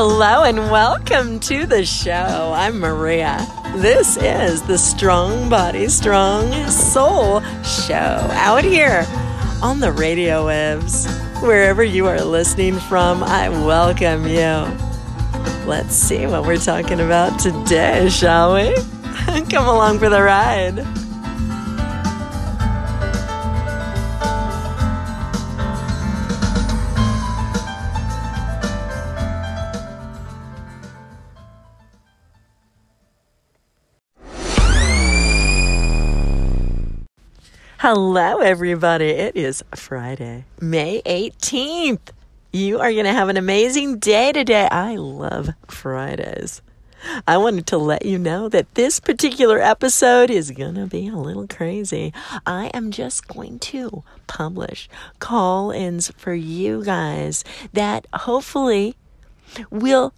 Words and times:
Hello 0.00 0.44
and 0.44 0.70
welcome 0.70 1.40
to 1.40 1.66
the 1.66 1.84
show. 1.84 2.52
I'm 2.54 2.78
Maria. 2.78 3.44
This 3.78 4.16
is 4.16 4.62
the 4.62 4.78
Strong 4.78 5.48
Body, 5.48 5.88
Strong 5.88 6.52
Soul 6.68 7.40
show 7.64 7.94
out 7.94 8.62
here 8.62 9.04
on 9.60 9.80
the 9.80 9.90
radio 9.90 10.46
waves. 10.46 11.12
Wherever 11.42 11.82
you 11.82 12.06
are 12.06 12.20
listening 12.20 12.78
from, 12.78 13.24
I 13.24 13.48
welcome 13.48 14.28
you. 14.28 15.66
Let's 15.66 15.96
see 15.96 16.26
what 16.26 16.44
we're 16.44 16.58
talking 16.58 17.00
about 17.00 17.40
today, 17.40 18.08
shall 18.08 18.54
we? 18.54 18.76
Come 19.50 19.66
along 19.66 19.98
for 19.98 20.08
the 20.08 20.22
ride. 20.22 21.07
Hello, 37.90 38.40
everybody. 38.40 39.06
It 39.06 39.34
is 39.34 39.64
Friday, 39.74 40.44
May 40.60 41.00
18th. 41.06 42.10
You 42.52 42.78
are 42.80 42.92
going 42.92 43.06
to 43.06 43.14
have 43.14 43.30
an 43.30 43.38
amazing 43.38 43.98
day 43.98 44.30
today. 44.30 44.68
I 44.70 44.96
love 44.96 45.48
Fridays. 45.68 46.60
I 47.26 47.38
wanted 47.38 47.66
to 47.68 47.78
let 47.78 48.04
you 48.04 48.18
know 48.18 48.50
that 48.50 48.74
this 48.74 49.00
particular 49.00 49.58
episode 49.58 50.28
is 50.28 50.50
going 50.50 50.74
to 50.74 50.84
be 50.84 51.08
a 51.08 51.16
little 51.16 51.46
crazy. 51.46 52.12
I 52.44 52.66
am 52.74 52.90
just 52.90 53.26
going 53.26 53.58
to 53.60 54.04
publish 54.26 54.90
call 55.18 55.70
ins 55.70 56.10
for 56.10 56.34
you 56.34 56.84
guys 56.84 57.42
that 57.72 58.06
hopefully 58.12 58.96
will 59.70 60.12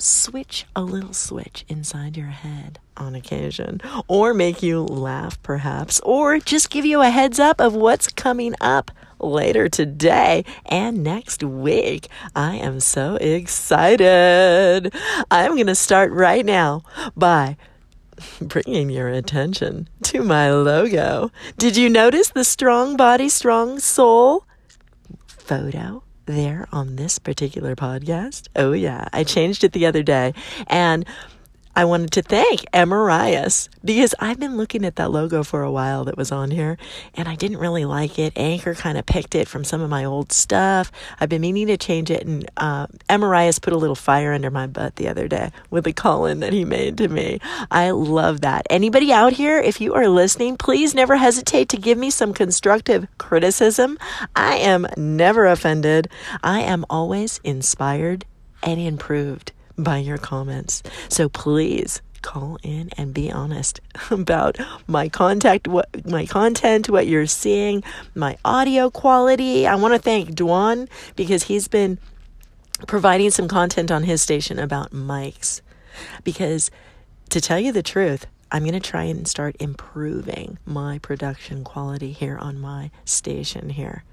switch 0.00 0.66
a 0.74 0.82
little 0.82 1.12
switch 1.12 1.64
inside 1.68 2.16
your 2.16 2.28
head 2.28 2.78
on 2.96 3.14
occasion, 3.14 3.80
or 4.08 4.34
make 4.34 4.62
you 4.62 4.82
laugh 4.82 5.42
perhaps, 5.42 6.00
or 6.00 6.38
just 6.38 6.70
give 6.70 6.84
you 6.84 7.00
a 7.00 7.10
heads 7.10 7.38
up 7.38 7.60
of 7.60 7.74
what's 7.74 8.08
coming 8.08 8.54
up 8.60 8.90
later 9.18 9.68
today 9.68 10.44
and 10.66 11.02
next 11.02 11.42
week. 11.42 12.08
I 12.34 12.56
am 12.56 12.80
so 12.80 13.16
excited. 13.16 14.94
I'm 15.30 15.54
going 15.54 15.66
to 15.66 15.74
start 15.74 16.12
right 16.12 16.44
now 16.44 16.82
by 17.16 17.56
bringing 18.40 18.90
your 18.90 19.08
attention 19.08 19.88
to 20.04 20.22
my 20.22 20.50
logo. 20.50 21.30
Did 21.58 21.76
you 21.76 21.88
notice 21.88 22.30
the 22.30 22.44
strong 22.44 22.96
body, 22.96 23.28
strong 23.28 23.78
soul 23.78 24.44
photo? 25.26 26.02
There 26.26 26.68
on 26.72 26.96
this 26.96 27.18
particular 27.18 27.76
podcast. 27.76 28.48
Oh, 28.56 28.72
yeah. 28.72 29.08
I 29.12 29.24
changed 29.24 29.64
it 29.64 29.72
the 29.72 29.86
other 29.86 30.02
day. 30.02 30.34
And 30.66 31.04
I 31.76 31.84
wanted 31.84 32.10
to 32.12 32.22
thank 32.22 32.64
Emarias 32.74 33.68
because 33.84 34.12
I've 34.18 34.40
been 34.40 34.56
looking 34.56 34.84
at 34.84 34.96
that 34.96 35.12
logo 35.12 35.44
for 35.44 35.62
a 35.62 35.70
while 35.70 36.04
that 36.04 36.16
was 36.16 36.32
on 36.32 36.50
here 36.50 36.76
and 37.14 37.28
I 37.28 37.36
didn't 37.36 37.58
really 37.58 37.84
like 37.84 38.18
it. 38.18 38.32
Anchor 38.36 38.74
kind 38.74 38.98
of 38.98 39.06
picked 39.06 39.36
it 39.36 39.46
from 39.46 39.62
some 39.62 39.80
of 39.80 39.88
my 39.88 40.04
old 40.04 40.32
stuff. 40.32 40.90
I've 41.20 41.28
been 41.28 41.42
meaning 41.42 41.68
to 41.68 41.76
change 41.76 42.10
it 42.10 42.26
and 42.26 42.50
uh, 42.56 42.88
Emarias 43.08 43.60
put 43.60 43.72
a 43.72 43.76
little 43.76 43.94
fire 43.94 44.32
under 44.32 44.50
my 44.50 44.66
butt 44.66 44.96
the 44.96 45.08
other 45.08 45.28
day 45.28 45.52
with 45.70 45.86
a 45.86 45.92
call 45.92 46.26
in 46.26 46.40
that 46.40 46.52
he 46.52 46.64
made 46.64 46.98
to 46.98 47.08
me. 47.08 47.40
I 47.70 47.92
love 47.92 48.40
that. 48.40 48.66
Anybody 48.68 49.12
out 49.12 49.32
here, 49.32 49.58
if 49.58 49.80
you 49.80 49.94
are 49.94 50.08
listening, 50.08 50.56
please 50.56 50.92
never 50.92 51.16
hesitate 51.16 51.68
to 51.68 51.76
give 51.76 51.96
me 51.96 52.10
some 52.10 52.34
constructive 52.34 53.06
criticism. 53.18 53.96
I 54.34 54.56
am 54.56 54.88
never 54.96 55.46
offended. 55.46 56.08
I 56.42 56.60
am 56.60 56.84
always 56.90 57.40
inspired 57.44 58.24
and 58.62 58.80
improved 58.80 59.52
by 59.76 59.98
your 59.98 60.18
comments. 60.18 60.82
So 61.08 61.28
please 61.28 62.02
call 62.22 62.58
in 62.62 62.90
and 62.98 63.14
be 63.14 63.30
honest 63.30 63.80
about 64.10 64.58
my 64.86 65.08
contact 65.08 65.66
what 65.66 65.88
my 66.06 66.26
content 66.26 66.90
what 66.90 67.06
you're 67.06 67.26
seeing 67.26 67.82
my 68.14 68.36
audio 68.44 68.90
quality. 68.90 69.66
I 69.66 69.74
want 69.76 69.94
to 69.94 69.98
thank 69.98 70.30
Dwan 70.30 70.88
because 71.16 71.44
he's 71.44 71.68
been 71.68 71.98
providing 72.86 73.30
some 73.30 73.48
content 73.48 73.90
on 73.90 74.04
his 74.04 74.22
station 74.22 74.58
about 74.58 74.90
mics. 74.90 75.60
Because 76.24 76.70
to 77.30 77.40
tell 77.40 77.58
you 77.58 77.72
the 77.72 77.82
truth 77.82 78.26
i'm 78.52 78.62
going 78.62 78.74
to 78.74 78.80
try 78.80 79.04
and 79.04 79.26
start 79.26 79.56
improving 79.60 80.58
my 80.66 80.98
production 80.98 81.64
quality 81.64 82.12
here 82.12 82.36
on 82.38 82.58
my 82.58 82.90
station 83.04 83.70
here 83.70 84.04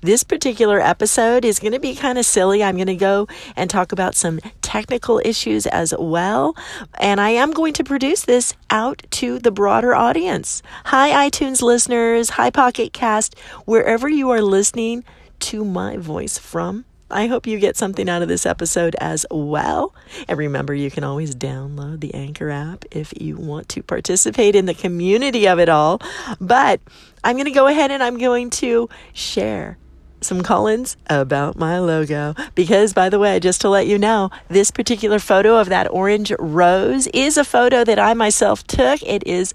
this 0.00 0.24
particular 0.24 0.80
episode 0.80 1.44
is 1.44 1.58
going 1.58 1.72
to 1.72 1.80
be 1.80 1.94
kind 1.94 2.18
of 2.18 2.26
silly. 2.26 2.62
I'm 2.62 2.76
going 2.76 2.86
to 2.86 2.96
go 2.96 3.28
and 3.56 3.68
talk 3.68 3.92
about 3.92 4.14
some 4.14 4.40
technical 4.62 5.20
issues 5.24 5.66
as 5.66 5.94
well. 5.98 6.56
And 6.98 7.20
I 7.20 7.30
am 7.30 7.52
going 7.52 7.72
to 7.74 7.84
produce 7.84 8.24
this 8.24 8.54
out 8.70 9.02
to 9.12 9.38
the 9.38 9.50
broader 9.50 9.94
audience. 9.94 10.62
Hi, 10.86 11.28
iTunes 11.28 11.62
listeners. 11.62 12.30
Hi, 12.30 12.50
Pocket 12.50 12.92
Cast. 12.92 13.38
Wherever 13.64 14.08
you 14.08 14.30
are 14.30 14.42
listening 14.42 15.04
to 15.40 15.64
my 15.64 15.96
voice 15.96 16.38
from, 16.38 16.84
I 17.10 17.28
hope 17.28 17.46
you 17.46 17.58
get 17.60 17.76
something 17.76 18.08
out 18.08 18.22
of 18.22 18.28
this 18.28 18.46
episode 18.46 18.96
as 19.00 19.24
well. 19.30 19.94
And 20.28 20.36
remember, 20.36 20.74
you 20.74 20.90
can 20.90 21.04
always 21.04 21.34
download 21.34 22.00
the 22.00 22.12
Anchor 22.14 22.50
app 22.50 22.84
if 22.90 23.12
you 23.20 23.36
want 23.36 23.68
to 23.70 23.82
participate 23.82 24.56
in 24.56 24.66
the 24.66 24.74
community 24.74 25.46
of 25.46 25.60
it 25.60 25.68
all. 25.68 26.00
But 26.40 26.80
I'm 27.22 27.36
going 27.36 27.46
to 27.46 27.52
go 27.52 27.68
ahead 27.68 27.90
and 27.92 28.02
I'm 28.02 28.18
going 28.18 28.50
to 28.50 28.88
share 29.12 29.78
some 30.20 30.42
Collins 30.42 30.96
about 31.08 31.56
my 31.56 31.78
logo. 31.78 32.34
Because, 32.56 32.92
by 32.92 33.08
the 33.08 33.20
way, 33.20 33.38
just 33.38 33.60
to 33.60 33.68
let 33.68 33.86
you 33.86 33.98
know, 33.98 34.30
this 34.48 34.72
particular 34.72 35.20
photo 35.20 35.58
of 35.58 35.68
that 35.68 35.90
orange 35.90 36.32
rose 36.38 37.06
is 37.08 37.36
a 37.36 37.44
photo 37.44 37.84
that 37.84 38.00
I 38.00 38.14
myself 38.14 38.66
took. 38.66 39.00
It 39.04 39.24
is 39.26 39.54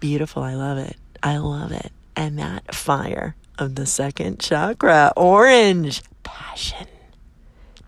beautiful. 0.00 0.42
I 0.42 0.54
love 0.54 0.78
it. 0.78 0.96
I 1.22 1.38
love 1.38 1.72
it. 1.72 1.92
And 2.14 2.38
that 2.38 2.74
fire 2.74 3.36
of 3.58 3.76
the 3.76 3.86
second 3.86 4.38
chakra, 4.38 5.12
orange 5.16 6.02
passion, 6.22 6.86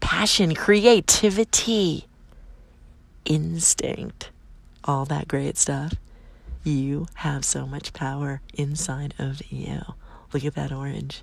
passion, 0.00 0.55
creativity, 0.55 2.06
instinct, 3.25 4.31
all 4.84 5.05
that 5.06 5.28
great 5.28 5.56
stuff. 5.56 5.95
You 6.62 7.06
have 7.15 7.44
so 7.44 7.67
much 7.67 7.93
power 7.93 8.41
inside 8.55 9.15
of 9.19 9.43
you. 9.53 9.83
Look 10.33 10.44
at 10.44 10.55
that 10.55 10.73
orange. 10.73 11.23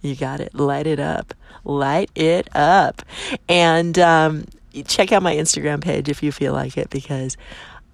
You 0.00 0.16
got 0.16 0.40
it. 0.40 0.54
Light 0.54 0.86
it 0.86 0.98
up. 0.98 1.32
Light 1.64 2.10
it 2.16 2.48
up. 2.54 3.02
And 3.48 3.98
um, 3.98 4.46
check 4.86 5.12
out 5.12 5.22
my 5.22 5.34
Instagram 5.34 5.80
page 5.80 6.08
if 6.08 6.22
you 6.22 6.32
feel 6.32 6.52
like 6.52 6.76
it 6.76 6.90
because 6.90 7.36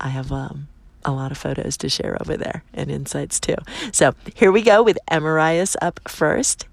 I 0.01 0.09
have 0.09 0.33
um, 0.33 0.69
a 1.05 1.13
lot 1.13 1.31
of 1.31 1.39
photos 1.39 1.77
to 1.79 1.89
share 1.89 2.17
over 2.21 2.37
there 2.37 2.65
and 2.73 2.91
insights 2.91 3.39
too. 3.39 3.57
So 3.93 4.15
here 4.35 4.51
we 4.51 4.63
go 4.63 4.83
with 4.83 4.99
Emarias 5.11 5.77
up 5.83 6.01
first 6.09 6.67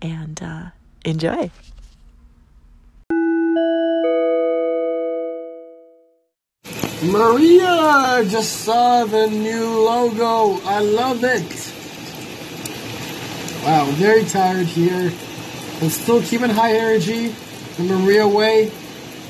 and 0.00 0.42
uh, 0.42 0.64
enjoy. 1.04 1.50
Maria 7.02 8.24
just 8.28 8.60
saw 8.64 9.04
the 9.06 9.26
new 9.28 9.80
logo. 9.80 10.60
I 10.64 10.80
love 10.80 11.24
it. 11.24 11.72
Wow, 13.64 13.86
very 13.92 14.24
tired 14.24 14.66
here. 14.66 15.10
I'm 15.80 15.88
still 15.88 16.22
keeping 16.22 16.50
high 16.50 16.72
energy 16.72 17.34
the 17.76 17.82
Maria 17.82 18.28
way. 18.28 18.66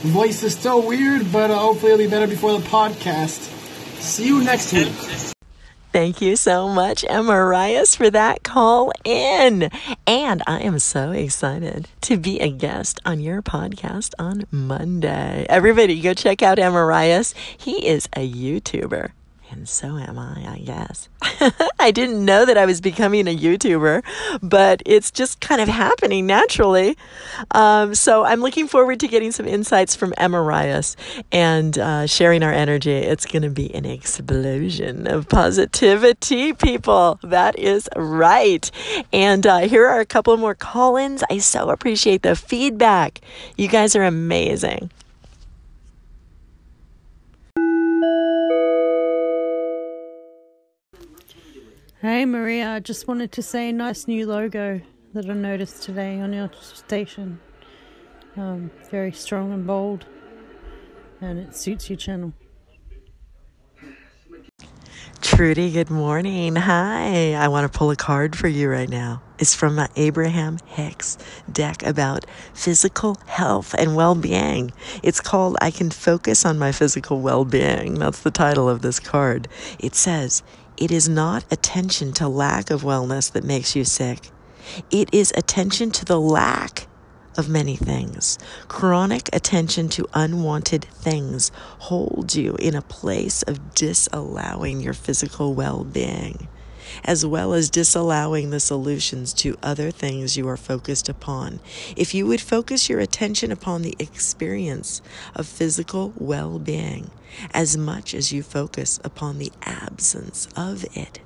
The 0.02 0.08
voice 0.08 0.42
is 0.42 0.56
still 0.56 0.82
weird, 0.82 1.30
but 1.32 1.50
uh, 1.50 1.58
hopefully 1.58 1.92
it'll 1.92 2.04
be 2.04 2.10
better 2.10 2.26
before 2.26 2.58
the 2.58 2.66
podcast. 2.66 3.38
See 4.00 4.26
you 4.26 4.42
next 4.42 4.72
week. 4.72 4.92
Thank 5.92 6.20
you 6.20 6.36
so 6.36 6.68
much, 6.68 7.02
Emarias, 7.02 7.96
for 7.96 8.10
that 8.10 8.44
call 8.44 8.92
in. 9.04 9.68
And 10.06 10.42
I 10.46 10.60
am 10.60 10.78
so 10.78 11.10
excited 11.10 11.88
to 12.02 12.16
be 12.16 12.38
a 12.38 12.48
guest 12.48 13.00
on 13.04 13.18
your 13.18 13.42
podcast 13.42 14.14
on 14.16 14.44
Monday. 14.52 15.46
Everybody, 15.48 16.00
go 16.00 16.14
check 16.14 16.42
out 16.42 16.58
Emarias. 16.58 17.34
He 17.58 17.88
is 17.88 18.08
a 18.14 18.28
YouTuber. 18.30 19.10
And 19.50 19.68
so 19.68 19.96
am 19.96 20.18
I, 20.18 20.44
I 20.48 20.58
guess. 20.58 21.08
I 21.78 21.90
didn't 21.90 22.24
know 22.24 22.44
that 22.44 22.56
I 22.56 22.66
was 22.66 22.80
becoming 22.80 23.26
a 23.26 23.36
YouTuber, 23.36 24.02
but 24.42 24.82
it's 24.86 25.10
just 25.10 25.40
kind 25.40 25.60
of 25.60 25.68
happening 25.68 26.26
naturally. 26.26 26.96
Um, 27.50 27.94
so 27.94 28.24
I'm 28.24 28.40
looking 28.40 28.68
forward 28.68 29.00
to 29.00 29.08
getting 29.08 29.32
some 29.32 29.46
insights 29.46 29.96
from 29.96 30.12
Emarias 30.18 30.96
and 31.32 31.76
uh, 31.78 32.06
sharing 32.06 32.42
our 32.42 32.52
energy. 32.52 32.92
It's 32.92 33.26
going 33.26 33.42
to 33.42 33.50
be 33.50 33.74
an 33.74 33.84
explosion 33.84 35.06
of 35.06 35.28
positivity, 35.28 36.52
people. 36.52 37.18
That 37.22 37.58
is 37.58 37.88
right. 37.96 38.70
And 39.12 39.46
uh, 39.46 39.60
here 39.60 39.86
are 39.86 40.00
a 40.00 40.06
couple 40.06 40.36
more 40.36 40.54
call 40.54 40.96
ins. 40.96 41.24
I 41.30 41.38
so 41.38 41.70
appreciate 41.70 42.22
the 42.22 42.36
feedback. 42.36 43.20
You 43.56 43.68
guys 43.68 43.96
are 43.96 44.04
amazing. 44.04 44.90
Hey 52.02 52.24
Maria, 52.24 52.70
I 52.70 52.80
just 52.80 53.06
wanted 53.08 53.30
to 53.32 53.42
say 53.42 53.68
a 53.68 53.72
nice 53.74 54.08
new 54.08 54.26
logo 54.26 54.80
that 55.12 55.28
I 55.28 55.34
noticed 55.34 55.82
today 55.82 56.18
on 56.18 56.32
your 56.32 56.50
station. 56.62 57.38
Um, 58.38 58.70
very 58.90 59.12
strong 59.12 59.52
and 59.52 59.66
bold, 59.66 60.06
and 61.20 61.38
it 61.38 61.54
suits 61.54 61.90
your 61.90 61.98
channel. 61.98 62.32
Trudy, 65.20 65.72
good 65.72 65.90
morning. 65.90 66.56
Hi. 66.56 67.34
I 67.34 67.48
want 67.48 67.70
to 67.70 67.78
pull 67.78 67.90
a 67.90 67.96
card 67.96 68.34
for 68.34 68.48
you 68.48 68.70
right 68.70 68.88
now. 68.88 69.22
It's 69.38 69.54
from 69.54 69.74
my 69.74 69.88
Abraham 69.96 70.58
Hicks 70.64 71.18
deck 71.52 71.82
about 71.82 72.24
physical 72.54 73.18
health 73.26 73.74
and 73.78 73.94
well 73.94 74.14
being. 74.14 74.72
It's 75.02 75.20
called 75.20 75.58
I 75.60 75.70
Can 75.70 75.90
Focus 75.90 76.46
on 76.46 76.58
My 76.58 76.72
Physical 76.72 77.20
Well 77.20 77.44
Being. 77.44 77.94
That's 77.94 78.20
the 78.20 78.30
title 78.30 78.68
of 78.68 78.80
this 78.82 78.98
card. 78.98 79.48
It 79.78 79.94
says, 79.94 80.42
It 80.80 80.90
is 80.90 81.10
not 81.10 81.44
attention 81.50 82.12
to 82.14 82.26
lack 82.26 82.70
of 82.70 82.82
wellness 82.82 83.30
that 83.32 83.44
makes 83.44 83.76
you 83.76 83.84
sick, 83.84 84.30
it 84.90 85.12
is 85.12 85.32
attention 85.36 85.90
to 85.92 86.06
the 86.06 86.18
lack 86.18 86.88
of 87.36 87.50
many 87.50 87.76
things. 87.76 88.38
Chronic 88.68 89.28
attention 89.32 89.90
to 89.90 90.08
unwanted 90.14 90.86
things 90.86 91.52
holds 91.80 92.34
you 92.34 92.56
in 92.56 92.74
a 92.74 92.82
place 92.82 93.42
of 93.42 93.74
disallowing 93.74 94.80
your 94.80 94.94
physical 94.94 95.54
well 95.54 95.84
being, 95.84 96.48
as 97.04 97.24
well 97.24 97.52
as 97.52 97.70
disallowing 97.70 98.50
the 98.50 98.60
solutions 98.60 99.32
to 99.34 99.56
other 99.62 99.90
things 99.90 100.36
you 100.36 100.48
are 100.48 100.56
focused 100.56 101.08
upon. 101.08 101.60
If 101.96 102.14
you 102.14 102.26
would 102.26 102.40
focus 102.40 102.88
your 102.88 103.00
attention 103.00 103.52
upon 103.52 103.82
the 103.82 103.96
experience 103.98 105.02
of 105.34 105.46
physical 105.46 106.12
well 106.16 106.58
being 106.58 107.10
as 107.52 107.76
much 107.76 108.14
as 108.14 108.32
you 108.32 108.42
focus 108.42 109.00
upon 109.04 109.38
the 109.38 109.52
absence 109.62 110.48
of 110.56 110.84
it, 110.96 111.20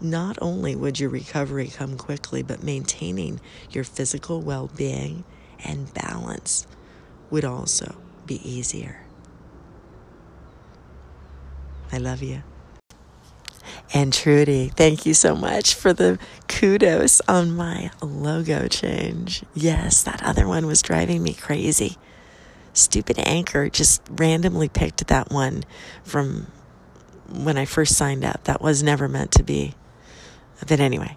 not 0.00 0.38
only 0.40 0.74
would 0.74 0.98
your 0.98 1.10
recovery 1.10 1.68
come 1.68 1.96
quickly, 1.96 2.42
but 2.42 2.62
maintaining 2.62 3.40
your 3.70 3.84
physical 3.84 4.40
well 4.40 4.70
being 4.76 5.24
and 5.64 5.92
balance 5.92 6.66
would 7.30 7.44
also 7.44 7.94
be 8.26 8.40
easier. 8.48 9.04
I 11.92 11.98
love 11.98 12.22
you. 12.22 12.42
And 13.92 14.12
Trudy, 14.12 14.68
thank 14.68 15.04
you 15.04 15.14
so 15.14 15.34
much 15.34 15.74
for 15.74 15.92
the 15.92 16.18
kudos 16.46 17.20
on 17.26 17.56
my 17.56 17.90
logo 18.00 18.68
change. 18.68 19.42
Yes, 19.52 20.02
that 20.04 20.22
other 20.22 20.46
one 20.46 20.66
was 20.66 20.80
driving 20.80 21.22
me 21.24 21.34
crazy. 21.34 21.96
Stupid 22.72 23.18
Anchor 23.18 23.68
just 23.68 24.00
randomly 24.08 24.68
picked 24.68 25.08
that 25.08 25.30
one 25.32 25.64
from 26.04 26.46
when 27.28 27.58
I 27.58 27.64
first 27.64 27.96
signed 27.96 28.24
up. 28.24 28.44
That 28.44 28.60
was 28.62 28.80
never 28.82 29.08
meant 29.08 29.32
to 29.32 29.42
be. 29.42 29.74
But 30.60 30.78
anyway, 30.78 31.16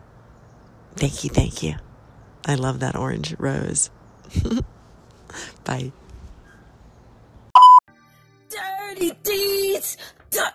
thank 0.96 1.24
you, 1.24 1.30
thank 1.30 1.62
you. 1.62 1.76
I 2.46 2.56
love 2.56 2.80
that 2.80 2.96
orange 2.96 3.36
rose. 3.38 3.92
Bye. 5.64 5.92
Dirty 8.50 9.12
deeds. 9.24 9.98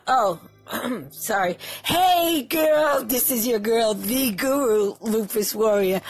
oh, 0.09 0.41
sorry. 1.11 1.59
Hey, 1.85 2.43
girl. 2.43 3.05
This 3.05 3.31
is 3.31 3.47
your 3.47 3.59
girl, 3.59 3.95
the 3.95 4.33
guru, 4.33 4.95
Lupus 5.01 5.55
Warrior. 5.55 6.01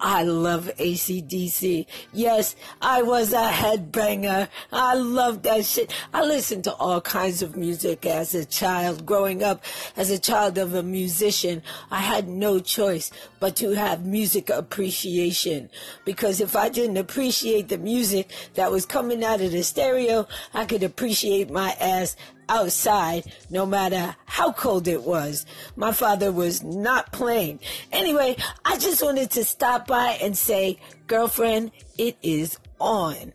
I 0.00 0.24
love 0.24 0.70
ACDC. 0.78 1.86
Yes, 2.12 2.56
I 2.82 3.02
was 3.02 3.32
a 3.32 3.48
headbanger. 3.48 4.48
I 4.70 4.94
love 4.96 5.42
that 5.44 5.64
shit. 5.64 5.94
I 6.12 6.22
listened 6.24 6.64
to 6.64 6.74
all 6.74 7.00
kinds 7.00 7.40
of 7.40 7.56
music 7.56 8.04
as 8.04 8.34
a 8.34 8.44
child. 8.44 9.06
Growing 9.06 9.42
up 9.42 9.64
as 9.96 10.10
a 10.10 10.18
child 10.18 10.58
of 10.58 10.74
a 10.74 10.82
musician, 10.82 11.62
I 11.90 12.00
had 12.00 12.28
no 12.28 12.58
choice 12.60 13.10
but 13.40 13.56
to 13.56 13.70
have 13.70 14.04
music 14.04 14.50
appreciation. 14.50 15.70
Because 16.04 16.40
if 16.40 16.54
I 16.54 16.68
didn't 16.68 16.98
appreciate 16.98 17.68
the 17.68 17.78
music 17.78 18.30
that 18.54 18.70
was 18.70 18.84
coming 18.84 19.24
out 19.24 19.40
of 19.40 19.52
the 19.52 19.62
stereo, 19.62 20.26
I 20.52 20.66
could 20.66 20.82
appreciate 20.82 21.50
my 21.50 21.70
ass 21.80 22.14
outside 22.48 23.32
no 23.50 23.66
matter 23.66 24.16
how 24.26 24.52
cold 24.52 24.88
it 24.88 25.02
was. 25.02 25.46
My 25.76 25.92
father 25.92 26.32
was 26.32 26.62
not 26.62 27.12
playing. 27.12 27.60
Anyway, 27.92 28.36
I 28.64 28.78
just 28.78 29.02
wanted 29.02 29.30
to 29.32 29.44
stop 29.44 29.86
by 29.86 30.18
and 30.22 30.36
say, 30.36 30.78
girlfriend, 31.06 31.72
it 31.98 32.16
is 32.22 32.58
on. 32.80 33.32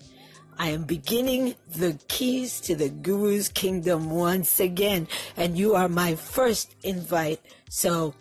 I 0.57 0.71
am 0.71 0.83
beginning 0.83 1.55
the 1.69 1.97
keys 2.09 2.59
to 2.61 2.75
the 2.75 2.89
Guru's 2.89 3.47
kingdom 3.47 4.09
once 4.09 4.59
again, 4.59 5.07
and 5.37 5.57
you 5.57 5.75
are 5.75 5.87
my 5.87 6.15
first 6.15 6.75
invite. 6.83 7.39
So 7.69 8.13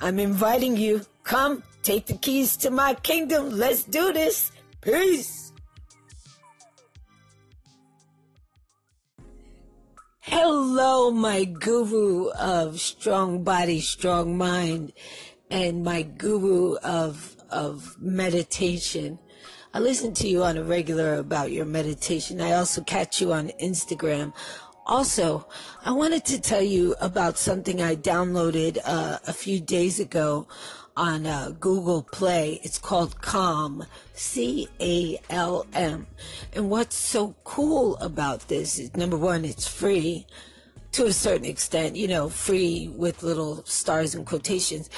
I'm 0.00 0.20
inviting 0.20 0.76
you. 0.76 1.02
Come, 1.24 1.64
take 1.82 2.06
the 2.06 2.16
keys 2.16 2.56
to 2.58 2.70
my 2.70 2.94
kingdom. 2.94 3.50
Let's 3.50 3.82
do 3.82 4.12
this. 4.12 4.52
Peace. 4.80 5.49
Hello, 10.72 11.10
my 11.10 11.42
guru 11.42 12.28
of 12.28 12.78
strong 12.78 13.42
body, 13.42 13.80
strong 13.80 14.38
mind, 14.38 14.92
and 15.50 15.82
my 15.82 16.02
guru 16.02 16.76
of 16.76 17.36
of 17.50 17.96
meditation. 18.00 19.18
I 19.74 19.80
listen 19.80 20.14
to 20.14 20.28
you 20.28 20.44
on 20.44 20.56
a 20.56 20.62
regular 20.62 21.16
about 21.16 21.50
your 21.50 21.64
meditation. 21.64 22.40
I 22.40 22.52
also 22.52 22.84
catch 22.84 23.20
you 23.20 23.32
on 23.32 23.50
Instagram. 23.60 24.32
Also, 24.86 25.48
I 25.84 25.90
wanted 25.90 26.24
to 26.26 26.40
tell 26.40 26.62
you 26.62 26.94
about 27.00 27.36
something 27.36 27.82
I 27.82 27.96
downloaded 27.96 28.78
uh, 28.84 29.18
a 29.26 29.32
few 29.32 29.58
days 29.58 29.98
ago 29.98 30.46
on 30.96 31.26
uh, 31.26 31.50
Google 31.58 32.04
Play. 32.04 32.60
It's 32.62 32.78
called 32.78 33.20
Calm, 33.20 33.86
C 34.14 34.68
A 34.78 35.18
L 35.30 35.66
M. 35.72 36.06
And 36.52 36.70
what's 36.70 36.94
so 36.94 37.34
cool 37.42 37.96
about 37.96 38.46
this 38.46 38.78
is 38.78 38.96
number 38.96 39.16
one, 39.16 39.44
it's 39.44 39.66
free 39.66 40.26
to 40.92 41.06
a 41.06 41.12
certain 41.12 41.46
extent, 41.46 41.96
you 41.96 42.08
know, 42.08 42.28
free 42.28 42.88
with 42.96 43.22
little 43.22 43.64
stars 43.64 44.14
and 44.14 44.26
quotations. 44.26 44.90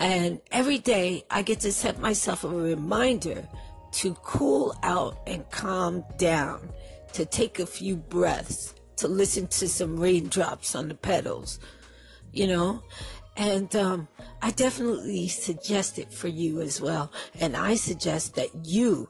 And 0.00 0.40
every 0.50 0.78
day 0.78 1.24
I 1.30 1.42
get 1.42 1.60
to 1.60 1.72
set 1.72 1.98
myself 2.00 2.44
a 2.44 2.48
reminder 2.48 3.48
to 3.92 4.14
cool 4.14 4.76
out 4.82 5.18
and 5.26 5.48
calm 5.50 6.04
down, 6.18 6.68
to 7.14 7.24
take 7.24 7.58
a 7.58 7.66
few 7.66 7.96
breaths, 7.96 8.74
to 8.96 9.08
listen 9.08 9.46
to 9.48 9.68
some 9.68 9.98
raindrops 9.98 10.74
on 10.74 10.88
the 10.88 10.94
petals, 10.94 11.58
you 12.32 12.46
know? 12.46 12.82
And 13.36 13.74
um, 13.76 14.08
I 14.42 14.50
definitely 14.50 15.28
suggest 15.28 15.98
it 15.98 16.12
for 16.12 16.26
you 16.26 16.60
as 16.60 16.80
well. 16.80 17.12
And 17.40 17.56
I 17.56 17.76
suggest 17.76 18.34
that 18.34 18.48
you 18.64 19.08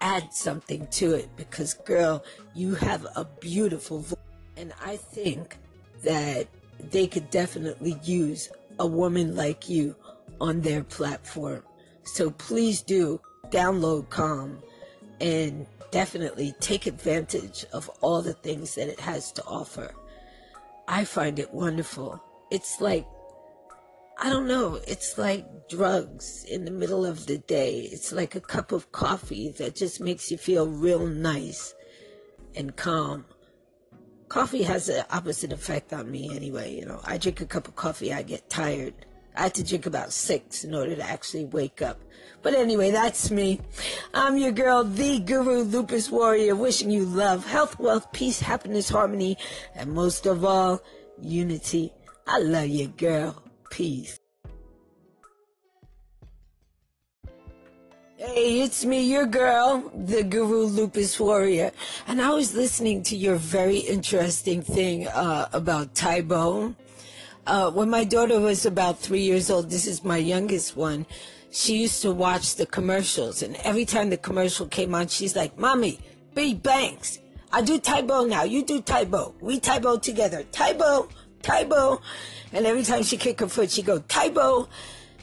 add 0.00 0.32
something 0.32 0.86
to 0.86 1.14
it 1.14 1.28
because, 1.36 1.74
girl, 1.74 2.24
you 2.54 2.74
have 2.76 3.06
a 3.14 3.26
beautiful 3.40 4.00
voice. 4.00 4.27
And 4.58 4.72
I 4.84 4.96
think 4.96 5.56
that 6.02 6.48
they 6.90 7.06
could 7.06 7.30
definitely 7.30 7.96
use 8.02 8.50
a 8.80 8.86
woman 8.86 9.36
like 9.36 9.68
you 9.68 9.94
on 10.40 10.62
their 10.62 10.82
platform. 10.82 11.62
So 12.02 12.30
please 12.30 12.82
do 12.82 13.20
download 13.50 14.10
Calm 14.10 14.58
and 15.20 15.66
definitely 15.92 16.54
take 16.60 16.86
advantage 16.86 17.64
of 17.72 17.88
all 18.00 18.20
the 18.20 18.32
things 18.32 18.74
that 18.74 18.88
it 18.88 19.00
has 19.00 19.30
to 19.32 19.44
offer. 19.44 19.94
I 20.88 21.04
find 21.04 21.38
it 21.38 21.54
wonderful. 21.54 22.20
It's 22.50 22.80
like 22.80 23.06
I 24.20 24.30
don't 24.30 24.48
know. 24.48 24.80
It's 24.88 25.16
like 25.16 25.68
drugs 25.68 26.44
in 26.48 26.64
the 26.64 26.72
middle 26.72 27.06
of 27.06 27.26
the 27.26 27.38
day. 27.38 27.82
It's 27.82 28.10
like 28.10 28.34
a 28.34 28.40
cup 28.40 28.72
of 28.72 28.90
coffee 28.90 29.50
that 29.58 29.76
just 29.76 30.00
makes 30.00 30.32
you 30.32 30.36
feel 30.36 30.66
real 30.66 31.06
nice 31.06 31.72
and 32.56 32.74
calm. 32.74 33.26
Coffee 34.28 34.62
has 34.62 34.88
an 34.88 35.04
opposite 35.10 35.52
effect 35.52 35.92
on 35.92 36.10
me 36.10 36.34
anyway. 36.34 36.74
You 36.74 36.86
know, 36.86 37.00
I 37.04 37.18
drink 37.18 37.40
a 37.40 37.46
cup 37.46 37.66
of 37.66 37.76
coffee, 37.76 38.12
I 38.12 38.22
get 38.22 38.50
tired. 38.50 38.94
I 39.34 39.42
have 39.42 39.52
to 39.54 39.64
drink 39.64 39.86
about 39.86 40.12
six 40.12 40.64
in 40.64 40.74
order 40.74 40.96
to 40.96 41.02
actually 41.02 41.44
wake 41.44 41.80
up. 41.80 42.00
But 42.42 42.54
anyway, 42.54 42.90
that's 42.90 43.30
me. 43.30 43.60
I'm 44.12 44.36
your 44.36 44.52
girl, 44.52 44.84
the 44.84 45.20
Guru 45.20 45.62
Lupus 45.62 46.10
Warrior, 46.10 46.56
wishing 46.56 46.90
you 46.90 47.04
love, 47.04 47.46
health, 47.46 47.78
wealth, 47.78 48.12
peace, 48.12 48.40
happiness, 48.40 48.88
harmony, 48.88 49.38
and 49.74 49.92
most 49.92 50.26
of 50.26 50.44
all, 50.44 50.82
unity. 51.20 51.92
I 52.26 52.40
love 52.40 52.66
you, 52.68 52.88
girl. 52.88 53.42
Peace. 53.70 54.18
Hey, 58.20 58.62
it's 58.62 58.84
me, 58.84 59.02
your 59.02 59.26
girl, 59.26 59.92
the 59.94 60.24
Guru 60.24 60.66
Lupus 60.66 61.20
Warrior. 61.20 61.70
And 62.08 62.20
I 62.20 62.30
was 62.30 62.52
listening 62.52 63.04
to 63.04 63.16
your 63.16 63.36
very 63.36 63.76
interesting 63.78 64.60
thing 64.60 65.06
uh, 65.06 65.48
about 65.52 65.94
Tae 65.94 66.22
Bo. 66.22 66.74
Uh, 67.46 67.70
when 67.70 67.88
my 67.88 68.02
daughter 68.02 68.40
was 68.40 68.66
about 68.66 68.98
three 68.98 69.20
years 69.20 69.50
old, 69.50 69.70
this 69.70 69.86
is 69.86 70.02
my 70.02 70.16
youngest 70.16 70.76
one, 70.76 71.06
she 71.52 71.80
used 71.80 72.02
to 72.02 72.10
watch 72.10 72.56
the 72.56 72.66
commercials. 72.66 73.40
And 73.40 73.54
every 73.62 73.84
time 73.84 74.10
the 74.10 74.16
commercial 74.16 74.66
came 74.66 74.96
on, 74.96 75.06
she's 75.06 75.36
like, 75.36 75.56
Mommy, 75.56 76.00
B 76.34 76.54
Banks, 76.54 77.20
I 77.52 77.62
do 77.62 77.78
Tae 77.78 78.02
Bo 78.02 78.24
now. 78.24 78.42
You 78.42 78.64
do 78.64 78.82
Tae 78.82 79.04
Bo. 79.04 79.36
We 79.40 79.60
Tae 79.60 79.78
Bo 79.78 79.96
together. 79.96 80.42
Tae 80.50 80.72
Bo, 80.72 81.08
Tae 81.42 81.66
Bo. 81.66 82.00
And 82.52 82.66
every 82.66 82.82
time 82.82 83.04
she 83.04 83.16
kick 83.16 83.38
her 83.38 83.46
foot, 83.46 83.70
she 83.70 83.82
go, 83.82 84.00
Tae 84.08 84.30
Bo. 84.30 84.66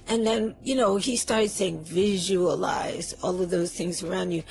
And 0.08 0.26
then, 0.26 0.56
you 0.64 0.76
know, 0.76 0.98
he 0.98 1.18
started 1.18 1.50
saying 1.50 1.84
visualize 1.84 3.14
all 3.24 3.42
of 3.42 3.50
those 3.50 3.74
things 3.74 4.04
around 4.04 4.32
you. 4.32 4.44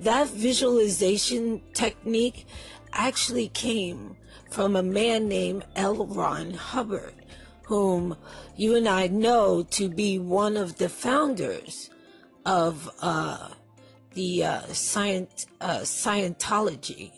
That 0.00 0.28
visualization 0.28 1.60
technique 1.74 2.46
actually 2.92 3.48
came 3.48 4.16
from 4.50 4.76
a 4.76 4.82
man 4.82 5.28
named 5.28 5.64
L. 5.76 6.06
Ron 6.06 6.54
Hubbard, 6.54 7.14
whom 7.64 8.16
you 8.56 8.74
and 8.74 8.88
I 8.88 9.06
know 9.08 9.62
to 9.70 9.88
be 9.88 10.18
one 10.18 10.56
of 10.56 10.78
the 10.78 10.88
founders 10.88 11.90
of 12.44 12.90
uh, 13.00 13.48
the 14.14 14.44
uh, 14.44 14.58
uh, 14.58 15.80
Scientology. 15.82 17.12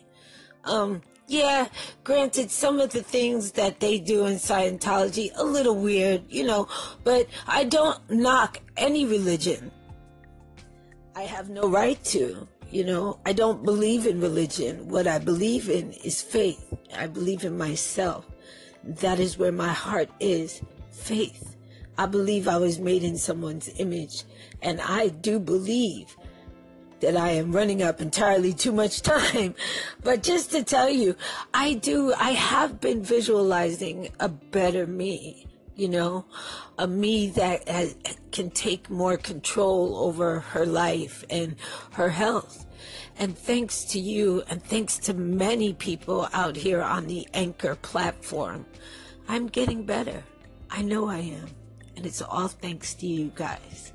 Um, 0.64 1.02
yeah, 1.26 1.68
granted, 2.02 2.50
some 2.50 2.80
of 2.80 2.92
the 2.92 3.02
things 3.02 3.52
that 3.52 3.80
they 3.80 3.98
do 3.98 4.26
in 4.26 4.34
Scientology 4.34 5.30
a 5.36 5.44
little 5.44 5.76
weird, 5.76 6.22
you 6.28 6.44
know, 6.44 6.68
but 7.02 7.26
I 7.46 7.64
don't 7.64 7.98
knock 8.10 8.60
any 8.76 9.06
religion. 9.06 9.70
I 11.16 11.22
have 11.22 11.48
no 11.48 11.68
right 11.68 12.02
to, 12.06 12.46
you 12.70 12.84
know. 12.84 13.20
I 13.24 13.32
don't 13.32 13.64
believe 13.64 14.06
in 14.06 14.20
religion. 14.20 14.88
What 14.88 15.06
I 15.06 15.18
believe 15.18 15.70
in 15.70 15.92
is 15.92 16.20
faith. 16.20 16.74
I 16.94 17.06
believe 17.06 17.44
in 17.44 17.56
myself. 17.56 18.26
That 18.82 19.18
is 19.18 19.38
where 19.38 19.52
my 19.52 19.72
heart 19.72 20.10
is. 20.20 20.60
Faith. 20.90 21.56
I 21.96 22.06
believe 22.06 22.48
I 22.48 22.56
was 22.56 22.80
made 22.80 23.04
in 23.04 23.16
someone's 23.16 23.70
image, 23.78 24.24
and 24.60 24.80
I 24.80 25.08
do 25.08 25.38
believe 25.38 26.16
that 27.00 27.16
I 27.16 27.30
am 27.30 27.52
running 27.52 27.82
up 27.82 28.00
entirely 28.00 28.52
too 28.52 28.72
much 28.72 29.02
time. 29.02 29.54
But 30.02 30.22
just 30.22 30.50
to 30.52 30.62
tell 30.62 30.90
you, 30.90 31.16
I 31.52 31.74
do, 31.74 32.12
I 32.14 32.32
have 32.32 32.80
been 32.80 33.02
visualizing 33.02 34.10
a 34.20 34.28
better 34.28 34.86
me, 34.86 35.46
you 35.76 35.88
know, 35.88 36.24
a 36.78 36.86
me 36.86 37.28
that 37.30 37.68
has, 37.68 37.96
can 38.32 38.50
take 38.50 38.90
more 38.90 39.16
control 39.16 39.96
over 39.96 40.40
her 40.40 40.66
life 40.66 41.24
and 41.30 41.56
her 41.92 42.10
health. 42.10 42.66
And 43.16 43.38
thanks 43.38 43.84
to 43.86 44.00
you 44.00 44.42
and 44.48 44.62
thanks 44.62 44.98
to 44.98 45.14
many 45.14 45.72
people 45.72 46.28
out 46.32 46.56
here 46.56 46.82
on 46.82 47.06
the 47.06 47.28
Anchor 47.32 47.76
platform, 47.76 48.66
I'm 49.28 49.46
getting 49.46 49.84
better. 49.84 50.22
I 50.70 50.82
know 50.82 51.08
I 51.08 51.18
am. 51.18 51.48
And 51.96 52.04
it's 52.04 52.20
all 52.20 52.48
thanks 52.48 52.94
to 52.94 53.06
you 53.06 53.30
guys. 53.34 53.93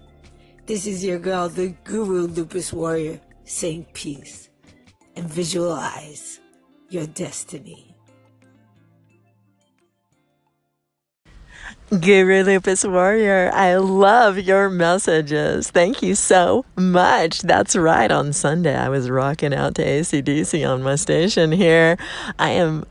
This 0.69 0.85
is 0.85 1.03
your 1.03 1.17
girl, 1.17 1.49
the 1.49 1.69
Guru 1.83 2.27
Lupus 2.27 2.71
Warrior, 2.71 3.19
saying 3.43 3.88
peace 3.93 4.49
and 5.15 5.27
visualize 5.27 6.39
your 6.91 7.07
destiny. 7.07 7.95
Guru 11.89 12.43
Lupus 12.43 12.85
Warrior, 12.85 13.49
I 13.51 13.77
love 13.77 14.38
your 14.38 14.69
messages. 14.69 15.71
Thank 15.71 16.03
you 16.03 16.13
so 16.13 16.65
much. 16.75 17.41
That's 17.41 17.75
right. 17.75 18.11
On 18.11 18.31
Sunday, 18.31 18.75
I 18.75 18.89
was 18.89 19.09
rocking 19.09 19.55
out 19.55 19.73
to 19.73 19.83
ACDC 19.83 20.69
on 20.69 20.83
my 20.83 20.97
station 20.97 21.51
here. 21.51 21.97
I 22.38 22.51
am 22.51 22.85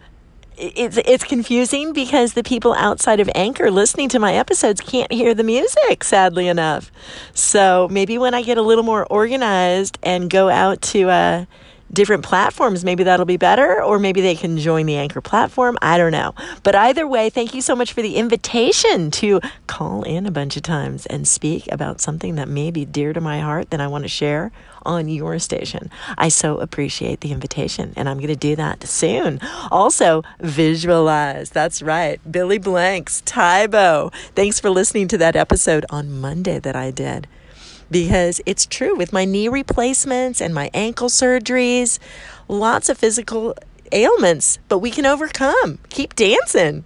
it's 0.58 0.96
it's 0.96 1.24
confusing 1.24 1.92
because 1.92 2.34
the 2.34 2.42
people 2.42 2.74
outside 2.74 3.20
of 3.20 3.30
Anchor 3.34 3.70
listening 3.70 4.08
to 4.10 4.18
my 4.18 4.34
episodes 4.34 4.80
can't 4.80 5.10
hear 5.12 5.34
the 5.34 5.44
music, 5.44 6.02
sadly 6.02 6.48
enough. 6.48 6.90
So 7.32 7.88
maybe 7.90 8.18
when 8.18 8.34
I 8.34 8.42
get 8.42 8.58
a 8.58 8.62
little 8.62 8.84
more 8.84 9.06
organized 9.06 9.98
and 10.02 10.28
go 10.28 10.48
out 10.48 10.82
to 10.82 11.08
uh, 11.08 11.44
different 11.92 12.24
platforms, 12.24 12.84
maybe 12.84 13.04
that'll 13.04 13.26
be 13.26 13.36
better, 13.36 13.82
or 13.82 13.98
maybe 13.98 14.20
they 14.20 14.34
can 14.34 14.58
join 14.58 14.86
the 14.86 14.96
Anchor 14.96 15.20
platform. 15.20 15.76
I 15.82 15.98
don't 15.98 16.12
know. 16.12 16.34
But 16.62 16.74
either 16.74 17.06
way, 17.06 17.30
thank 17.30 17.54
you 17.54 17.62
so 17.62 17.74
much 17.74 17.92
for 17.92 18.02
the 18.02 18.16
invitation 18.16 19.10
to 19.12 19.40
call 19.66 20.02
in 20.02 20.26
a 20.26 20.30
bunch 20.30 20.56
of 20.56 20.62
times 20.62 21.06
and 21.06 21.26
speak 21.26 21.70
about 21.72 22.00
something 22.00 22.34
that 22.36 22.48
may 22.48 22.70
be 22.70 22.84
dear 22.84 23.12
to 23.12 23.20
my 23.20 23.40
heart 23.40 23.70
that 23.70 23.80
I 23.80 23.86
want 23.86 24.04
to 24.04 24.08
share 24.08 24.52
on 24.84 25.08
your 25.08 25.38
station. 25.38 25.90
I 26.16 26.28
so 26.28 26.58
appreciate 26.58 27.20
the 27.20 27.32
invitation, 27.32 27.92
and 27.96 28.08
I'm 28.08 28.18
going 28.18 28.28
to 28.28 28.36
do 28.36 28.56
that 28.56 28.84
soon. 28.84 29.40
Also, 29.70 30.22
visualize. 30.40 31.50
That's 31.50 31.82
right. 31.82 32.20
Billy 32.30 32.58
Blanks, 32.58 33.22
Tae 33.24 33.66
Bo. 33.66 34.10
Thanks 34.34 34.60
for 34.60 34.70
listening 34.70 35.08
to 35.08 35.18
that 35.18 35.36
episode 35.36 35.84
on 35.90 36.20
Monday 36.20 36.58
that 36.58 36.76
I 36.76 36.90
did 36.90 37.26
because 37.90 38.40
it's 38.46 38.66
true 38.66 38.96
with 38.96 39.12
my 39.12 39.24
knee 39.24 39.48
replacements 39.48 40.40
and 40.40 40.54
my 40.54 40.70
ankle 40.74 41.08
surgeries, 41.08 41.98
lots 42.48 42.88
of 42.88 42.98
physical 42.98 43.54
ailments, 43.92 44.58
but 44.68 44.78
we 44.78 44.90
can 44.90 45.06
overcome. 45.06 45.78
Keep 45.88 46.14
dancing. 46.14 46.84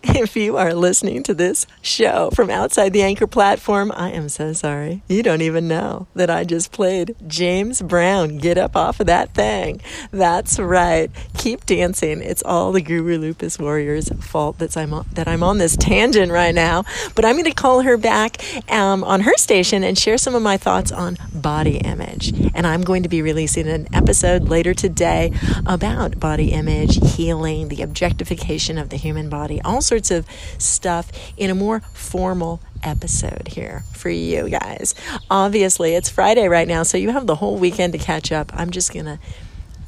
If 0.18 0.36
you 0.36 0.56
are 0.56 0.74
listening 0.74 1.22
to 1.24 1.34
this 1.34 1.66
show 1.80 2.30
from 2.30 2.50
outside 2.50 2.92
the 2.92 3.02
Anchor 3.02 3.26
platform, 3.26 3.92
I 3.94 4.10
am 4.10 4.28
so 4.28 4.52
sorry. 4.52 5.02
You 5.08 5.22
don't 5.22 5.42
even 5.42 5.68
know 5.68 6.06
that 6.14 6.30
I 6.30 6.44
just 6.44 6.72
played 6.72 7.14
James 7.26 7.82
Brown. 7.82 8.38
Get 8.38 8.58
up 8.58 8.74
off 8.74 9.00
of 9.00 9.06
that 9.06 9.34
thing. 9.34 9.80
That's 10.10 10.58
right. 10.58 11.10
Keep 11.36 11.66
dancing. 11.66 12.20
It's 12.20 12.42
all 12.42 12.72
the 12.72 12.80
Guru 12.80 13.18
Lupus 13.18 13.58
Warrior's 13.58 14.08
fault 14.20 14.58
that 14.58 14.76
I'm 14.76 14.92
on, 14.92 15.06
that 15.12 15.28
I'm 15.28 15.42
on 15.42 15.58
this 15.58 15.76
tangent 15.76 16.32
right 16.32 16.54
now. 16.54 16.84
But 17.14 17.24
I'm 17.24 17.34
going 17.34 17.44
to 17.44 17.52
call 17.52 17.82
her 17.82 17.96
back 17.96 18.42
um, 18.70 19.04
on 19.04 19.20
her 19.20 19.36
station 19.36 19.84
and 19.84 19.96
share 19.96 20.18
some 20.18 20.34
of 20.34 20.42
my 20.42 20.56
thoughts 20.56 20.90
on 20.90 21.16
body 21.32 21.78
image. 21.78 22.32
And 22.54 22.66
I'm 22.66 22.82
going 22.82 23.02
to 23.04 23.08
be 23.08 23.22
releasing 23.22 23.68
an 23.68 23.88
episode 23.92 24.48
later 24.48 24.74
today 24.74 25.32
about 25.66 26.18
body 26.18 26.52
image, 26.52 27.14
healing, 27.14 27.68
the 27.68 27.82
objectification 27.82 28.78
of 28.78 28.90
the 28.90 28.96
human 28.96 29.28
body, 29.28 29.60
all 29.62 29.80
sorts 29.88 30.10
of 30.10 30.26
stuff 30.58 31.10
in 31.36 31.50
a 31.50 31.54
more 31.54 31.80
formal 31.80 32.60
episode 32.82 33.48
here 33.48 33.82
for 33.92 34.10
you 34.10 34.48
guys. 34.48 34.94
Obviously, 35.30 35.94
it's 35.94 36.08
Friday 36.08 36.46
right 36.48 36.68
now, 36.68 36.82
so 36.82 36.96
you 36.96 37.10
have 37.10 37.26
the 37.26 37.36
whole 37.36 37.56
weekend 37.56 37.92
to 37.94 37.98
catch 37.98 38.30
up. 38.30 38.52
I'm 38.54 38.70
just 38.70 38.92
going 38.92 39.06
to 39.06 39.18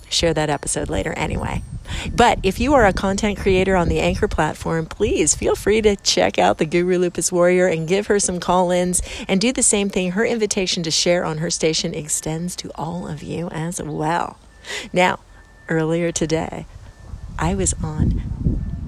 share 0.09 0.35
that 0.35 0.50
episode 0.50 0.90
later 0.90 1.12
anyway. 1.12 1.62
But 2.14 2.38
if 2.42 2.61
you 2.61 2.75
are 2.75 2.87
a 2.87 2.92
content 2.92 3.38
creator 3.38 3.76
on 3.76 3.88
the 3.88 4.00
Anchor 4.00 4.28
platform, 4.28 4.87
please 4.87 5.35
feel 5.35 5.57
free 5.57 5.80
to 5.83 5.97
check 5.97 6.38
out 6.38 6.59
the 6.59 6.64
Guru 6.64 6.99
Lupus 6.99 7.33
Warrior 7.33 7.66
and 7.66 7.88
give 7.88 8.07
her 8.07 8.19
some 8.19 8.40
call 8.40 8.71
ins 8.71 9.02
and 9.28 9.40
do 9.40 9.52
the 9.52 9.62
same 9.62 9.88
thing. 9.88 10.12
Her 10.12 10.25
invitation 10.25 10.83
to 10.85 10.90
share 10.90 11.25
on 11.25 11.38
her 11.38 11.50
station 11.50 11.95
extends 11.95 12.54
to 12.57 12.71
all 12.75 13.09
of 13.09 13.23
you 13.23 13.49
as 13.49 13.83
well. 13.83 14.38
Now, 14.92 15.21
earlier 15.69 16.12
today, 16.12 16.66
I 17.38 17.54
was 17.54 17.75
on 17.83 18.23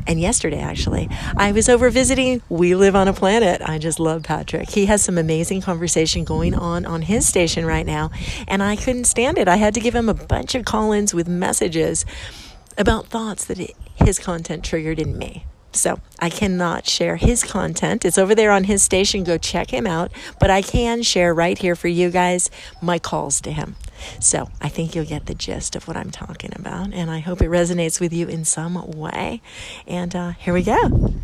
and 0.06 0.21
yesterday 0.21 0.61
actually 0.61 1.09
i 1.37 1.52
was 1.52 1.68
over 1.68 1.90
visiting 1.90 2.42
we 2.49 2.75
live 2.75 2.94
on 2.94 3.09
a 3.09 3.12
planet 3.12 3.61
i 3.64 3.78
just 3.78 4.00
love 4.00 4.23
patrick 4.23 4.71
he 4.71 4.87
has 4.87 5.02
some 5.02 5.18
amazing 5.18 5.61
conversation 5.61 6.25
going 6.25 6.54
on 6.54 6.85
on 6.85 7.02
his 7.02 7.26
station 7.26 7.64
right 7.64 7.87
now 7.87 8.11
and 8.49 8.62
i 8.62 8.76
couldn't 8.76 9.04
stand 9.04 9.38
it 9.38 9.49
i 9.49 9.56
had 9.56 9.75
to 9.75 9.80
give 9.80 9.94
him 9.94 10.09
a 10.09 10.14
bunch 10.14 10.54
of 10.54 10.64
call-ins 10.64 11.14
with 11.14 11.28
messages 11.28 12.04
about 12.78 13.06
thoughts 13.06 13.44
that 13.44 13.59
it, 13.61 13.75
his 13.94 14.18
content 14.18 14.64
triggered 14.64 14.99
in 14.99 15.16
me 15.18 15.44
so 15.75 15.99
I 16.18 16.28
cannot 16.28 16.87
share 16.87 17.16
his 17.16 17.42
content. 17.42 18.04
It's 18.04 18.18
over 18.18 18.35
there 18.35 18.50
on 18.50 18.64
his 18.64 18.82
station. 18.82 19.25
Go 19.25 19.38
check 19.38 19.71
him 19.71 19.87
out. 19.87 20.12
But 20.38 20.50
I 20.50 20.61
can 20.61 21.02
share 21.02 21.32
right 21.35 21.56
here 21.56 21.75
for 21.75 21.88
you 21.88 22.11
guys 22.11 22.50
my 22.80 22.99
calls 22.99 23.40
to 23.42 23.52
him. 23.52 23.76
So 24.21 24.49
I 24.61 24.68
think 24.68 24.94
you'll 24.94 25.04
get 25.04 25.26
the 25.26 25.35
gist 25.35 25.76
of 25.76 25.88
what 25.88 25.97
I'm 25.97 26.11
talking 26.11 26.52
about. 26.56 26.92
And 26.92 27.11
I 27.11 27.21
hope 27.21 27.42
it 27.42 27.49
resonates 27.49 28.00
with 28.00 28.12
you 28.12 28.28
in 28.28 28.44
some 28.44 28.90
way. 28.92 29.40
And 29.87 30.14
uh, 30.14 30.30
here 30.32 30.54
we 30.54 30.62
go. 30.62 31.14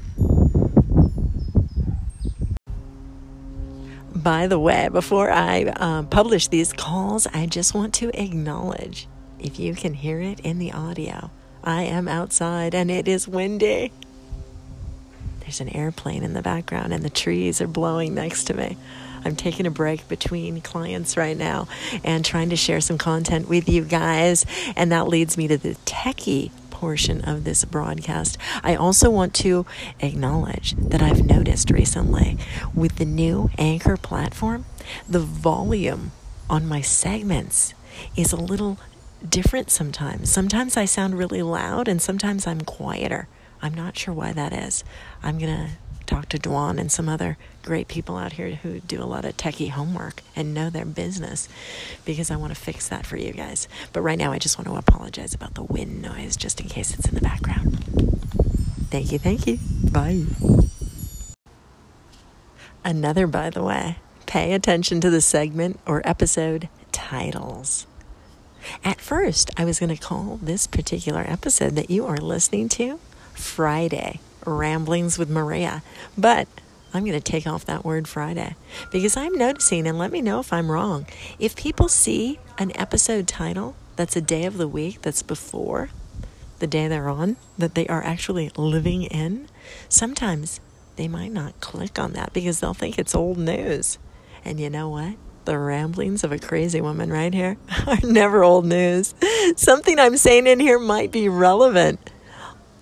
By 4.14 4.46
the 4.46 4.58
way, 4.58 4.88
before 4.90 5.30
I 5.30 5.64
uh, 5.64 6.02
publish 6.02 6.48
these 6.48 6.72
calls, 6.72 7.26
I 7.28 7.46
just 7.46 7.72
want 7.72 7.94
to 7.94 8.10
acknowledge 8.20 9.06
if 9.38 9.58
you 9.58 9.74
can 9.74 9.94
hear 9.94 10.20
it 10.20 10.40
in 10.40 10.58
the 10.58 10.72
audio, 10.72 11.30
I 11.62 11.82
am 11.82 12.08
outside 12.08 12.74
and 12.74 12.90
it 12.90 13.06
is 13.06 13.28
windy. 13.28 13.92
There's 15.40 15.60
an 15.60 15.68
airplane 15.70 16.24
in 16.24 16.34
the 16.34 16.42
background, 16.42 16.92
and 16.92 17.02
the 17.02 17.10
trees 17.10 17.62
are 17.62 17.66
blowing 17.66 18.14
next 18.14 18.44
to 18.44 18.54
me. 18.54 18.76
I'm 19.24 19.36
taking 19.36 19.66
a 19.66 19.70
break 19.70 20.08
between 20.08 20.60
clients 20.60 21.16
right 21.16 21.36
now 21.36 21.68
and 22.04 22.24
trying 22.24 22.50
to 22.50 22.56
share 22.56 22.80
some 22.80 22.98
content 22.98 23.48
with 23.48 23.68
you 23.68 23.84
guys. 23.84 24.44
And 24.76 24.92
that 24.92 25.08
leads 25.08 25.36
me 25.36 25.48
to 25.48 25.58
the 25.58 25.74
techie 25.86 26.50
portion 26.70 27.20
of 27.22 27.42
this 27.42 27.64
broadcast. 27.64 28.38
I 28.62 28.76
also 28.76 29.10
want 29.10 29.34
to 29.34 29.66
acknowledge 29.98 30.74
that 30.76 31.02
I've 31.02 31.26
noticed 31.26 31.70
recently 31.70 32.38
with 32.72 32.96
the 32.96 33.04
new 33.04 33.50
Anchor 33.58 33.96
platform, 33.96 34.64
the 35.08 35.18
volume 35.18 36.12
on 36.48 36.66
my 36.66 36.80
segments 36.80 37.74
is 38.16 38.32
a 38.32 38.36
little 38.36 38.78
different 39.28 39.70
sometimes. 39.70 40.30
Sometimes 40.30 40.76
I 40.76 40.84
sound 40.84 41.18
really 41.18 41.42
loud 41.42 41.88
and 41.88 42.00
sometimes 42.00 42.46
I'm 42.46 42.60
quieter. 42.60 43.26
I'm 43.60 43.74
not 43.74 43.98
sure 43.98 44.14
why 44.14 44.32
that 44.32 44.52
is. 44.52 44.84
I'm 45.20 45.38
going 45.38 45.54
to 45.54 45.70
talk 46.08 46.28
to 46.30 46.38
Dwan 46.38 46.80
and 46.80 46.90
some 46.90 47.08
other 47.08 47.36
great 47.62 47.86
people 47.86 48.16
out 48.16 48.32
here 48.32 48.56
who 48.56 48.80
do 48.80 49.02
a 49.02 49.04
lot 49.04 49.24
of 49.24 49.36
techie 49.36 49.70
homework 49.70 50.22
and 50.34 50.54
know 50.54 50.70
their 50.70 50.86
business 50.86 51.48
because 52.04 52.30
I 52.30 52.36
want 52.36 52.54
to 52.54 52.60
fix 52.60 52.88
that 52.88 53.06
for 53.06 53.16
you 53.16 53.32
guys. 53.32 53.68
But 53.92 54.00
right 54.00 54.18
now, 54.18 54.32
I 54.32 54.38
just 54.38 54.58
want 54.58 54.68
to 54.68 54.76
apologize 54.76 55.34
about 55.34 55.54
the 55.54 55.62
wind 55.62 56.00
noise 56.00 56.36
just 56.36 56.60
in 56.60 56.68
case 56.68 56.94
it's 56.98 57.06
in 57.06 57.14
the 57.14 57.20
background. 57.20 57.84
Thank 58.90 59.12
you, 59.12 59.18
thank 59.18 59.46
you. 59.46 59.58
Bye. 59.92 60.24
Another, 62.84 63.26
by 63.26 63.50
the 63.50 63.62
way, 63.62 63.98
pay 64.24 64.54
attention 64.54 65.00
to 65.02 65.10
the 65.10 65.20
segment 65.20 65.78
or 65.84 66.00
episode 66.08 66.70
titles. 66.90 67.86
At 68.82 69.00
first, 69.00 69.50
I 69.58 69.64
was 69.64 69.78
going 69.78 69.94
to 69.94 70.02
call 70.02 70.38
this 70.42 70.66
particular 70.66 71.20
episode 71.26 71.74
that 71.76 71.90
you 71.90 72.06
are 72.06 72.16
listening 72.16 72.68
to 72.70 72.98
Friday 73.34 74.20
Ramblings 74.48 75.18
with 75.18 75.30
Maria, 75.30 75.82
but 76.16 76.48
I'm 76.92 77.04
going 77.04 77.18
to 77.18 77.20
take 77.20 77.46
off 77.46 77.66
that 77.66 77.84
word 77.84 78.08
Friday 78.08 78.56
because 78.90 79.16
I'm 79.16 79.34
noticing, 79.34 79.86
and 79.86 79.98
let 79.98 80.10
me 80.10 80.22
know 80.22 80.40
if 80.40 80.52
I'm 80.52 80.70
wrong, 80.70 81.06
if 81.38 81.54
people 81.54 81.88
see 81.88 82.38
an 82.56 82.72
episode 82.74 83.28
title 83.28 83.76
that's 83.96 84.16
a 84.16 84.20
day 84.20 84.44
of 84.44 84.56
the 84.56 84.68
week 84.68 85.02
that's 85.02 85.22
before 85.22 85.90
the 86.60 86.66
day 86.66 86.88
they're 86.88 87.08
on, 87.08 87.36
that 87.56 87.74
they 87.74 87.86
are 87.88 88.02
actually 88.02 88.50
living 88.56 89.02
in, 89.04 89.48
sometimes 89.88 90.60
they 90.96 91.08
might 91.08 91.32
not 91.32 91.60
click 91.60 91.98
on 91.98 92.12
that 92.14 92.32
because 92.32 92.60
they'll 92.60 92.74
think 92.74 92.98
it's 92.98 93.14
old 93.14 93.38
news. 93.38 93.98
And 94.44 94.58
you 94.58 94.70
know 94.70 94.88
what? 94.88 95.14
The 95.44 95.58
ramblings 95.58 96.24
of 96.24 96.32
a 96.32 96.38
crazy 96.38 96.80
woman 96.80 97.10
right 97.10 97.32
here 97.32 97.56
are 97.86 97.98
never 98.02 98.42
old 98.42 98.66
news. 98.66 99.14
Something 99.56 99.98
I'm 99.98 100.16
saying 100.16 100.46
in 100.46 100.58
here 100.58 100.78
might 100.78 101.12
be 101.12 101.28
relevant. 101.28 102.00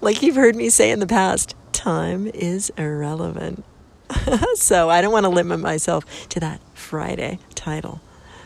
Like 0.00 0.22
you've 0.22 0.36
heard 0.36 0.56
me 0.56 0.68
say 0.70 0.90
in 0.90 1.00
the 1.00 1.06
past, 1.06 1.54
time 1.72 2.26
is 2.28 2.70
irrelevant. 2.76 3.64
so 4.54 4.88
I 4.88 5.00
don't 5.00 5.12
want 5.12 5.24
to 5.24 5.30
limit 5.30 5.60
myself 5.60 6.28
to 6.28 6.40
that 6.40 6.60
Friday 6.74 7.38
title. 7.54 8.00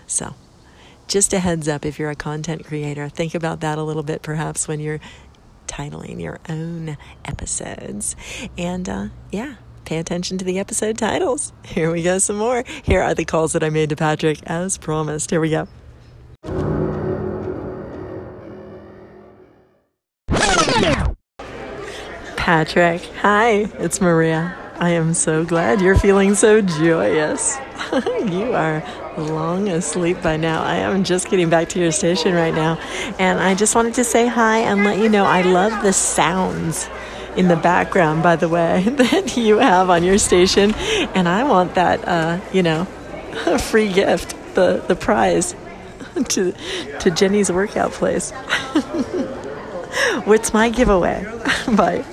So 0.07 0.35
just 1.09 1.33
a 1.33 1.41
heads 1.41 1.69
up 1.69 1.85
if 1.85 1.99
you're 1.99 2.11
a 2.11 2.17
content 2.17 2.65
creator, 2.65 3.09
think 3.09 3.35
about 3.35 3.61
that 3.61 3.79
a 3.79 3.83
little 3.83 4.03
bit 4.03 4.23
perhaps 4.23 4.69
when 4.69 4.81
you're 4.81 5.01
titling 5.67 6.21
your 6.21 6.39
own 6.49 6.97
episodes. 7.25 8.17
And 8.57 8.89
uh, 8.89 9.09
yeah, 9.31 9.57
pay 9.85 9.99
attention 9.99 10.39
to 10.39 10.45
the 10.45 10.59
episode 10.59 10.99
titles. 10.99 11.53
Here 11.65 11.91
we 11.91 12.03
go, 12.03 12.19
some 12.19 12.37
more. 12.37 12.65
Here 12.83 13.03
are 13.03 13.15
the 13.15 13.25
calls 13.25 13.53
that 13.53 13.65
I 13.65 13.71
made 13.71 13.91
to 13.91 13.97
Patrick 13.97 14.41
as 14.47 14.79
promised. 14.79 15.31
Here 15.31 15.41
we 15.41 15.51
go. 15.51 15.69
Patrick, 22.51 23.03
hi, 23.23 23.69
it's 23.79 24.01
Maria. 24.01 24.57
I 24.77 24.91
am 24.91 25.15
so 25.15 25.45
glad 25.45 25.81
you're 25.81 25.97
feeling 25.97 26.35
so 26.35 26.61
joyous. 26.61 27.57
you 28.25 28.55
are 28.55 28.83
long 29.17 29.69
asleep 29.69 30.21
by 30.21 30.37
now. 30.37 30.61
I 30.61 30.79
am 30.79 31.05
just 31.05 31.31
getting 31.31 31.49
back 31.49 31.69
to 31.69 31.79
your 31.79 31.93
station 31.93 32.35
right 32.35 32.53
now. 32.53 32.77
And 33.21 33.39
I 33.39 33.55
just 33.55 33.77
wanted 33.77 33.95
to 33.95 34.03
say 34.03 34.27
hi 34.27 34.59
and 34.59 34.83
let 34.83 34.99
you 34.99 35.09
know 35.09 35.27
I 35.27 35.43
love 35.43 35.85
the 35.85 35.93
sounds 35.93 36.91
in 37.37 37.47
the 37.47 37.55
background, 37.55 38.25
by 38.25 38.35
the 38.35 38.49
way, 38.49 38.83
that 38.89 39.37
you 39.37 39.59
have 39.59 39.89
on 39.89 40.03
your 40.03 40.19
station. 40.19 40.75
And 41.15 41.29
I 41.29 41.45
want 41.45 41.77
that, 41.77 42.05
uh, 42.05 42.41
you 42.53 42.65
know, 42.65 42.85
free 43.61 43.93
gift, 43.93 44.35
the, 44.57 44.83
the 44.89 44.97
prize 44.97 45.55
to, 46.31 46.53
to 46.99 47.11
Jenny's 47.13 47.53
workout 47.53 47.93
place. 47.93 48.33
What's 50.25 50.53
my 50.53 50.69
giveaway? 50.69 51.25
Bye. 51.77 52.05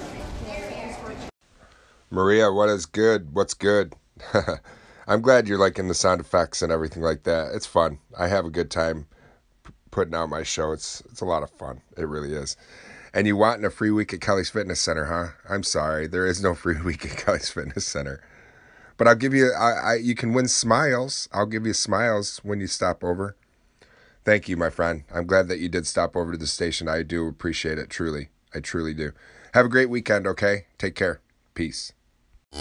Maria, 2.10 2.52
what 2.52 2.70
is 2.70 2.86
good? 2.86 3.34
What's 3.34 3.54
good? 3.54 3.94
I'm 5.08 5.22
glad 5.22 5.48
you're 5.48 5.58
liking 5.58 5.88
the 5.88 5.94
sound 5.94 6.22
effects 6.22 6.62
and 6.62 6.72
everything 6.72 7.04
like 7.04 7.24
that. 7.24 7.54
It's 7.54 7.66
fun. 7.66 8.00
I 8.18 8.28
have 8.28 8.46
a 8.46 8.50
good 8.50 8.72
time 8.72 9.08
putting 9.92 10.16
out 10.16 10.30
my 10.30 10.44
show. 10.44 10.72
It's 10.72 11.02
it's 11.10 11.22
a 11.22 11.26
lot 11.26 11.44
of 11.44 11.50
fun. 11.50 11.82
It 11.98 12.08
really 12.08 12.34
is. 12.34 12.56
And 13.14 13.26
you 13.26 13.36
want 13.36 13.66
a 13.66 13.70
free 13.70 13.92
week 13.92 14.14
at 14.14 14.22
Kelly's 14.22 14.50
Fitness 14.50 14.80
Center, 14.80 15.06
huh? 15.06 15.30
I'm 15.50 15.64
sorry, 15.64 16.08
there 16.08 16.26
is 16.26 16.42
no 16.42 16.54
free 16.64 16.82
week 16.82 17.06
at 17.06 17.18
Kelly's 17.18 17.50
Fitness 17.50 17.86
Center. 17.86 18.22
But 18.98 19.08
I'll 19.08 19.16
give 19.16 19.34
you. 19.34 19.52
I, 19.54 19.72
I 19.72 19.96
you 19.96 20.16
can 20.16 20.34
win 20.34 20.48
smiles. 20.48 21.28
I'll 21.32 21.46
give 21.46 21.66
you 21.66 21.74
smiles 21.74 22.40
when 22.44 22.60
you 22.60 22.68
stop 22.68 23.04
over. 23.04 23.36
Thank 24.24 24.50
you, 24.50 24.58
my 24.58 24.70
friend. 24.70 25.04
I'm 25.14 25.26
glad 25.26 25.48
that 25.48 25.60
you 25.60 25.70
did 25.70 25.88
stop 25.88 26.16
over 26.16 26.34
to 26.34 26.38
the 26.38 26.48
station. 26.48 26.88
I 26.88 27.04
do 27.04 27.28
appreciate 27.28 27.78
it. 27.78 27.90
Truly, 27.90 28.30
I 28.54 28.60
truly 28.60 28.94
do. 28.94 29.12
Have 29.54 29.66
a 29.66 29.70
great 29.70 29.90
weekend. 29.90 30.28
Okay. 30.28 30.66
Take 30.78 30.96
care. 30.96 31.22
Peace. 31.54 31.94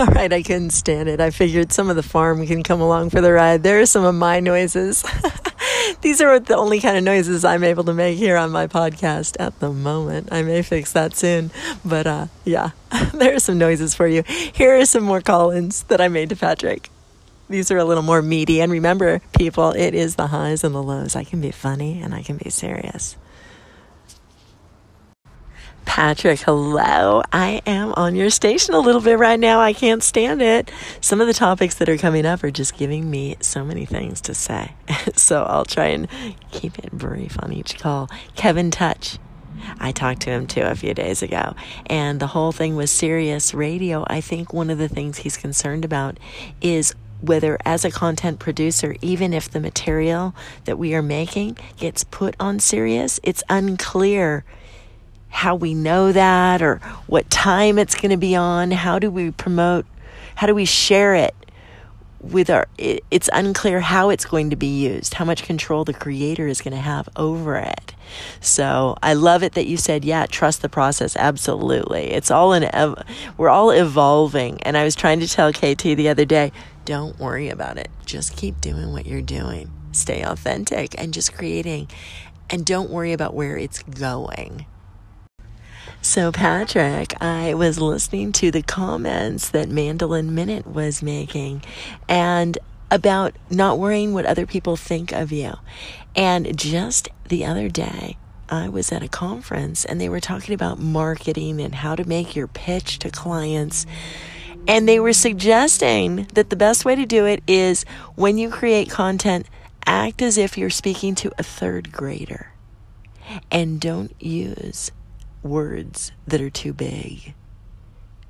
All 0.00 0.06
right, 0.06 0.32
I 0.32 0.42
couldn't 0.42 0.70
stand 0.70 1.08
it. 1.08 1.20
I 1.20 1.30
figured 1.30 1.72
some 1.72 1.88
of 1.88 1.96
the 1.96 2.02
farm 2.02 2.46
can 2.46 2.62
come 2.62 2.80
along 2.80 3.10
for 3.10 3.20
the 3.20 3.32
ride. 3.32 3.62
There 3.62 3.80
are 3.80 3.86
some 3.86 4.04
of 4.04 4.14
my 4.14 4.40
noises. 4.40 5.04
These 6.00 6.20
are 6.20 6.38
the 6.40 6.56
only 6.56 6.80
kind 6.80 6.96
of 6.96 7.04
noises 7.04 7.44
I'm 7.44 7.64
able 7.64 7.84
to 7.84 7.94
make 7.94 8.18
here 8.18 8.36
on 8.36 8.50
my 8.50 8.66
podcast 8.66 9.36
at 9.38 9.58
the 9.60 9.72
moment. 9.72 10.28
I 10.32 10.42
may 10.42 10.62
fix 10.62 10.92
that 10.92 11.16
soon, 11.16 11.50
but 11.84 12.06
uh, 12.06 12.26
yeah, 12.44 12.70
there 13.14 13.34
are 13.34 13.38
some 13.38 13.58
noises 13.58 13.94
for 13.94 14.06
you. 14.06 14.22
Here 14.26 14.76
are 14.76 14.84
some 14.84 15.04
more 15.04 15.20
call-ins 15.20 15.84
that 15.84 16.00
I 16.00 16.08
made 16.08 16.30
to 16.30 16.36
Patrick. 16.36 16.90
These 17.48 17.70
are 17.70 17.78
a 17.78 17.84
little 17.84 18.02
more 18.02 18.22
meaty, 18.22 18.60
and 18.60 18.72
remember, 18.72 19.20
people, 19.38 19.72
it 19.72 19.94
is 19.94 20.16
the 20.16 20.28
highs 20.28 20.64
and 20.64 20.74
the 20.74 20.82
lows. 20.82 21.14
I 21.14 21.24
can 21.24 21.40
be 21.40 21.50
funny 21.50 22.00
and 22.00 22.14
I 22.14 22.22
can 22.22 22.36
be 22.36 22.50
serious. 22.50 23.16
Patrick, 25.84 26.40
hello. 26.40 27.22
I 27.32 27.62
am 27.66 27.92
on 27.94 28.14
your 28.14 28.30
station 28.30 28.74
a 28.74 28.80
little 28.80 29.00
bit 29.00 29.18
right 29.18 29.38
now. 29.38 29.60
I 29.60 29.72
can't 29.72 30.02
stand 30.02 30.42
it. 30.42 30.70
Some 31.00 31.20
of 31.20 31.26
the 31.26 31.34
topics 31.34 31.76
that 31.76 31.88
are 31.88 31.98
coming 31.98 32.26
up 32.26 32.42
are 32.42 32.50
just 32.50 32.76
giving 32.76 33.10
me 33.10 33.36
so 33.40 33.64
many 33.64 33.84
things 33.84 34.20
to 34.22 34.34
say. 34.34 34.72
so 35.14 35.44
I'll 35.44 35.64
try 35.64 35.86
and 35.86 36.08
keep 36.50 36.78
it 36.78 36.92
brief 36.92 37.36
on 37.42 37.52
each 37.52 37.78
call. 37.78 38.08
Kevin 38.34 38.70
Touch. 38.70 39.18
I 39.78 39.92
talked 39.92 40.22
to 40.22 40.30
him 40.30 40.46
too 40.46 40.62
a 40.62 40.74
few 40.74 40.94
days 40.94 41.22
ago, 41.22 41.54
and 41.86 42.20
the 42.20 42.26
whole 42.26 42.52
thing 42.52 42.76
was 42.76 42.90
Sirius 42.90 43.54
radio. 43.54 44.04
I 44.08 44.20
think 44.20 44.52
one 44.52 44.70
of 44.70 44.78
the 44.78 44.88
things 44.88 45.18
he's 45.18 45.36
concerned 45.36 45.84
about 45.84 46.18
is 46.60 46.94
whether 47.20 47.56
as 47.64 47.84
a 47.84 47.90
content 47.90 48.38
producer, 48.38 48.96
even 49.00 49.32
if 49.32 49.50
the 49.50 49.60
material 49.60 50.34
that 50.64 50.78
we 50.78 50.94
are 50.94 51.02
making 51.02 51.56
gets 51.78 52.04
put 52.04 52.34
on 52.38 52.60
Sirius, 52.60 53.20
it's 53.22 53.42
unclear 53.48 54.44
how 55.34 55.56
we 55.56 55.74
know 55.74 56.12
that 56.12 56.62
or 56.62 56.76
what 57.08 57.28
time 57.28 57.76
it's 57.76 57.96
going 57.96 58.12
to 58.12 58.16
be 58.16 58.36
on. 58.36 58.70
How 58.70 59.00
do 59.00 59.10
we 59.10 59.32
promote? 59.32 59.84
How 60.36 60.46
do 60.46 60.54
we 60.54 60.64
share 60.64 61.16
it 61.16 61.34
with 62.20 62.48
our? 62.48 62.68
It, 62.78 63.04
it's 63.10 63.28
unclear 63.32 63.80
how 63.80 64.10
it's 64.10 64.24
going 64.24 64.50
to 64.50 64.56
be 64.56 64.68
used, 64.68 65.14
how 65.14 65.24
much 65.24 65.42
control 65.42 65.84
the 65.84 65.92
creator 65.92 66.46
is 66.46 66.62
going 66.62 66.72
to 66.72 66.80
have 66.80 67.08
over 67.16 67.56
it. 67.56 67.94
So 68.40 68.96
I 69.02 69.14
love 69.14 69.42
it 69.42 69.54
that 69.54 69.66
you 69.66 69.76
said, 69.76 70.04
yeah, 70.04 70.26
trust 70.26 70.62
the 70.62 70.68
process. 70.68 71.16
Absolutely. 71.16 72.12
It's 72.12 72.30
all 72.30 72.52
in, 72.52 72.64
ev- 72.72 73.02
we're 73.36 73.48
all 73.48 73.70
evolving. 73.70 74.62
And 74.62 74.76
I 74.76 74.84
was 74.84 74.94
trying 74.94 75.18
to 75.18 75.28
tell 75.28 75.52
KT 75.52 75.82
the 75.82 76.08
other 76.08 76.24
day, 76.24 76.52
don't 76.84 77.18
worry 77.18 77.48
about 77.48 77.76
it. 77.76 77.90
Just 78.06 78.36
keep 78.36 78.60
doing 78.60 78.92
what 78.92 79.04
you're 79.04 79.20
doing. 79.20 79.72
Stay 79.90 80.22
authentic 80.22 80.94
and 80.96 81.12
just 81.12 81.34
creating. 81.34 81.88
And 82.48 82.64
don't 82.64 82.88
worry 82.88 83.12
about 83.12 83.34
where 83.34 83.56
it's 83.56 83.82
going. 83.82 84.66
So, 86.04 86.30
Patrick, 86.30 87.14
I 87.22 87.54
was 87.54 87.80
listening 87.80 88.32
to 88.32 88.50
the 88.50 88.60
comments 88.60 89.48
that 89.48 89.70
Mandolin 89.70 90.34
Minute 90.34 90.66
was 90.66 91.02
making 91.02 91.62
and 92.06 92.58
about 92.90 93.34
not 93.48 93.78
worrying 93.78 94.12
what 94.12 94.26
other 94.26 94.44
people 94.44 94.76
think 94.76 95.12
of 95.12 95.32
you. 95.32 95.54
And 96.14 96.58
just 96.58 97.08
the 97.30 97.46
other 97.46 97.70
day, 97.70 98.18
I 98.50 98.68
was 98.68 98.92
at 98.92 99.02
a 99.02 99.08
conference 99.08 99.86
and 99.86 99.98
they 99.98 100.10
were 100.10 100.20
talking 100.20 100.54
about 100.54 100.78
marketing 100.78 101.58
and 101.58 101.74
how 101.74 101.96
to 101.96 102.06
make 102.06 102.36
your 102.36 102.48
pitch 102.48 102.98
to 102.98 103.08
clients. 103.08 103.86
And 104.68 104.86
they 104.86 105.00
were 105.00 105.14
suggesting 105.14 106.28
that 106.34 106.50
the 106.50 106.54
best 106.54 106.84
way 106.84 106.96
to 106.96 107.06
do 107.06 107.24
it 107.24 107.42
is 107.46 107.86
when 108.14 108.36
you 108.36 108.50
create 108.50 108.90
content, 108.90 109.46
act 109.86 110.20
as 110.20 110.36
if 110.36 110.58
you're 110.58 110.68
speaking 110.68 111.14
to 111.14 111.32
a 111.38 111.42
third 111.42 111.92
grader 111.92 112.52
and 113.50 113.80
don't 113.80 114.12
use 114.22 114.90
words 115.44 116.10
that 116.26 116.40
are 116.40 116.50
too 116.50 116.72
big. 116.72 117.34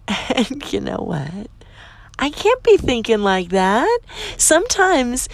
And 0.35 0.73
you 0.73 0.81
know 0.81 0.99
what? 0.99 1.49
I 2.19 2.31
can't 2.31 2.63
be 2.63 2.77
thinking 2.77 3.21
like 3.21 3.51
that. 3.51 3.99
Sometimes, 4.37 5.29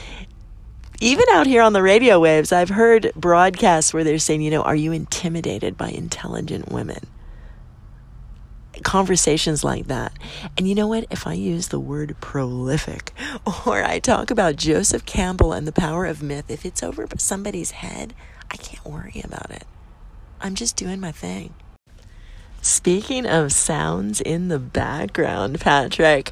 even 1.00 1.24
out 1.32 1.46
here 1.46 1.62
on 1.62 1.72
the 1.72 1.82
radio 1.82 2.20
waves, 2.20 2.52
I've 2.52 2.68
heard 2.68 3.12
broadcasts 3.16 3.92
where 3.92 4.04
they're 4.04 4.18
saying, 4.18 4.42
you 4.42 4.50
know, 4.50 4.62
are 4.62 4.76
you 4.76 4.92
intimidated 4.92 5.76
by 5.76 5.88
intelligent 5.88 6.70
women? 6.70 7.06
Conversations 8.82 9.64
like 9.64 9.88
that. 9.88 10.12
And 10.56 10.68
you 10.68 10.74
know 10.74 10.86
what? 10.86 11.06
If 11.10 11.26
I 11.26 11.34
use 11.34 11.68
the 11.68 11.80
word 11.80 12.16
prolific 12.20 13.12
or 13.66 13.82
I 13.82 13.98
talk 13.98 14.30
about 14.30 14.56
Joseph 14.56 15.04
Campbell 15.04 15.52
and 15.52 15.66
the 15.66 15.72
power 15.72 16.06
of 16.06 16.22
myth, 16.22 16.50
if 16.50 16.64
it's 16.64 16.82
over 16.82 17.06
somebody's 17.18 17.72
head, 17.72 18.14
I 18.50 18.56
can't 18.56 18.84
worry 18.84 19.20
about 19.24 19.50
it. 19.50 19.64
I'm 20.40 20.54
just 20.54 20.76
doing 20.76 21.00
my 21.00 21.12
thing. 21.12 21.54
Speaking 22.62 23.26
of 23.26 23.52
sounds 23.52 24.20
in 24.20 24.48
the 24.48 24.58
background, 24.58 25.60
Patrick, 25.60 26.30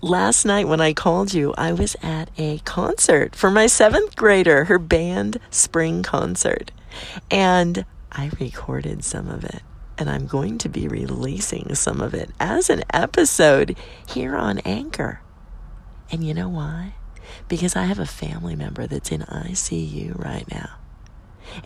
last 0.00 0.44
night 0.46 0.66
when 0.66 0.80
I 0.80 0.92
called 0.94 1.34
you, 1.34 1.54
I 1.58 1.72
was 1.72 1.94
at 2.02 2.30
a 2.38 2.58
concert 2.60 3.36
for 3.36 3.50
my 3.50 3.66
seventh 3.66 4.16
grader, 4.16 4.64
her 4.64 4.78
band 4.78 5.38
spring 5.50 6.02
concert. 6.02 6.70
And 7.30 7.84
I 8.10 8.30
recorded 8.40 9.04
some 9.04 9.28
of 9.28 9.44
it. 9.44 9.62
and 9.98 10.08
I'm 10.08 10.26
going 10.26 10.58
to 10.58 10.68
be 10.68 10.88
releasing 10.88 11.74
some 11.74 12.00
of 12.00 12.14
it 12.14 12.30
as 12.38 12.70
an 12.70 12.82
episode 12.92 13.76
here 14.08 14.36
on 14.36 14.58
Anchor. 14.60 15.20
And 16.10 16.24
you 16.24 16.34
know 16.34 16.48
why? 16.48 16.94
Because 17.48 17.76
I 17.76 17.84
have 17.84 17.98
a 17.98 18.06
family 18.06 18.56
member 18.56 18.86
that's 18.86 19.10
in 19.12 19.22
ICU 19.22 20.18
right 20.22 20.50
now. 20.50 20.70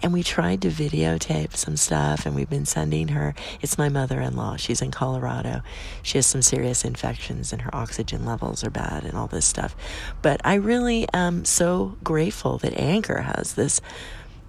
And 0.03 0.13
we 0.13 0.23
tried 0.23 0.63
to 0.63 0.69
videotape 0.69 1.57
some 1.57 1.77
stuff 1.77 2.27
and 2.27 2.35
we've 2.35 2.51
been 2.51 2.67
sending 2.67 3.09
her. 3.09 3.35
It's 3.61 3.79
my 3.79 3.89
mother 3.89 4.21
in 4.21 4.37
law. 4.37 4.57
She's 4.57 4.83
in 4.83 4.91
Colorado. 4.91 5.63
She 6.03 6.19
has 6.19 6.27
some 6.27 6.43
serious 6.43 6.85
infections 6.85 7.53
and 7.53 7.63
her 7.63 7.75
oxygen 7.75 8.25
levels 8.25 8.65
are 8.65 8.71
bad 8.71 9.05
and 9.05 9.17
all 9.17 9.27
this 9.27 9.47
stuff. 9.47 9.75
But 10.23 10.41
I 10.45 10.55
really 10.55 11.07
am 11.13 11.45
so 11.45 11.97
grateful 12.03 12.59
that 12.59 12.79
Anchor 12.79 13.23
has 13.23 13.55
this 13.55 13.81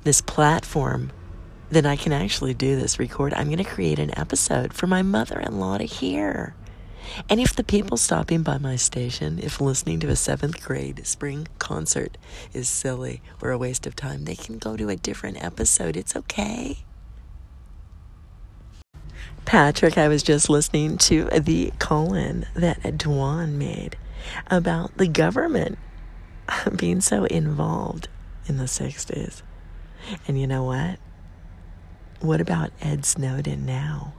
this 0.03 0.19
platform 0.19 1.11
that 1.69 1.85
I 1.85 1.95
can 1.95 2.11
actually 2.11 2.53
do 2.53 2.75
this 2.75 2.99
record. 2.99 3.33
I'm 3.33 3.45
going 3.45 3.57
to 3.57 3.63
create 3.63 3.99
an 3.99 4.17
episode 4.17 4.73
for 4.73 4.85
my 4.85 5.01
mother 5.01 5.39
in 5.39 5.59
law 5.59 5.77
to 5.77 5.85
hear. 5.85 6.55
And 7.29 7.39
if 7.39 7.55
the 7.55 7.63
people 7.63 7.97
stopping 7.97 8.43
by 8.43 8.57
my 8.57 8.75
station, 8.75 9.39
if 9.41 9.59
listening 9.61 9.99
to 10.01 10.09
a 10.09 10.15
seventh 10.15 10.63
grade 10.63 11.05
spring 11.05 11.47
concert 11.59 12.17
is 12.53 12.67
silly 12.69 13.21
or 13.41 13.51
a 13.51 13.57
waste 13.57 13.85
of 13.85 13.95
time, 13.95 14.25
they 14.25 14.35
can 14.35 14.57
go 14.57 14.77
to 14.77 14.89
a 14.89 14.95
different 14.95 15.43
episode. 15.43 15.97
It's 15.97 16.15
okay. 16.15 16.79
Patrick, 19.45 19.97
I 19.97 20.07
was 20.07 20.23
just 20.23 20.49
listening 20.49 20.97
to 20.99 21.25
the 21.25 21.73
call 21.77 22.13
in 22.13 22.45
that 22.55 22.81
Dwan 22.81 23.53
made 23.53 23.97
about 24.47 24.97
the 24.97 25.07
government 25.07 25.77
being 26.75 27.01
so 27.01 27.25
involved 27.25 28.07
in 28.47 28.57
the 28.57 28.65
60s. 28.65 29.41
And 30.27 30.39
you 30.39 30.47
know 30.47 30.63
what? 30.63 30.99
What 32.19 32.41
about 32.41 32.71
Ed 32.81 33.05
Snowden 33.05 33.65
now? 33.65 34.13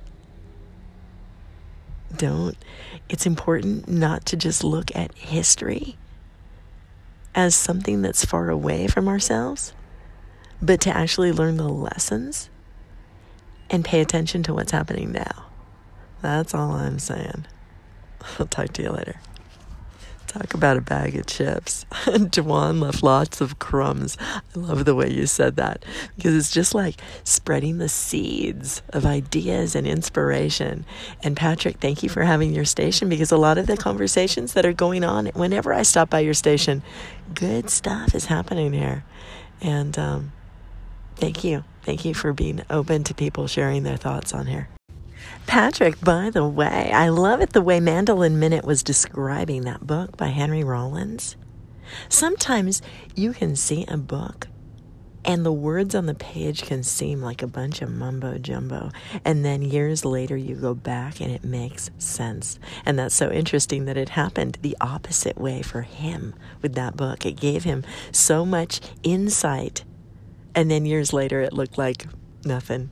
Don't. 2.17 2.57
It's 3.09 3.27
important 3.27 3.89
not 3.89 4.25
to 4.27 4.37
just 4.37 4.65
look 4.65 4.95
at 4.95 5.15
history 5.15 5.97
as 7.35 7.55
something 7.55 8.03
that's 8.03 8.25
far 8.25 8.51
away 8.51 8.87
from 8.87 9.09
ourselves, 9.09 9.73
but 10.63 10.81
to 10.83 10.97
actually 10.97 11.33
learn 11.33 11.57
the 11.57 11.69
lessons 11.69 12.49
and 13.71 13.85
pay 13.85 14.01
attention 14.01 14.43
to 14.45 14.55
what's 14.55 14.73
happening 14.73 15.13
now. 15.13 15.47
That's 16.23 16.55
all 16.55 16.73
I'm 16.73 16.99
saying. 16.99 17.47
I'll 18.39 18.47
talk 18.47 18.73
to 18.75 18.83
you 18.83 18.91
later. 18.91 19.21
Talk 20.35 20.53
about 20.53 20.77
a 20.77 20.81
bag 20.81 21.15
of 21.15 21.27
chips. 21.27 21.87
Dwan 21.93 22.81
left 22.81 23.05
lots 23.05 23.41
of 23.41 23.61
crumbs. 23.61 24.17
I 24.21 24.41
love 24.57 24.85
the 24.85 24.97
way 24.97 25.09
you 25.09 25.27
said 25.27 25.55
that 25.57 25.85
because 26.17 26.35
it's 26.35 26.51
just 26.51 26.75
like 26.75 26.97
spreading 27.23 27.79
the 27.79 27.89
seeds 27.89 28.83
of 28.89 29.07
ideas 29.07 29.77
and 29.77 29.87
inspiration. 29.87 30.87
And 31.23 31.37
Patrick, 31.37 31.79
thank 31.79 32.03
you 32.03 32.09
for 32.09 32.25
having 32.25 32.53
your 32.53 32.65
station 32.65 33.09
because 33.09 33.31
a 33.31 33.37
lot 33.37 33.59
of 33.59 33.69
the 33.69 33.77
conversations 33.77 34.55
that 34.55 34.67
are 34.67 34.73
going 34.73 35.05
on 35.05 35.27
whenever 35.27 35.73
I 35.73 35.83
stop 35.83 36.11
by 36.11 36.19
your 36.19 36.35
station, 36.35 36.83
good 37.33 37.71
stuff 37.71 38.13
is 38.13 38.25
happening 38.25 38.73
here. 38.73 39.05
And 39.61 39.97
um, 39.97 40.33
thank 41.15 41.45
you. 41.45 41.63
Thank 41.83 42.05
you 42.05 42.13
for 42.13 42.33
being 42.33 42.63
open 42.71 43.05
to 43.05 43.15
people 43.15 43.47
sharing 43.47 43.85
their 43.85 43.97
thoughts 43.97 44.35
on 44.35 44.47
here. 44.47 44.69
Patrick, 45.47 46.01
by 46.01 46.31
the 46.31 46.47
way, 46.47 46.91
I 46.93 47.09
love 47.11 47.41
it 47.41 47.53
the 47.53 47.63
way 47.63 47.79
Mandolin 47.79 48.39
Minute 48.39 48.65
was 48.65 48.83
describing 48.83 49.63
that 49.63 49.87
book 49.87 50.17
by 50.17 50.29
Henry 50.29 50.65
Rollins. 50.65 51.37
Sometimes 52.09 52.83
you 53.15 53.33
can 53.33 53.55
see 53.55 53.85
a 53.87 53.97
book 53.97 54.49
and 55.25 55.45
the 55.45 55.53
words 55.53 55.95
on 55.95 56.07
the 56.07 56.15
page 56.15 56.63
can 56.63 56.83
seem 56.83 57.23
like 57.23 57.41
a 57.41 57.47
bunch 57.47 57.81
of 57.81 57.91
mumbo 57.91 58.37
jumbo. 58.37 58.91
And 59.25 59.45
then 59.45 59.63
years 59.63 60.05
later, 60.05 60.37
you 60.37 60.55
go 60.55 60.75
back 60.75 61.21
and 61.21 61.31
it 61.31 61.45
makes 61.45 61.91
sense. 61.99 62.59
And 62.85 62.99
that's 62.99 63.15
so 63.15 63.31
interesting 63.31 63.87
that 63.87 63.97
it 63.97 64.11
happened 64.11 64.59
the 64.61 64.77
opposite 64.81 65.39
way 65.39 65.63
for 65.63 65.83
him 65.83 66.35
with 66.61 66.75
that 66.75 66.97
book. 66.97 67.25
It 67.25 67.41
gave 67.41 67.65
him 67.65 67.85
so 68.13 68.45
much 68.45 68.81
insight. 69.03 69.85
And 70.55 70.71
then 70.71 70.85
years 70.85 71.13
later, 71.13 71.41
it 71.41 71.55
looked 71.55 71.79
like 71.79 72.07
nothing. 72.45 72.91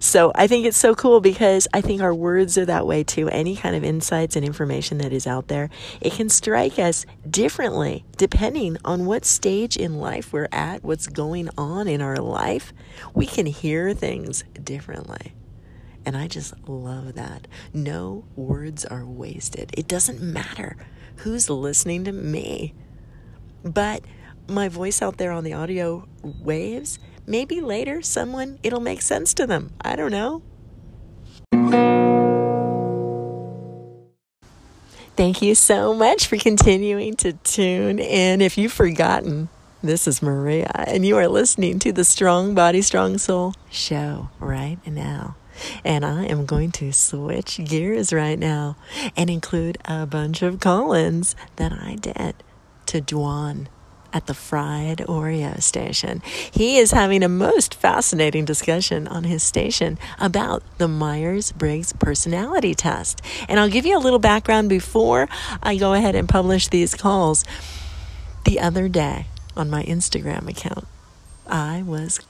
So 0.00 0.32
I 0.34 0.46
think 0.46 0.66
it's 0.66 0.76
so 0.76 0.94
cool 0.94 1.20
because 1.20 1.68
I 1.72 1.80
think 1.80 2.00
our 2.00 2.14
words 2.14 2.56
are 2.58 2.66
that 2.66 2.86
way 2.86 3.04
too. 3.04 3.28
Any 3.28 3.56
kind 3.56 3.76
of 3.76 3.84
insights 3.84 4.36
and 4.36 4.44
information 4.44 4.98
that 4.98 5.12
is 5.12 5.26
out 5.26 5.48
there, 5.48 5.70
it 6.00 6.12
can 6.12 6.28
strike 6.28 6.78
us 6.78 7.06
differently 7.28 8.04
depending 8.16 8.76
on 8.84 9.06
what 9.06 9.24
stage 9.24 9.76
in 9.76 9.98
life 9.98 10.32
we're 10.32 10.48
at, 10.52 10.82
what's 10.82 11.06
going 11.06 11.48
on 11.56 11.88
in 11.88 12.00
our 12.00 12.16
life. 12.16 12.72
We 13.14 13.26
can 13.26 13.46
hear 13.46 13.94
things 13.94 14.44
differently. 14.62 15.34
And 16.04 16.16
I 16.16 16.26
just 16.26 16.54
love 16.68 17.14
that. 17.14 17.46
No 17.74 18.24
words 18.34 18.84
are 18.84 19.04
wasted. 19.04 19.70
It 19.76 19.86
doesn't 19.88 20.22
matter 20.22 20.76
who's 21.16 21.50
listening 21.50 22.04
to 22.04 22.12
me. 22.12 22.74
But 23.62 24.02
my 24.48 24.68
voice 24.68 25.02
out 25.02 25.18
there 25.18 25.32
on 25.32 25.44
the 25.44 25.52
audio 25.52 26.08
waves 26.22 26.98
maybe 27.28 27.60
later 27.60 28.02
someone, 28.02 28.58
it'll 28.62 28.80
make 28.80 29.02
sense 29.02 29.34
to 29.34 29.46
them. 29.46 29.72
I 29.80 29.94
don't 29.94 30.10
know. 30.10 30.42
Thank 35.16 35.42
you 35.42 35.56
so 35.56 35.94
much 35.94 36.28
for 36.28 36.36
continuing 36.36 37.16
to 37.16 37.32
tune 37.32 37.98
in. 37.98 38.40
If 38.40 38.56
you've 38.56 38.72
forgotten, 38.72 39.48
this 39.82 40.06
is 40.06 40.22
Maria, 40.22 40.70
and 40.74 41.04
you 41.04 41.16
are 41.16 41.26
listening 41.26 41.80
to 41.80 41.92
the 41.92 42.04
Strong 42.04 42.54
Body, 42.54 42.82
Strong 42.82 43.18
Soul 43.18 43.54
show 43.68 44.30
right 44.38 44.78
now. 44.86 45.36
And 45.84 46.04
I 46.04 46.24
am 46.26 46.46
going 46.46 46.70
to 46.72 46.92
switch 46.92 47.60
gears 47.64 48.12
right 48.12 48.38
now 48.38 48.76
and 49.16 49.28
include 49.28 49.78
a 49.84 50.06
bunch 50.06 50.42
of 50.42 50.60
call 50.60 50.92
ins 50.92 51.34
that 51.56 51.72
I 51.72 51.96
did 51.96 52.36
to 52.86 53.00
Dwan 53.00 53.66
at 54.12 54.26
the 54.26 54.34
Fryed 54.34 54.98
Oreo 54.98 55.62
station. 55.62 56.22
He 56.50 56.78
is 56.78 56.92
having 56.92 57.22
a 57.22 57.28
most 57.28 57.74
fascinating 57.74 58.44
discussion 58.44 59.06
on 59.08 59.24
his 59.24 59.42
station 59.42 59.98
about 60.18 60.62
the 60.78 60.88
Myers 60.88 61.52
Briggs 61.52 61.92
personality 61.92 62.74
test. 62.74 63.20
And 63.48 63.60
I'll 63.60 63.68
give 63.68 63.86
you 63.86 63.96
a 63.96 64.00
little 64.00 64.18
background 64.18 64.68
before 64.68 65.28
I 65.62 65.76
go 65.76 65.94
ahead 65.94 66.14
and 66.14 66.28
publish 66.28 66.68
these 66.68 66.94
calls. 66.94 67.44
The 68.44 68.60
other 68.60 68.88
day 68.88 69.26
on 69.56 69.68
my 69.68 69.82
Instagram 69.84 70.48
account, 70.48 70.86
I 71.46 71.82
was 71.82 72.20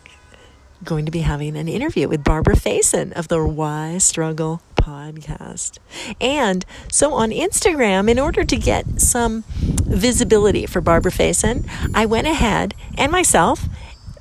going 0.84 1.04
to 1.04 1.10
be 1.10 1.20
having 1.20 1.56
an 1.56 1.68
interview 1.68 2.08
with 2.08 2.22
Barbara 2.24 2.54
Faison 2.54 3.12
of 3.12 3.28
the 3.28 3.44
Why 3.44 3.98
Struggle 3.98 4.62
podcast. 4.88 5.78
And 6.20 6.64
so 6.90 7.12
on 7.12 7.30
Instagram, 7.30 8.10
in 8.10 8.18
order 8.18 8.44
to 8.44 8.56
get 8.56 9.00
some 9.00 9.44
visibility 9.48 10.66
for 10.66 10.80
Barbara 10.80 11.12
Faison, 11.12 11.68
I 11.94 12.06
went 12.06 12.26
ahead 12.26 12.74
and 12.96 13.12
myself 13.12 13.68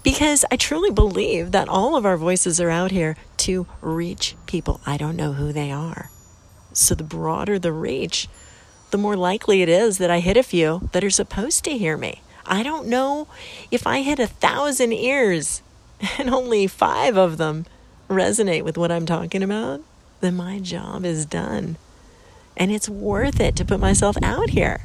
because 0.03 0.45
I 0.51 0.55
truly 0.55 0.91
believe 0.91 1.51
that 1.51 1.69
all 1.69 1.95
of 1.95 2.05
our 2.05 2.17
voices 2.17 2.59
are 2.59 2.69
out 2.69 2.91
here 2.91 3.15
to 3.37 3.67
reach 3.81 4.35
people. 4.45 4.79
I 4.85 4.97
don't 4.97 5.15
know 5.15 5.33
who 5.33 5.51
they 5.51 5.71
are. 5.71 6.09
So 6.73 6.95
the 6.95 7.03
broader 7.03 7.57
the 7.57 7.73
reach, 7.73 8.27
the 8.91 8.97
more 8.97 9.15
likely 9.15 9.61
it 9.61 9.69
is 9.69 9.97
that 9.97 10.11
I 10.11 10.19
hit 10.19 10.37
a 10.37 10.43
few 10.43 10.89
that 10.91 11.03
are 11.03 11.09
supposed 11.09 11.63
to 11.65 11.77
hear 11.77 11.97
me. 11.97 12.21
I 12.45 12.63
don't 12.63 12.87
know 12.87 13.27
if 13.71 13.85
I 13.85 14.01
hit 14.01 14.19
a 14.19 14.27
thousand 14.27 14.93
ears 14.93 15.61
and 16.17 16.29
only 16.29 16.67
five 16.67 17.17
of 17.17 17.37
them 17.37 17.65
resonate 18.09 18.63
with 18.63 18.77
what 18.77 18.91
I'm 18.91 19.05
talking 19.05 19.43
about, 19.43 19.81
then 20.21 20.35
my 20.35 20.59
job 20.59 21.05
is 21.05 21.25
done. 21.25 21.77
And 22.55 22.71
it's 22.71 22.89
worth 22.89 23.39
it 23.39 23.55
to 23.57 23.65
put 23.65 23.79
myself 23.79 24.17
out 24.23 24.49
here. 24.49 24.81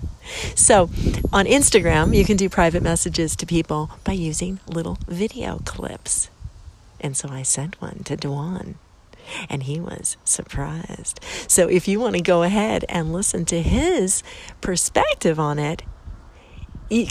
So 0.55 0.91
on 1.33 1.47
Instagram, 1.47 2.15
you 2.15 2.25
can 2.25 2.37
do 2.37 2.49
private 2.49 2.83
messages 2.83 3.35
to 3.37 3.47
people 3.47 3.91
by 4.05 4.13
using 4.13 4.61
little 4.67 4.99
video 5.09 5.61
clips. 5.65 6.29
And 7.01 7.17
so 7.17 7.29
I 7.31 7.43
sent 7.43 7.81
one 7.81 8.03
to 8.05 8.17
Dwan, 8.17 8.75
and 9.49 9.65
he 9.65 9.81
was 9.81 10.17
surprised. 10.25 11.19
So 11.49 11.69
if 11.69 11.89
you 11.89 11.99
want 11.99 12.15
to 12.15 12.23
go 12.23 12.43
ahead 12.43 12.85
and 12.89 13.13
listen 13.13 13.45
to 13.47 13.61
his 13.61 14.23
perspective 14.61 15.41
on 15.41 15.59
it, 15.59 15.83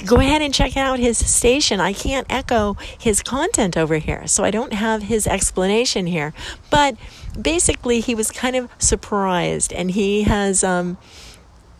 go 0.05 0.17
ahead 0.17 0.41
and 0.41 0.53
check 0.53 0.77
out 0.77 0.99
his 0.99 1.17
station. 1.17 1.79
I 1.79 1.93
can't 1.93 2.27
echo 2.29 2.77
his 2.99 3.23
content 3.23 3.75
over 3.75 3.97
here, 3.97 4.27
so 4.27 4.43
I 4.43 4.51
don't 4.51 4.73
have 4.73 5.03
his 5.03 5.27
explanation 5.27 6.07
here. 6.07 6.33
But 6.69 6.95
basically, 7.39 7.99
he 7.99 8.15
was 8.15 8.31
kind 8.31 8.55
of 8.55 8.69
surprised, 8.77 9.73
and 9.73 9.91
he 9.91 10.23
has. 10.23 10.63
Um, 10.63 10.97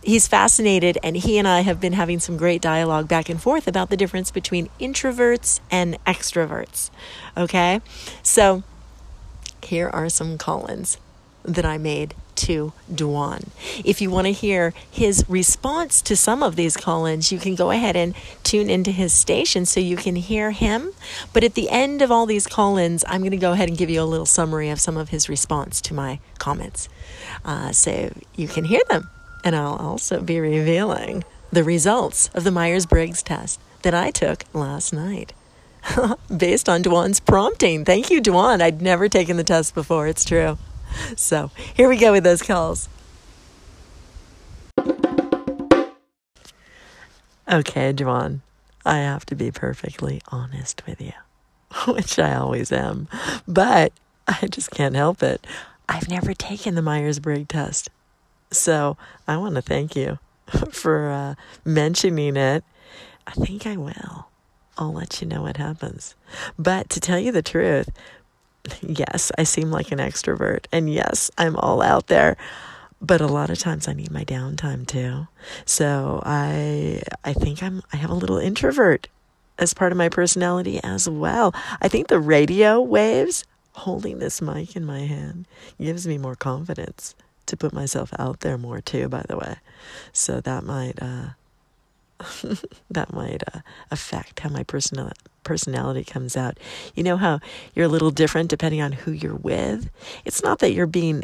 he's 0.03 0.27
fascinated, 0.27 0.97
and 1.03 1.15
he 1.15 1.37
and 1.37 1.47
I 1.47 1.61
have 1.61 1.79
been 1.79 1.93
having 1.93 2.19
some 2.19 2.37
great 2.37 2.61
dialogue 2.61 3.07
back 3.07 3.29
and 3.29 3.41
forth 3.41 3.67
about 3.67 3.89
the 3.89 3.97
difference 3.97 4.31
between 4.31 4.69
introverts 4.79 5.59
and 5.69 6.03
extroverts. 6.05 6.89
Okay? 7.37 7.81
So, 8.23 8.63
here 9.63 9.89
are 9.89 10.09
some 10.09 10.37
call 10.37 10.65
ins 10.69 10.97
that 11.43 11.65
I 11.65 11.77
made 11.77 12.15
to 12.41 12.73
Dwan. 12.91 13.49
If 13.86 14.01
you 14.01 14.10
want 14.10 14.25
to 14.25 14.34
hear 14.34 14.73
his 14.89 15.23
response 15.27 16.01
to 16.04 16.15
some 16.15 16.41
of 16.41 16.56
these 16.56 16.75
call 16.75 17.06
ins, 17.06 17.32
you 17.32 17.39
can 17.39 17.56
go 17.56 17.71
ahead 17.71 17.95
and 17.95 18.15
tune 18.43 18.69
into 18.69 18.91
his 18.91 19.13
station 19.13 19.65
so 19.65 19.80
you 19.80 19.95
can 19.95 20.15
hear 20.15 20.51
him. 20.51 20.91
But 21.34 21.43
at 21.43 21.54
the 21.54 21.69
end 21.69 22.01
of 22.01 22.12
all 22.12 22.25
these 22.25 22.47
call 22.47 22.77
ins, 22.77 23.04
I'm 23.08 23.21
going 23.21 23.32
to 23.32 23.38
go 23.38 23.51
ahead 23.51 23.69
and 23.69 23.77
give 23.77 23.89
you 23.89 24.01
a 24.01 24.04
little 24.04 24.25
summary 24.25 24.69
of 24.69 24.80
some 24.80 24.97
of 24.97 25.10
his 25.10 25.30
response 25.30 25.82
to 25.82 25.93
my 25.93 26.19
comments 26.39 26.89
uh, 27.45 27.71
so 27.71 28.12
you 28.36 28.47
can 28.47 28.65
hear 28.65 28.82
them. 28.89 29.10
And 29.43 29.56
I'll 29.56 29.75
also 29.75 30.21
be 30.21 30.39
revealing 30.39 31.23
the 31.51 31.63
results 31.63 32.30
of 32.34 32.43
the 32.43 32.51
Myers 32.51 32.86
Briggs 32.86 33.21
test 33.21 33.60
that 33.84 33.93
I 33.93 34.12
took 34.12 34.45
last 34.54 34.93
night. 34.93 35.34
Based 36.36 36.69
on 36.69 36.84
Dwan's 36.84 37.19
prompting. 37.19 37.86
Thank 37.86 38.10
you, 38.10 38.21
Dwan. 38.21 38.62
I'd 38.62 38.82
never 38.82 39.10
taken 39.10 39.38
the 39.38 39.43
test 39.43 39.73
before. 39.73 40.08
It's 40.08 40.23
true. 40.23 40.58
So 41.15 41.51
here 41.73 41.89
we 41.89 41.97
go 41.97 42.12
with 42.12 42.23
those 42.23 42.41
calls. 42.41 42.88
Okay, 47.51 47.91
Dwan, 47.91 48.39
I 48.86 48.99
have 48.99 49.25
to 49.25 49.36
be 49.36 49.51
perfectly 49.51 50.21
honest 50.30 50.84
with 50.88 51.01
you, 51.01 51.12
which 51.93 52.17
I 52.17 52.36
always 52.36 52.71
am, 52.71 53.10
but 53.47 53.91
I 54.27 54.47
just 54.47 54.71
can't 54.71 54.95
help 54.95 55.21
it. 55.21 55.45
I've 55.89 56.08
never 56.08 56.34
taken 56.34 56.75
the 56.75 56.82
Myers 56.82 57.19
Briggs 57.19 57.49
test. 57.49 57.89
So 58.51 58.95
I 59.27 59.38
want 59.38 59.56
to 59.56 59.62
thank 59.62 59.95
you 59.95 60.19
for 60.71 61.10
uh, 61.10 61.36
mentioning 61.65 62.38
it. 62.38 62.63
I 63.27 63.32
think 63.32 63.67
I 63.67 63.75
will. 63.75 64.27
I'll 64.77 64.93
let 64.93 65.21
you 65.21 65.27
know 65.27 65.41
what 65.41 65.58
happens. 65.58 66.15
But 66.58 66.89
to 66.91 66.99
tell 66.99 67.19
you 67.19 67.32
the 67.32 67.41
truth, 67.41 67.89
yes, 68.82 69.32
I 69.38 69.43
seem 69.43 69.71
like 69.71 69.91
an 69.91 70.00
extrovert. 70.00 70.65
And 70.71 70.91
yes, 70.91 71.32
I'm 71.38 71.56
all 71.56 71.82
out 71.82 72.08
there. 72.08 72.38
But 73.02 73.19
a 73.19 73.28
lot 73.28 73.50
of 73.50 73.58
times 73.58 73.88
I 73.88 73.93
need 73.93 74.12
my 74.12 74.24
downtime 74.24 74.86
too. 74.86 75.28
So 75.65 76.21
I 76.24 77.02
I 77.24 77.34
think 77.34 77.63
I'm 77.63 77.82
I 77.91 77.97
have 77.97 78.12
a 78.12 78.15
little 78.15 78.38
introvert 78.38 79.08
as 79.58 79.74
part 79.74 79.91
of 79.91 79.97
my 79.97 80.08
personality 80.10 80.80
as 80.84 81.10
well. 81.10 81.54
I 81.82 81.88
think 81.88 82.08
the 82.08 82.19
radio 82.19 82.80
waves 82.80 83.43
holding 83.74 84.19
this 84.19 84.41
mic 84.41 84.76
in 84.76 84.86
my 84.86 85.00
hand 85.00 85.47
gives 85.80 86.06
me 86.06 86.17
more 86.17 86.36
confidence 86.36 87.15
to 87.47 87.58
put 87.58 87.74
myself 87.74 88.12
out 88.19 88.41
there 88.41 88.58
more 88.58 88.82
too 88.82 89.10
by 89.10 89.24
the 89.28 89.38
way. 89.38 89.56
So 90.13 90.39
that 90.41 90.63
might 90.63 91.02
uh 91.02 91.30
that 92.89 93.12
might 93.13 93.43
uh, 93.54 93.62
affect 93.89 94.39
how 94.41 94.50
my 94.50 94.63
personal 94.63 95.12
personality 95.43 96.04
comes 96.04 96.38
out. 96.38 96.60
You 96.95 97.04
know 97.04 97.17
how 97.17 97.39
you're 97.73 97.86
a 97.86 97.89
little 97.89 98.12
different 98.12 98.49
depending 98.49 98.82
on 98.82 98.91
who 98.91 99.12
you're 99.12 99.36
with? 99.36 99.89
It's 100.25 100.43
not 100.43 100.60
that 100.60 100.73
you're 100.73 100.88
being 100.88 101.23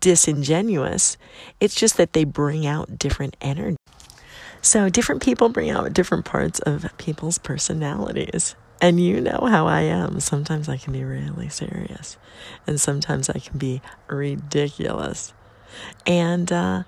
disingenuous, 0.00 1.16
it's 1.58 1.74
just 1.74 1.96
that 1.96 2.12
they 2.12 2.24
bring 2.24 2.66
out 2.66 2.98
different 2.98 3.36
energy. 3.40 3.76
So, 4.62 4.90
different 4.90 5.22
people 5.22 5.48
bring 5.48 5.70
out 5.70 5.92
different 5.94 6.26
parts 6.26 6.60
of 6.60 6.86
people's 6.98 7.38
personalities. 7.38 8.54
And 8.82 8.98
you 8.98 9.20
know 9.20 9.46
how 9.50 9.66
I 9.66 9.82
am. 9.82 10.20
Sometimes 10.20 10.68
I 10.68 10.76
can 10.78 10.92
be 10.92 11.04
really 11.04 11.48
serious, 11.48 12.16
and 12.66 12.80
sometimes 12.80 13.28
I 13.28 13.38
can 13.38 13.58
be 13.58 13.82
ridiculous. 14.08 15.34
And 16.06 16.50
uh, 16.50 16.84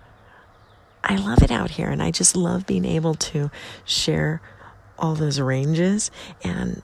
I 1.04 1.16
love 1.16 1.42
it 1.42 1.50
out 1.50 1.72
here, 1.72 1.90
and 1.90 2.02
I 2.02 2.10
just 2.10 2.34
love 2.34 2.66
being 2.66 2.86
able 2.86 3.14
to 3.14 3.50
share 3.84 4.40
all 4.98 5.14
those 5.14 5.40
ranges. 5.40 6.10
And 6.42 6.82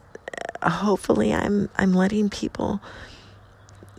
uh, 0.62 0.70
hopefully, 0.70 1.32
I'm 1.32 1.68
I'm 1.76 1.92
letting 1.92 2.28
people 2.30 2.80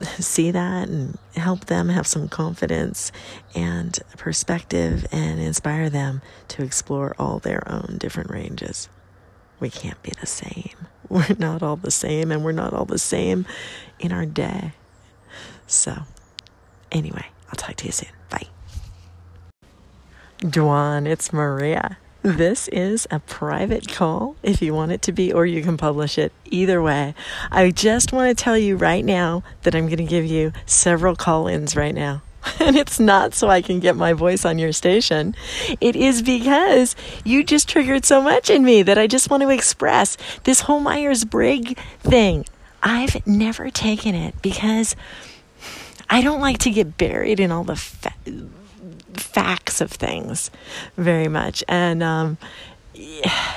see 0.20 0.52
that 0.52 0.90
and 0.90 1.18
help 1.36 1.66
them 1.66 1.90
have 1.90 2.08
some 2.08 2.28
confidence 2.28 3.12
and 3.56 4.00
perspective 4.18 5.06
and 5.12 5.40
inspire 5.40 5.90
them 5.90 6.22
to 6.50 6.64
explore 6.64 7.16
all 7.20 7.40
their 7.40 7.70
own 7.70 7.98
different 7.98 8.30
ranges. 8.30 8.90
We 9.60 9.70
can't 9.70 10.02
be 10.04 10.12
the 10.20 10.28
same. 10.28 10.88
We're 11.10 11.36
not 11.38 11.64
all 11.64 11.76
the 11.76 11.92
same, 11.92 12.32
and 12.32 12.44
we're 12.44 12.52
not 12.52 12.72
all 12.72 12.86
the 12.86 13.00
same 13.00 13.48
in 14.00 14.12
our 14.12 14.28
day. 14.28 14.74
So, 15.66 16.04
anyway, 16.92 17.26
I'll 17.48 17.56
talk 17.56 17.78
to 17.78 17.88
you 17.88 17.92
soon. 17.92 18.10
Bye. 18.30 18.46
Dwan, 20.40 21.08
it's 21.08 21.34
Maria. 21.34 21.98
This 22.22 22.68
is 22.68 23.08
a 23.10 23.20
private 23.20 23.88
call 23.88 24.36
if 24.44 24.62
you 24.62 24.74
want 24.74 24.92
it 24.92 25.02
to 25.04 25.14
be, 25.14 25.32
or 25.32 25.46
you 25.46 25.64
can 25.64 25.78
publish 25.78 26.18
it. 26.18 26.34
Either 26.46 26.82
way, 26.82 27.14
I 27.50 27.72
just 27.72 28.12
want 28.12 28.36
to 28.36 28.44
tell 28.44 28.58
you 28.58 28.76
right 28.76 29.06
now 29.06 29.42
that 29.64 29.74
I'm 29.74 29.86
going 29.86 30.00
to 30.00 30.04
give 30.04 30.26
you 30.26 30.52
several 30.66 31.16
call 31.16 31.48
ins 31.48 31.76
right 31.76 31.96
now. 31.96 32.22
And 32.60 32.76
it's 32.76 33.00
not 33.00 33.34
so 33.34 33.50
I 33.50 33.62
can 33.62 33.80
get 33.80 33.96
my 33.96 34.14
voice 34.14 34.44
on 34.44 34.60
your 34.60 34.72
station. 34.72 35.36
It 35.80 35.96
is 35.96 36.22
because 36.22 36.96
you 37.24 37.44
just 37.44 37.70
triggered 37.70 38.06
so 38.06 38.22
much 38.22 38.50
in 38.50 38.64
me 38.64 38.82
that 38.84 38.98
I 38.98 39.08
just 39.08 39.30
want 39.30 39.44
to 39.44 39.50
express 39.50 40.18
this 40.44 40.62
whole 40.62 40.80
Myers 40.80 41.26
Briggs 41.26 41.76
thing. 42.00 42.46
I've 42.82 43.26
never 43.28 43.70
taken 43.70 44.16
it 44.16 44.42
because 44.42 44.96
I 46.10 46.22
don't 46.22 46.42
like 46.42 46.60
to 46.60 46.72
get 46.72 46.98
buried 46.98 47.40
in 47.40 47.52
all 47.52 47.64
the 47.64 47.76
fa- 47.76 48.14
facts 49.20 49.82
of 49.82 49.92
things 49.92 50.52
very 50.98 51.28
much. 51.28 51.64
And 51.68 52.02
um, 52.02 52.38
yeah, 52.94 53.56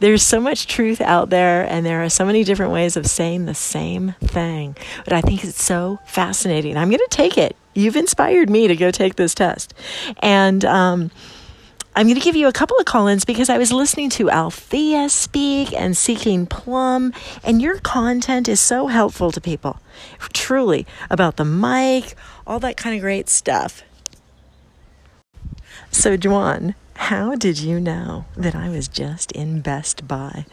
there's 0.00 0.22
so 0.22 0.40
much 0.40 0.66
truth 0.66 1.00
out 1.00 1.30
there, 1.30 1.64
and 1.64 1.84
there 1.84 2.02
are 2.04 2.08
so 2.08 2.24
many 2.24 2.44
different 2.44 2.72
ways 2.72 2.96
of 2.96 3.06
saying 3.06 3.46
the 3.46 3.54
same 3.54 4.14
thing. 4.20 4.76
But 5.04 5.12
I 5.12 5.20
think 5.20 5.44
it's 5.44 5.62
so 5.62 5.98
fascinating. 6.06 6.76
I'm 6.76 6.88
going 6.88 6.98
to 6.98 7.08
take 7.10 7.36
it. 7.36 7.56
You've 7.74 7.96
inspired 7.96 8.50
me 8.50 8.68
to 8.68 8.76
go 8.76 8.90
take 8.90 9.16
this 9.16 9.34
test. 9.34 9.74
And, 10.20 10.64
um, 10.64 11.10
I'm 11.96 12.06
going 12.06 12.14
to 12.14 12.24
give 12.24 12.36
you 12.36 12.46
a 12.46 12.52
couple 12.52 12.76
of 12.78 12.84
call 12.84 13.08
ins 13.08 13.24
because 13.24 13.50
I 13.50 13.58
was 13.58 13.72
listening 13.72 14.08
to 14.10 14.30
Althea 14.30 15.08
speak 15.08 15.72
and 15.72 15.96
Seeking 15.96 16.46
Plum, 16.46 17.12
and 17.42 17.60
your 17.60 17.80
content 17.80 18.48
is 18.48 18.60
so 18.60 18.86
helpful 18.86 19.32
to 19.32 19.40
people. 19.40 19.80
Truly, 20.32 20.86
about 21.10 21.38
the 21.38 21.44
mic, 21.44 22.14
all 22.46 22.60
that 22.60 22.76
kind 22.76 22.94
of 22.94 23.00
great 23.02 23.28
stuff. 23.28 23.82
So, 25.90 26.16
Dwan, 26.16 26.74
how 26.94 27.34
did 27.34 27.58
you 27.58 27.80
know 27.80 28.24
that 28.36 28.54
I 28.54 28.68
was 28.68 28.88
just 28.88 29.32
in 29.32 29.60
Best 29.60 30.06
Buy? 30.06 30.44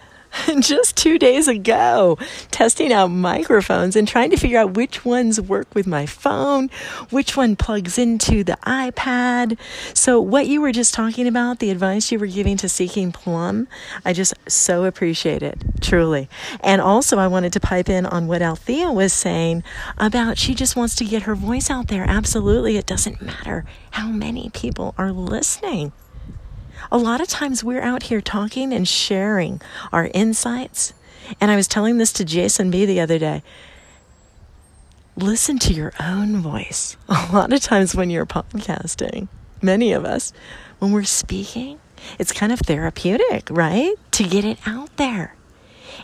just 0.59 0.97
two 0.97 1.17
days 1.17 1.47
ago, 1.47 2.17
testing 2.51 2.91
out 2.91 3.07
microphones 3.07 3.95
and 3.95 4.07
trying 4.07 4.29
to 4.31 4.37
figure 4.37 4.59
out 4.59 4.75
which 4.75 5.05
ones 5.05 5.39
work 5.39 5.73
with 5.73 5.87
my 5.87 6.05
phone, 6.05 6.69
which 7.09 7.37
one 7.37 7.55
plugs 7.55 7.97
into 7.97 8.43
the 8.43 8.57
iPad. 8.65 9.57
So, 9.93 10.19
what 10.19 10.47
you 10.47 10.61
were 10.61 10.71
just 10.71 10.93
talking 10.93 11.27
about, 11.27 11.59
the 11.59 11.69
advice 11.69 12.11
you 12.11 12.19
were 12.19 12.27
giving 12.27 12.57
to 12.57 12.69
Seeking 12.69 13.11
Plum, 13.11 13.67
I 14.03 14.13
just 14.13 14.33
so 14.47 14.85
appreciate 14.85 15.43
it, 15.43 15.57
truly. 15.81 16.29
And 16.61 16.81
also, 16.81 17.17
I 17.17 17.27
wanted 17.27 17.53
to 17.53 17.59
pipe 17.59 17.89
in 17.89 18.05
on 18.05 18.27
what 18.27 18.41
Althea 18.41 18.91
was 18.91 19.13
saying 19.13 19.63
about 19.97 20.37
she 20.37 20.53
just 20.53 20.75
wants 20.75 20.95
to 20.95 21.05
get 21.05 21.23
her 21.23 21.35
voice 21.35 21.69
out 21.69 21.87
there. 21.87 22.03
Absolutely, 22.07 22.77
it 22.77 22.85
doesn't 22.85 23.21
matter 23.21 23.65
how 23.91 24.07
many 24.07 24.49
people 24.49 24.93
are 24.97 25.11
listening. 25.11 25.93
A 26.95 26.97
lot 26.97 27.19
of 27.19 27.27
times 27.27 27.61
we're 27.61 27.81
out 27.81 28.03
here 28.03 28.21
talking 28.21 28.71
and 28.71 28.87
sharing 28.87 29.59
our 29.91 30.09
insights. 30.13 30.93
And 31.41 31.51
I 31.51 31.57
was 31.57 31.67
telling 31.67 31.97
this 31.97 32.13
to 32.13 32.23
Jason 32.23 32.71
B 32.71 32.85
the 32.85 33.01
other 33.01 33.19
day. 33.19 33.43
Listen 35.17 35.59
to 35.59 35.73
your 35.73 35.91
own 35.99 36.37
voice. 36.37 36.95
A 37.09 37.27
lot 37.33 37.51
of 37.51 37.59
times 37.59 37.95
when 37.95 38.09
you're 38.09 38.25
podcasting, 38.25 39.27
many 39.61 39.91
of 39.91 40.05
us, 40.05 40.31
when 40.79 40.93
we're 40.93 41.03
speaking, 41.03 41.81
it's 42.17 42.31
kind 42.31 42.53
of 42.53 42.61
therapeutic, 42.61 43.49
right? 43.51 43.95
To 44.11 44.23
get 44.23 44.45
it 44.45 44.59
out 44.65 44.95
there. 44.95 45.35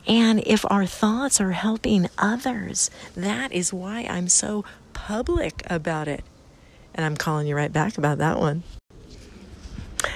And 0.06 0.44
if 0.46 0.70
our 0.70 0.86
thoughts 0.86 1.40
are 1.40 1.52
helping 1.52 2.10
others, 2.18 2.92
that 3.16 3.54
is 3.54 3.72
why 3.72 4.06
I'm 4.10 4.28
so 4.28 4.66
public 4.92 5.64
about 5.68 6.10
it. 6.10 6.26
And 6.94 7.06
I'm 7.06 7.16
calling 7.16 7.48
you 7.48 7.56
right 7.56 7.72
back 7.72 7.98
about 7.98 8.18
that 8.18 8.40
one 8.40 8.64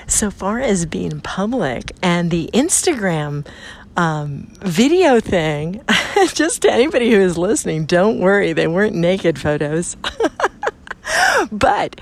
so 0.07 0.31
far 0.31 0.59
as 0.59 0.85
being 0.85 1.21
public 1.21 1.91
and 2.01 2.31
the 2.31 2.49
Instagram 2.53 3.45
um, 3.97 4.47
video 4.61 5.19
thing, 5.19 5.81
just 6.33 6.61
to 6.63 6.71
anybody 6.71 7.11
who 7.11 7.19
is 7.19 7.37
listening, 7.37 7.85
don't 7.85 8.19
worry, 8.19 8.53
they 8.53 8.67
weren't 8.67 8.95
naked 8.95 9.39
photos. 9.39 9.95
but, 11.51 11.99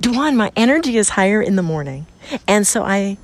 Dwan, 0.00 0.36
my 0.36 0.52
energy 0.56 0.96
is 0.96 1.10
higher 1.10 1.40
in 1.40 1.56
the 1.56 1.62
morning. 1.62 2.06
And 2.48 2.66
so 2.66 2.82
I 2.82 3.16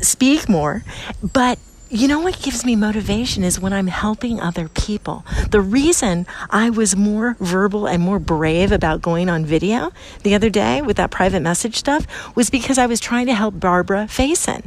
speak 0.00 0.48
more, 0.48 0.84
but 1.22 1.58
you 1.94 2.08
know 2.08 2.18
what 2.18 2.42
gives 2.42 2.64
me 2.64 2.74
motivation 2.74 3.44
is 3.44 3.60
when 3.60 3.72
I'm 3.72 3.86
helping 3.86 4.40
other 4.40 4.68
people. 4.68 5.24
The 5.50 5.60
reason 5.60 6.26
I 6.50 6.68
was 6.68 6.96
more 6.96 7.36
verbal 7.38 7.86
and 7.86 8.02
more 8.02 8.18
brave 8.18 8.72
about 8.72 9.00
going 9.00 9.30
on 9.30 9.46
video 9.46 9.92
the 10.24 10.34
other 10.34 10.50
day 10.50 10.82
with 10.82 10.96
that 10.96 11.12
private 11.12 11.40
message 11.40 11.76
stuff 11.76 12.04
was 12.34 12.50
because 12.50 12.78
I 12.78 12.86
was 12.86 12.98
trying 12.98 13.26
to 13.26 13.34
help 13.34 13.60
Barbara 13.60 14.06
Faison. 14.10 14.64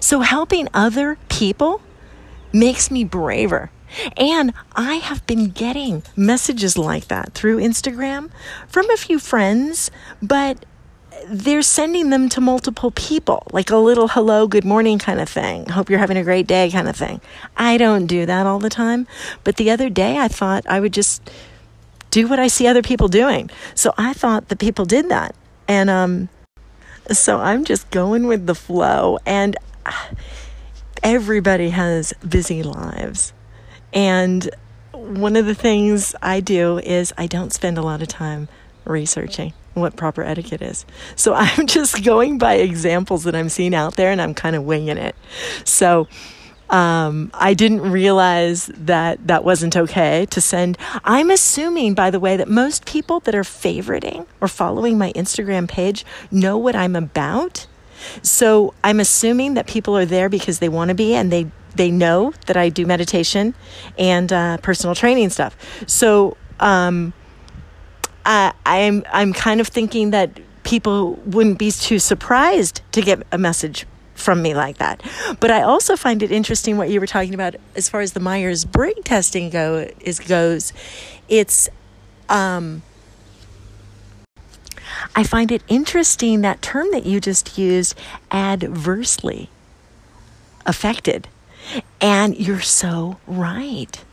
So 0.00 0.20
helping 0.20 0.68
other 0.74 1.16
people 1.30 1.80
makes 2.52 2.90
me 2.90 3.04
braver. 3.04 3.70
And 4.18 4.52
I 4.74 4.96
have 4.96 5.26
been 5.26 5.48
getting 5.48 6.02
messages 6.14 6.76
like 6.76 7.08
that 7.08 7.32
through 7.32 7.58
Instagram 7.58 8.30
from 8.68 8.90
a 8.90 8.98
few 8.98 9.18
friends, 9.18 9.90
but 10.20 10.66
they're 11.28 11.62
sending 11.62 12.10
them 12.10 12.28
to 12.30 12.40
multiple 12.40 12.90
people, 12.92 13.46
like 13.52 13.70
a 13.70 13.76
little 13.76 14.08
hello, 14.08 14.46
good 14.46 14.64
morning 14.64 14.98
kind 14.98 15.20
of 15.20 15.28
thing. 15.28 15.68
Hope 15.68 15.90
you're 15.90 15.98
having 15.98 16.16
a 16.16 16.22
great 16.22 16.46
day 16.46 16.70
kind 16.70 16.88
of 16.88 16.96
thing. 16.96 17.20
I 17.56 17.76
don't 17.78 18.06
do 18.06 18.26
that 18.26 18.46
all 18.46 18.58
the 18.58 18.70
time. 18.70 19.06
But 19.42 19.56
the 19.56 19.70
other 19.70 19.88
day 19.88 20.18
I 20.18 20.28
thought 20.28 20.64
I 20.68 20.80
would 20.80 20.92
just 20.92 21.28
do 22.10 22.28
what 22.28 22.38
I 22.38 22.46
see 22.46 22.66
other 22.66 22.82
people 22.82 23.08
doing. 23.08 23.50
So 23.74 23.92
I 23.98 24.12
thought 24.12 24.48
that 24.48 24.58
people 24.58 24.84
did 24.84 25.08
that. 25.08 25.34
And 25.66 25.90
um, 25.90 26.28
so 27.10 27.38
I'm 27.38 27.64
just 27.64 27.90
going 27.90 28.26
with 28.26 28.46
the 28.46 28.54
flow. 28.54 29.18
And 29.26 29.56
everybody 31.02 31.70
has 31.70 32.12
busy 32.26 32.62
lives. 32.62 33.32
And 33.92 34.48
one 34.92 35.36
of 35.36 35.46
the 35.46 35.54
things 35.54 36.14
I 36.22 36.40
do 36.40 36.78
is 36.78 37.12
I 37.18 37.26
don't 37.26 37.52
spend 37.52 37.78
a 37.78 37.82
lot 37.82 38.00
of 38.00 38.08
time 38.08 38.48
researching 38.84 39.52
what 39.80 39.96
proper 39.96 40.22
etiquette 40.22 40.62
is. 40.62 40.86
So 41.14 41.34
I'm 41.36 41.66
just 41.66 42.04
going 42.04 42.38
by 42.38 42.54
examples 42.54 43.24
that 43.24 43.34
I'm 43.34 43.48
seeing 43.48 43.74
out 43.74 43.96
there 43.96 44.10
and 44.10 44.20
I'm 44.20 44.34
kind 44.34 44.56
of 44.56 44.64
winging 44.64 44.96
it. 44.96 45.14
So 45.64 46.08
um, 46.68 47.30
I 47.32 47.54
didn't 47.54 47.82
realize 47.82 48.66
that 48.66 49.24
that 49.26 49.44
wasn't 49.44 49.76
okay 49.76 50.26
to 50.26 50.40
send. 50.40 50.76
I'm 51.04 51.30
assuming, 51.30 51.94
by 51.94 52.10
the 52.10 52.18
way, 52.18 52.36
that 52.36 52.48
most 52.48 52.86
people 52.86 53.20
that 53.20 53.34
are 53.34 53.42
favoriting 53.42 54.26
or 54.40 54.48
following 54.48 54.98
my 54.98 55.12
Instagram 55.12 55.68
page 55.68 56.04
know 56.30 56.58
what 56.58 56.74
I'm 56.74 56.96
about. 56.96 57.66
So 58.22 58.74
I'm 58.82 59.00
assuming 59.00 59.54
that 59.54 59.66
people 59.66 59.96
are 59.96 60.04
there 60.04 60.28
because 60.28 60.58
they 60.58 60.68
want 60.68 60.88
to 60.88 60.94
be 60.94 61.14
and 61.14 61.32
they 61.32 61.50
they 61.76 61.90
know 61.90 62.32
that 62.46 62.56
I 62.56 62.70
do 62.70 62.86
meditation 62.86 63.54
and 63.98 64.32
uh, 64.32 64.56
personal 64.58 64.94
training 64.94 65.28
stuff. 65.28 65.54
So 65.86 66.38
um, 66.58 67.12
I'm 68.26 69.04
I'm 69.12 69.32
kind 69.32 69.60
of 69.60 69.68
thinking 69.68 70.10
that 70.10 70.40
people 70.64 71.14
wouldn't 71.24 71.58
be 71.58 71.70
too 71.70 71.98
surprised 71.98 72.82
to 72.92 73.00
get 73.00 73.22
a 73.30 73.38
message 73.38 73.86
from 74.14 74.42
me 74.42 74.54
like 74.54 74.78
that. 74.78 75.00
But 75.38 75.50
I 75.50 75.62
also 75.62 75.96
find 75.96 76.22
it 76.22 76.32
interesting 76.32 76.76
what 76.76 76.90
you 76.90 77.00
were 77.00 77.06
talking 77.06 77.34
about 77.34 77.54
as 77.76 77.88
far 77.88 78.00
as 78.00 78.12
the 78.12 78.20
Myers 78.20 78.64
Briggs 78.64 79.02
testing 79.04 79.50
go 79.50 79.88
is 80.00 80.18
goes. 80.18 80.72
It's 81.28 81.68
um, 82.28 82.82
I 85.14 85.22
find 85.22 85.52
it 85.52 85.62
interesting 85.68 86.40
that 86.40 86.62
term 86.62 86.88
that 86.90 87.06
you 87.06 87.20
just 87.20 87.56
used, 87.56 87.96
adversely 88.30 89.50
affected. 90.64 91.28
And 92.00 92.36
you're 92.36 92.60
so 92.60 93.18
right. 93.26 94.04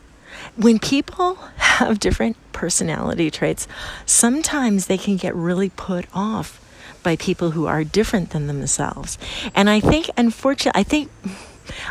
When 0.56 0.80
people 0.80 1.36
have 1.58 2.00
different 2.00 2.38
personality 2.54 3.30
traits, 3.30 3.68
sometimes 4.06 4.86
they 4.86 4.98
can 4.98 5.18
get 5.18 5.36
really 5.36 5.70
put 5.70 6.06
off 6.14 6.60
by 7.04 7.16
people 7.18 7.52
who 7.52 7.66
are 7.66 7.84
different 7.84 8.30
than 8.30 8.48
themselves. 8.48 9.18
And 9.54 9.70
I 9.70 9.80
think, 9.80 10.10
unfortunately, 10.18 10.80
I 10.80 10.84
think. 10.84 11.12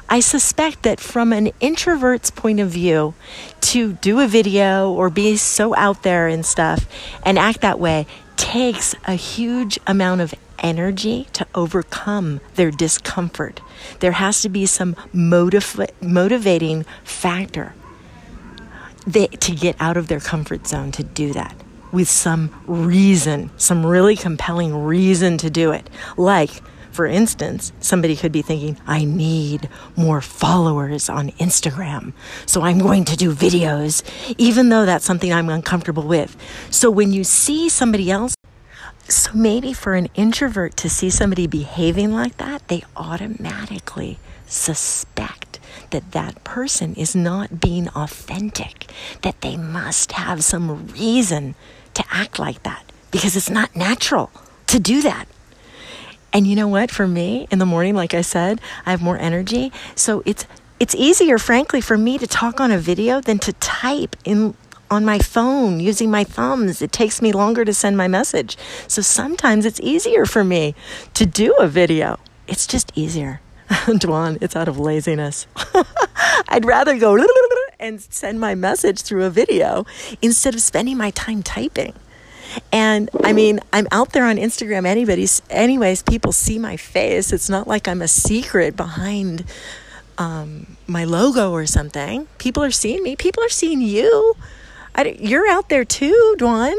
I 0.06 0.20
suspect 0.20 0.82
that 0.82 1.00
from 1.00 1.32
an 1.32 1.50
introvert's 1.58 2.30
point 2.30 2.60
of 2.60 2.68
view, 2.68 3.14
to 3.72 3.94
do 3.94 4.20
a 4.20 4.26
video 4.26 4.92
or 4.92 5.08
be 5.08 5.34
so 5.38 5.74
out 5.76 6.02
there 6.02 6.28
and 6.28 6.44
stuff 6.44 6.86
and 7.24 7.38
act 7.38 7.62
that 7.62 7.80
way 7.80 8.06
takes 8.36 8.94
a 9.06 9.14
huge 9.14 9.78
amount 9.86 10.20
of 10.20 10.34
energy 10.58 11.26
to 11.32 11.46
overcome 11.54 12.40
their 12.56 12.70
discomfort. 12.70 13.62
There 14.00 14.12
has 14.12 14.42
to 14.42 14.50
be 14.50 14.66
some 14.66 14.94
motiv- 15.12 15.88
motivating 16.02 16.84
factor 17.02 17.72
they, 19.06 19.26
to 19.26 19.52
get 19.52 19.76
out 19.80 19.96
of 19.96 20.08
their 20.08 20.20
comfort 20.20 20.66
zone 20.66 20.92
to 20.92 21.02
do 21.02 21.32
that 21.32 21.54
with 21.92 22.08
some 22.08 22.62
reason, 22.66 23.50
some 23.58 23.84
really 23.84 24.16
compelling 24.16 24.74
reason 24.84 25.36
to 25.38 25.50
do 25.50 25.72
it. 25.72 25.88
Like, 26.16 26.62
for 26.90 27.06
instance, 27.06 27.72
somebody 27.80 28.16
could 28.16 28.32
be 28.32 28.42
thinking, 28.42 28.78
I 28.86 29.04
need 29.04 29.68
more 29.96 30.20
followers 30.20 31.08
on 31.08 31.30
Instagram. 31.32 32.12
So 32.44 32.62
I'm 32.62 32.78
going 32.78 33.04
to 33.06 33.16
do 33.16 33.34
videos, 33.34 34.02
even 34.36 34.68
though 34.68 34.84
that's 34.84 35.04
something 35.04 35.32
I'm 35.32 35.48
uncomfortable 35.48 36.06
with. 36.06 36.36
So 36.70 36.90
when 36.90 37.12
you 37.12 37.24
see 37.24 37.68
somebody 37.68 38.10
else, 38.10 38.34
so 39.08 39.32
maybe 39.34 39.72
for 39.72 39.94
an 39.94 40.08
introvert 40.14 40.76
to 40.78 40.90
see 40.90 41.10
somebody 41.10 41.46
behaving 41.46 42.12
like 42.12 42.36
that, 42.38 42.68
they 42.68 42.84
automatically 42.96 44.18
suspect 44.46 45.58
that 45.92 46.12
that 46.12 46.42
person 46.44 46.94
is 46.94 47.14
not 47.14 47.60
being 47.60 47.88
authentic, 47.90 48.90
that 49.22 49.40
they 49.40 49.56
must 49.56 50.12
have 50.12 50.44
some 50.44 50.88
reason 50.88 51.54
to 51.94 52.04
act 52.10 52.38
like 52.38 52.62
that 52.64 52.84
because 53.10 53.36
it's 53.36 53.50
not 53.50 53.74
natural 53.76 54.30
to 54.66 54.80
do 54.80 55.02
that. 55.02 55.26
And 56.32 56.46
you 56.46 56.56
know 56.56 56.68
what? 56.68 56.90
For 56.90 57.06
me, 57.06 57.46
in 57.50 57.58
the 57.58 57.66
morning, 57.66 57.94
like 57.94 58.14
I 58.14 58.22
said, 58.22 58.60
I 58.86 58.90
have 58.90 59.02
more 59.02 59.18
energy. 59.18 59.70
So 59.94 60.22
it's 60.24 60.46
it's 60.80 60.94
easier, 60.96 61.38
frankly, 61.38 61.80
for 61.80 61.96
me 61.96 62.18
to 62.18 62.26
talk 62.26 62.60
on 62.60 62.72
a 62.72 62.78
video 62.78 63.20
than 63.20 63.38
to 63.40 63.52
type 63.54 64.16
in 64.24 64.54
on 64.90 65.04
my 65.04 65.18
phone 65.18 65.78
using 65.78 66.10
my 66.10 66.24
thumbs. 66.24 66.82
It 66.82 66.90
takes 66.90 67.22
me 67.22 67.32
longer 67.32 67.64
to 67.64 67.72
send 67.72 67.96
my 67.96 68.08
message. 68.08 68.58
So 68.88 69.00
sometimes 69.00 69.64
it's 69.64 69.80
easier 69.80 70.26
for 70.26 70.42
me 70.42 70.74
to 71.14 71.24
do 71.24 71.54
a 71.58 71.68
video. 71.68 72.18
It's 72.48 72.66
just 72.66 72.92
easier. 72.94 73.40
Dwan, 73.86 74.36
it's 74.42 74.54
out 74.54 74.68
of 74.68 74.78
laziness. 74.78 75.46
I'd 76.48 76.66
rather 76.66 76.98
go 76.98 77.24
and 77.80 78.00
send 78.02 78.38
my 78.38 78.54
message 78.54 79.00
through 79.00 79.24
a 79.24 79.30
video 79.30 79.86
instead 80.20 80.54
of 80.54 80.60
spending 80.60 80.98
my 80.98 81.10
time 81.10 81.42
typing. 81.42 81.94
And 82.70 83.08
I 83.24 83.32
mean, 83.32 83.60
I'm 83.72 83.88
out 83.90 84.12
there 84.12 84.26
on 84.26 84.36
Instagram 84.36 84.84
anybody's 84.84 85.40
anyways, 85.48 86.02
people 86.02 86.32
see 86.32 86.58
my 86.58 86.76
face. 86.76 87.32
It's 87.32 87.48
not 87.48 87.66
like 87.66 87.88
I'm 87.88 88.02
a 88.02 88.08
secret 88.08 88.76
behind 88.76 89.44
um, 90.18 90.76
my 90.86 91.04
logo 91.04 91.50
or 91.50 91.64
something. 91.64 92.26
People 92.36 92.62
are 92.62 92.70
seeing 92.70 93.02
me. 93.02 93.16
People 93.16 93.42
are 93.42 93.48
seeing 93.48 93.80
you. 93.80 94.36
I, 94.94 95.16
you're 95.18 95.48
out 95.48 95.70
there 95.70 95.86
too, 95.86 96.36
Dwan. 96.38 96.74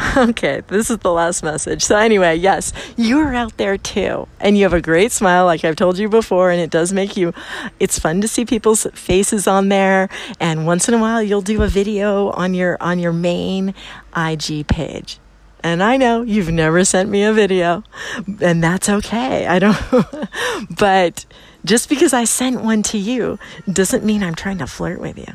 Okay, 0.16 0.62
this 0.66 0.90
is 0.90 0.98
the 0.98 1.12
last 1.12 1.42
message. 1.42 1.82
So, 1.82 1.96
anyway, 1.96 2.36
yes, 2.36 2.72
you're 2.96 3.34
out 3.34 3.56
there 3.56 3.78
too. 3.78 4.26
And 4.40 4.56
you 4.56 4.64
have 4.64 4.72
a 4.72 4.80
great 4.80 5.12
smile, 5.12 5.44
like 5.44 5.64
I've 5.64 5.76
told 5.76 5.98
you 5.98 6.08
before, 6.08 6.50
and 6.50 6.60
it 6.60 6.70
does 6.70 6.92
make 6.92 7.16
you, 7.16 7.32
it's 7.78 7.98
fun 7.98 8.20
to 8.20 8.28
see 8.28 8.44
people's 8.44 8.86
faces 8.94 9.46
on 9.46 9.68
there. 9.68 10.08
And 10.38 10.66
once 10.66 10.88
in 10.88 10.94
a 10.94 10.98
while, 10.98 11.22
you'll 11.22 11.42
do 11.42 11.62
a 11.62 11.68
video 11.68 12.30
on 12.30 12.54
your, 12.54 12.76
on 12.80 12.98
your 12.98 13.12
main 13.12 13.74
IG 14.16 14.66
page. 14.66 15.18
And 15.62 15.82
I 15.82 15.96
know 15.96 16.22
you've 16.22 16.50
never 16.50 16.84
sent 16.84 17.08
me 17.10 17.22
a 17.22 17.32
video, 17.32 17.84
and 18.40 18.62
that's 18.62 18.88
okay. 18.88 19.46
I 19.46 19.58
don't, 19.58 19.78
but 20.78 21.26
just 21.64 21.88
because 21.88 22.12
I 22.12 22.24
sent 22.24 22.62
one 22.62 22.82
to 22.84 22.98
you 22.98 23.38
doesn't 23.70 24.04
mean 24.04 24.22
I'm 24.22 24.34
trying 24.34 24.58
to 24.58 24.66
flirt 24.66 25.00
with 25.00 25.18
you. 25.18 25.34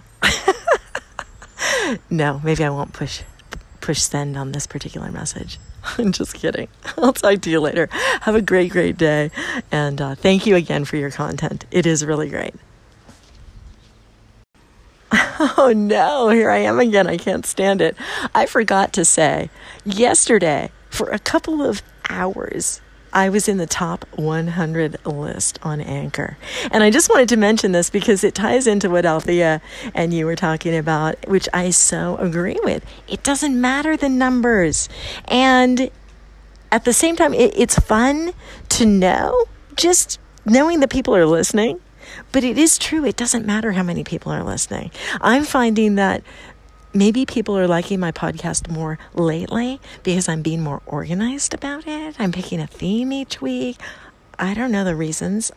no, 2.10 2.42
maybe 2.44 2.64
I 2.64 2.70
won't 2.70 2.94
push 2.94 3.22
push 3.86 4.02
send 4.02 4.36
on 4.36 4.52
this 4.52 4.66
particular 4.66 5.12
message. 5.12 5.60
I'm 6.00 6.12
just 6.12 6.34
kidding. 6.34 6.68
I'll 6.98 7.14
talk 7.14 7.42
to 7.42 7.52
you 7.52 7.60
later. 7.60 7.88
Have 8.22 8.34
a 8.34 8.42
great, 8.42 8.72
great 8.72 8.98
day. 8.98 9.30
And 9.72 10.02
uh, 10.02 10.16
thank 10.16 10.48
you 10.48 10.56
again 10.56 10.86
for 10.86 10.98
your 10.98 11.12
content. 11.12 11.66
It 11.70 11.86
is 11.86 12.04
really 12.04 12.30
great. 12.30 12.56
Oh 15.58 15.74
no, 15.76 16.30
here 16.30 16.50
I 16.50 16.60
am 16.60 16.80
again. 16.80 17.08
I 17.08 17.18
can't 17.18 17.46
stand 17.46 17.82
it. 17.82 17.98
I 18.34 18.46
forgot 18.46 18.94
to 18.94 19.04
say 19.04 19.50
yesterday, 19.84 20.72
for 20.90 21.10
a 21.10 21.20
couple 21.20 21.62
of 21.62 21.82
hours, 22.10 22.80
I 23.16 23.30
was 23.30 23.48
in 23.48 23.58
the 23.58 23.66
top 23.66 24.06
100 24.18 25.06
list 25.06 25.58
on 25.64 25.80
Anchor. 25.80 26.38
And 26.70 26.84
I 26.84 26.90
just 26.92 27.10
wanted 27.10 27.30
to 27.30 27.38
mention 27.38 27.72
this 27.72 27.90
because 27.90 28.26
it 28.26 28.36
ties 28.36 28.68
into 28.68 28.90
what 28.90 29.06
Althea 29.06 29.62
and 29.94 30.14
you 30.14 30.26
were 30.26 30.36
talking 30.36 30.76
about, 30.76 31.26
which 31.30 31.48
I 31.54 31.70
so 31.70 32.18
agree 32.18 32.60
with. 32.62 32.86
It 33.08 33.24
doesn't 33.24 33.60
matter 33.60 33.96
the 33.96 34.10
numbers. 34.10 34.90
And 35.30 35.90
at 36.74 36.84
the 36.84 36.92
same 36.92 37.16
time, 37.16 37.34
it, 37.34 37.58
it's 37.58 37.80
fun 37.80 38.34
to 38.70 38.86
know 38.86 39.46
just 39.78 40.20
knowing 40.44 40.82
that 40.82 40.90
people 40.90 41.16
are 41.16 41.26
listening. 41.26 41.80
But 42.34 42.44
it 42.44 42.58
is 42.58 42.78
true, 42.78 43.06
it 43.06 43.16
doesn't 43.16 43.46
matter 43.46 43.72
how 43.72 43.84
many 43.84 44.04
people 44.04 44.32
are 44.32 44.44
listening. 44.44 44.92
I'm 45.22 45.44
finding 45.44 45.96
that 45.96 46.22
maybe 46.96 47.26
people 47.26 47.58
are 47.58 47.68
liking 47.68 48.00
my 48.00 48.12
podcast 48.12 48.70
more 48.70 48.98
lately 49.14 49.80
because 50.04 50.30
I'm 50.30 50.42
being 50.42 50.62
more 50.62 50.82
organized 50.86 51.54
about 51.54 51.86
it. 51.86 52.16
I'm 52.18 52.32
picking 52.32 52.62
a 52.62 52.68
theme 52.68 53.12
each 53.12 53.42
week. 53.42 53.78
I 54.40 54.54
don't 54.54 54.72
know 54.72 54.86
the 54.86 54.96
reasons. 54.96 55.52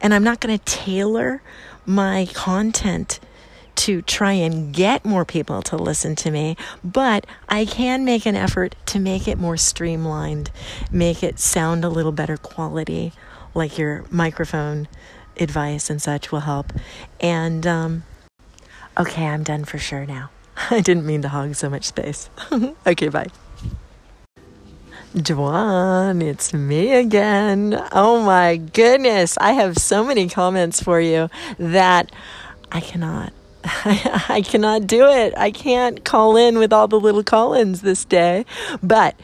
And 0.00 0.14
I'm 0.14 0.22
not 0.22 0.40
going 0.40 0.56
to 0.56 0.64
tailor 0.64 1.42
my 1.86 2.28
content 2.34 3.18
to 3.76 4.02
try 4.02 4.32
and 4.32 4.74
get 4.74 5.04
more 5.04 5.24
people 5.24 5.62
to 5.62 5.76
listen 5.76 6.16
to 6.16 6.30
me, 6.30 6.56
but 6.84 7.24
I 7.48 7.64
can 7.64 8.04
make 8.04 8.26
an 8.26 8.34
effort 8.34 8.74
to 8.86 8.98
make 8.98 9.28
it 9.28 9.38
more 9.38 9.56
streamlined, 9.56 10.50
make 10.90 11.22
it 11.22 11.38
sound 11.38 11.84
a 11.84 11.88
little 11.88 12.12
better 12.12 12.36
quality, 12.36 13.12
like 13.54 13.78
your 13.78 14.04
microphone 14.10 14.88
advice 15.38 15.90
and 15.90 16.02
such 16.02 16.32
will 16.32 16.40
help. 16.40 16.72
And 17.20 17.66
um, 17.68 18.02
okay, 18.98 19.26
I'm 19.26 19.44
done 19.44 19.64
for 19.64 19.78
sure 19.78 20.04
now. 20.04 20.30
I 20.70 20.80
didn't 20.80 21.06
mean 21.06 21.22
to 21.22 21.28
hog 21.28 21.54
so 21.54 21.70
much 21.70 21.84
space. 21.84 22.30
okay, 22.86 23.08
bye. 23.08 23.28
Dwan, 25.14 26.22
it's 26.22 26.52
me 26.52 26.92
again. 26.92 27.80
Oh 27.92 28.22
my 28.22 28.56
goodness. 28.56 29.38
I 29.38 29.52
have 29.52 29.78
so 29.78 30.04
many 30.04 30.28
comments 30.28 30.82
for 30.82 31.00
you 31.00 31.30
that 31.58 32.12
I 32.70 32.80
cannot. 32.80 33.32
I 34.28 34.42
cannot 34.44 34.86
do 34.86 35.06
it. 35.06 35.34
I 35.36 35.50
can't 35.50 36.04
call 36.04 36.36
in 36.36 36.58
with 36.58 36.72
all 36.72 36.88
the 36.88 36.98
little 36.98 37.22
call 37.22 37.52
ins 37.52 37.82
this 37.82 38.04
day. 38.04 38.46
But 38.82 39.18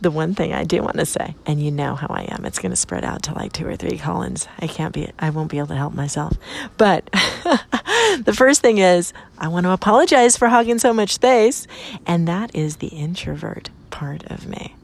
the 0.00 0.10
one 0.10 0.34
thing 0.34 0.52
I 0.52 0.64
do 0.64 0.82
want 0.82 0.96
to 0.98 1.06
say, 1.06 1.34
and 1.44 1.62
you 1.62 1.70
know 1.70 1.94
how 1.94 2.06
I 2.08 2.22
am, 2.30 2.44
it's 2.46 2.58
going 2.58 2.70
to 2.70 2.76
spread 2.76 3.04
out 3.04 3.24
to 3.24 3.34
like 3.34 3.52
two 3.52 3.66
or 3.66 3.76
three 3.76 3.98
call 3.98 4.22
ins. 4.22 4.48
I 4.58 4.66
can't 4.66 4.94
be, 4.94 5.10
I 5.18 5.30
won't 5.30 5.50
be 5.50 5.58
able 5.58 5.68
to 5.68 5.76
help 5.76 5.92
myself. 5.92 6.36
But 6.78 7.04
the 7.12 8.34
first 8.34 8.62
thing 8.62 8.78
is, 8.78 9.12
I 9.38 9.48
want 9.48 9.64
to 9.64 9.72
apologize 9.72 10.36
for 10.36 10.48
hogging 10.48 10.78
so 10.78 10.94
much 10.94 11.14
space. 11.14 11.66
And 12.06 12.26
that 12.26 12.54
is 12.54 12.76
the 12.76 12.88
introvert 12.88 13.70
part 13.90 14.24
of 14.30 14.46
me. 14.46 14.74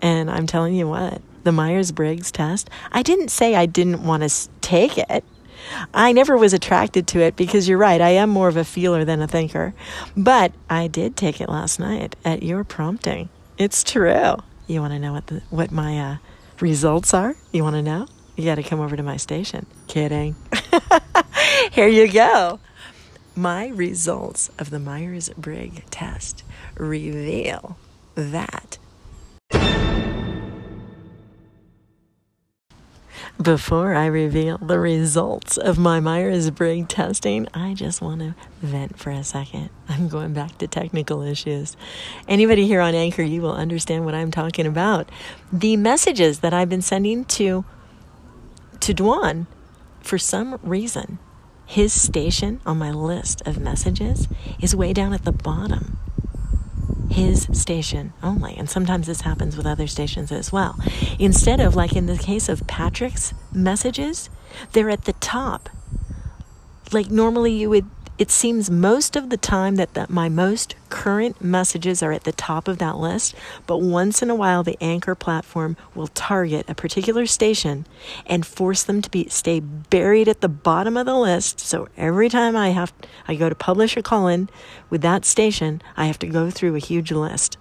And 0.00 0.30
I'm 0.30 0.46
telling 0.46 0.74
you 0.74 0.88
what, 0.88 1.22
the 1.44 1.52
Myers 1.52 1.92
Briggs 1.92 2.30
test, 2.30 2.68
I 2.92 3.02
didn't 3.02 3.30
say 3.30 3.54
I 3.54 3.66
didn't 3.66 4.04
want 4.04 4.28
to 4.28 4.48
take 4.60 4.98
it. 4.98 5.24
I 5.92 6.12
never 6.12 6.36
was 6.36 6.52
attracted 6.52 7.06
to 7.08 7.20
it 7.20 7.36
because 7.36 7.68
you're 7.68 7.78
right, 7.78 8.00
I 8.00 8.10
am 8.10 8.30
more 8.30 8.48
of 8.48 8.56
a 8.56 8.64
feeler 8.64 9.04
than 9.04 9.20
a 9.22 9.28
thinker. 9.28 9.74
But 10.16 10.52
I 10.68 10.86
did 10.86 11.16
take 11.16 11.40
it 11.40 11.48
last 11.48 11.78
night 11.78 12.16
at 12.24 12.42
your 12.42 12.64
prompting. 12.64 13.28
It's 13.56 13.82
true. 13.82 14.36
You 14.66 14.80
want 14.80 14.92
to 14.92 14.98
know 14.98 15.12
what 15.12 15.26
the, 15.28 15.42
what 15.50 15.70
my 15.70 15.98
uh, 15.98 16.16
results 16.60 17.14
are? 17.14 17.34
You 17.52 17.62
want 17.62 17.76
to 17.76 17.82
know? 17.82 18.06
You 18.36 18.44
got 18.44 18.56
to 18.56 18.62
come 18.62 18.80
over 18.80 18.96
to 18.96 19.02
my 19.02 19.16
station. 19.16 19.66
Kidding. 19.88 20.36
Here 21.72 21.88
you 21.88 22.10
go. 22.10 22.60
My 23.34 23.68
results 23.68 24.50
of 24.58 24.70
the 24.70 24.78
Myers 24.78 25.30
Briggs 25.30 25.82
test 25.90 26.44
reveal 26.76 27.78
that 28.14 28.78
Before 33.40 33.94
I 33.94 34.06
reveal 34.06 34.58
the 34.58 34.80
results 34.80 35.56
of 35.56 35.78
my 35.78 36.00
Myers 36.00 36.50
Briggs 36.50 36.88
testing, 36.88 37.46
I 37.54 37.72
just 37.72 38.02
want 38.02 38.20
to 38.20 38.34
vent 38.62 38.98
for 38.98 39.10
a 39.10 39.22
second. 39.22 39.70
I'm 39.88 40.08
going 40.08 40.32
back 40.32 40.58
to 40.58 40.66
technical 40.66 41.22
issues. 41.22 41.76
Anybody 42.26 42.66
here 42.66 42.80
on 42.80 42.96
Anchor, 42.96 43.22
you 43.22 43.40
will 43.40 43.54
understand 43.54 44.04
what 44.04 44.16
I'm 44.16 44.32
talking 44.32 44.66
about. 44.66 45.08
The 45.52 45.76
messages 45.76 46.40
that 46.40 46.52
I've 46.52 46.68
been 46.68 46.82
sending 46.82 47.24
to 47.26 47.64
to 48.80 48.92
Dwan, 48.92 49.46
for 50.00 50.18
some 50.18 50.58
reason, 50.64 51.20
his 51.64 51.92
station 51.92 52.60
on 52.66 52.78
my 52.78 52.90
list 52.90 53.46
of 53.46 53.60
messages 53.60 54.26
is 54.60 54.74
way 54.74 54.92
down 54.92 55.12
at 55.12 55.24
the 55.24 55.32
bottom 55.32 56.00
his 57.10 57.48
station 57.52 58.12
only. 58.22 58.56
And 58.56 58.68
sometimes 58.68 59.06
this 59.06 59.22
happens 59.22 59.56
with 59.56 59.66
other 59.66 59.86
stations 59.86 60.30
as 60.30 60.52
well. 60.52 60.78
Instead 61.18 61.60
of, 61.60 61.74
like 61.74 61.94
in 61.94 62.06
the 62.06 62.18
case 62.18 62.48
of 62.48 62.66
Patrick's 62.66 63.34
messages, 63.52 64.30
they're 64.72 64.90
at 64.90 65.04
the 65.04 65.14
top. 65.14 65.68
Like 66.92 67.10
normally 67.10 67.52
you 67.52 67.70
would 67.70 67.97
it 68.18 68.30
seems 68.32 68.68
most 68.68 69.14
of 69.14 69.30
the 69.30 69.36
time 69.36 69.76
that 69.76 69.94
the, 69.94 70.06
my 70.08 70.28
most 70.28 70.74
current 70.88 71.40
messages 71.42 72.02
are 72.02 72.10
at 72.10 72.24
the 72.24 72.32
top 72.32 72.66
of 72.66 72.78
that 72.78 72.96
list, 72.96 73.34
but 73.66 73.78
once 73.78 74.22
in 74.22 74.28
a 74.28 74.34
while 74.34 74.64
the 74.64 74.76
anchor 74.80 75.14
platform 75.14 75.76
will 75.94 76.08
target 76.08 76.68
a 76.68 76.74
particular 76.74 77.26
station 77.26 77.86
and 78.26 78.44
force 78.44 78.82
them 78.82 79.00
to 79.02 79.10
be 79.10 79.28
stay 79.28 79.60
buried 79.60 80.28
at 80.28 80.40
the 80.40 80.48
bottom 80.48 80.96
of 80.96 81.06
the 81.06 81.16
list. 81.16 81.60
So 81.60 81.88
every 81.96 82.28
time 82.28 82.56
I 82.56 82.70
have 82.70 82.92
I 83.28 83.36
go 83.36 83.48
to 83.48 83.54
publish 83.54 83.96
a 83.96 84.02
call 84.02 84.26
in 84.26 84.50
with 84.90 85.02
that 85.02 85.24
station, 85.24 85.80
I 85.96 86.06
have 86.06 86.18
to 86.18 86.26
go 86.26 86.50
through 86.50 86.74
a 86.74 86.80
huge 86.80 87.12
list. 87.12 87.56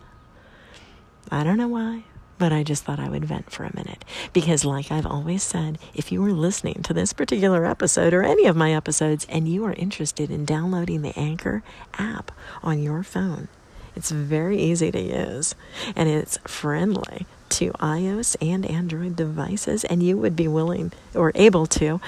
I 1.30 1.44
don't 1.44 1.58
know 1.58 1.68
why 1.68 2.06
but 2.38 2.52
I 2.52 2.64
just 2.64 2.84
thought 2.84 3.00
I 3.00 3.10
would 3.10 3.26
vent 3.26 3.52
for 3.52 3.64
a 3.64 3.76
minute. 3.76 4.06
Because, 4.34 4.66
like 4.66 4.92
I've 4.92 5.06
always 5.06 5.44
said, 5.44 5.78
if 5.94 6.12
you 6.12 6.24
are 6.24 6.32
listening 6.32 6.82
to 6.84 6.94
this 6.94 7.14
particular 7.14 7.66
episode 7.66 8.14
or 8.14 8.24
any 8.24 8.46
of 8.46 8.56
my 8.56 8.74
episodes 8.74 9.26
and 9.30 9.48
you 9.48 9.66
are 9.66 9.74
interested 9.74 10.30
in 10.30 10.46
downloading 10.46 11.02
the 11.02 11.18
Anchor 11.18 11.64
app 11.98 12.32
on 12.64 12.82
your 12.82 13.04
phone, 13.04 13.48
it's 13.96 14.12
very 14.12 14.60
easy 14.60 14.92
to 14.92 15.02
use 15.02 15.56
and 15.96 16.08
it's 16.08 16.38
friendly 16.46 17.26
to 17.50 17.72
iOS 17.74 18.36
and 18.42 18.66
Android 18.66 19.16
devices, 19.16 19.84
and 19.86 20.04
you 20.04 20.18
would 20.18 20.36
be 20.36 20.48
willing 20.48 20.92
or 21.16 21.32
able 21.34 21.66
to 21.66 22.00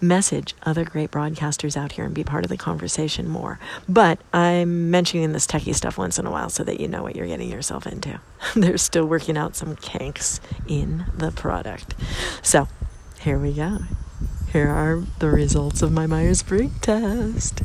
message 0.00 0.54
other 0.62 0.84
great 0.84 1.10
broadcasters 1.10 1.76
out 1.76 1.92
here 1.92 2.04
and 2.04 2.14
be 2.14 2.24
part 2.24 2.44
of 2.44 2.48
the 2.48 2.56
conversation 2.56 3.28
more. 3.28 3.58
But 3.88 4.20
I'm 4.32 4.90
mentioning 4.90 5.32
this 5.32 5.46
techie 5.46 5.74
stuff 5.74 5.98
once 5.98 6.18
in 6.18 6.26
a 6.26 6.30
while 6.30 6.50
so 6.50 6.64
that 6.64 6.80
you 6.80 6.88
know 6.88 7.02
what 7.02 7.16
you're 7.16 7.26
getting 7.26 7.50
yourself 7.50 7.86
into. 7.86 8.20
They're 8.56 8.78
still 8.78 9.06
working 9.06 9.36
out 9.36 9.56
some 9.56 9.76
kinks 9.76 10.40
in 10.66 11.06
the 11.14 11.30
product. 11.30 11.94
So 12.42 12.68
here 13.20 13.38
we 13.38 13.52
go. 13.52 13.78
Here 14.52 14.68
are 14.68 15.02
the 15.18 15.28
results 15.28 15.82
of 15.82 15.92
my 15.92 16.06
Myers 16.06 16.42
Briggs 16.42 16.80
test. 16.80 17.62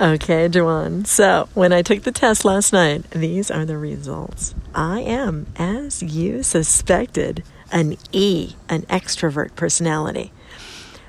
Okay, 0.00 0.48
Joanne. 0.48 1.04
So, 1.04 1.48
when 1.54 1.72
I 1.72 1.82
took 1.82 2.02
the 2.02 2.10
test 2.10 2.44
last 2.44 2.72
night, 2.72 3.08
these 3.12 3.48
are 3.48 3.64
the 3.64 3.78
results. 3.78 4.52
I 4.74 5.00
am, 5.00 5.46
as 5.54 6.02
you 6.02 6.42
suspected, 6.42 7.44
an 7.70 7.96
E, 8.10 8.54
an 8.68 8.82
extrovert 8.82 9.54
personality. 9.54 10.32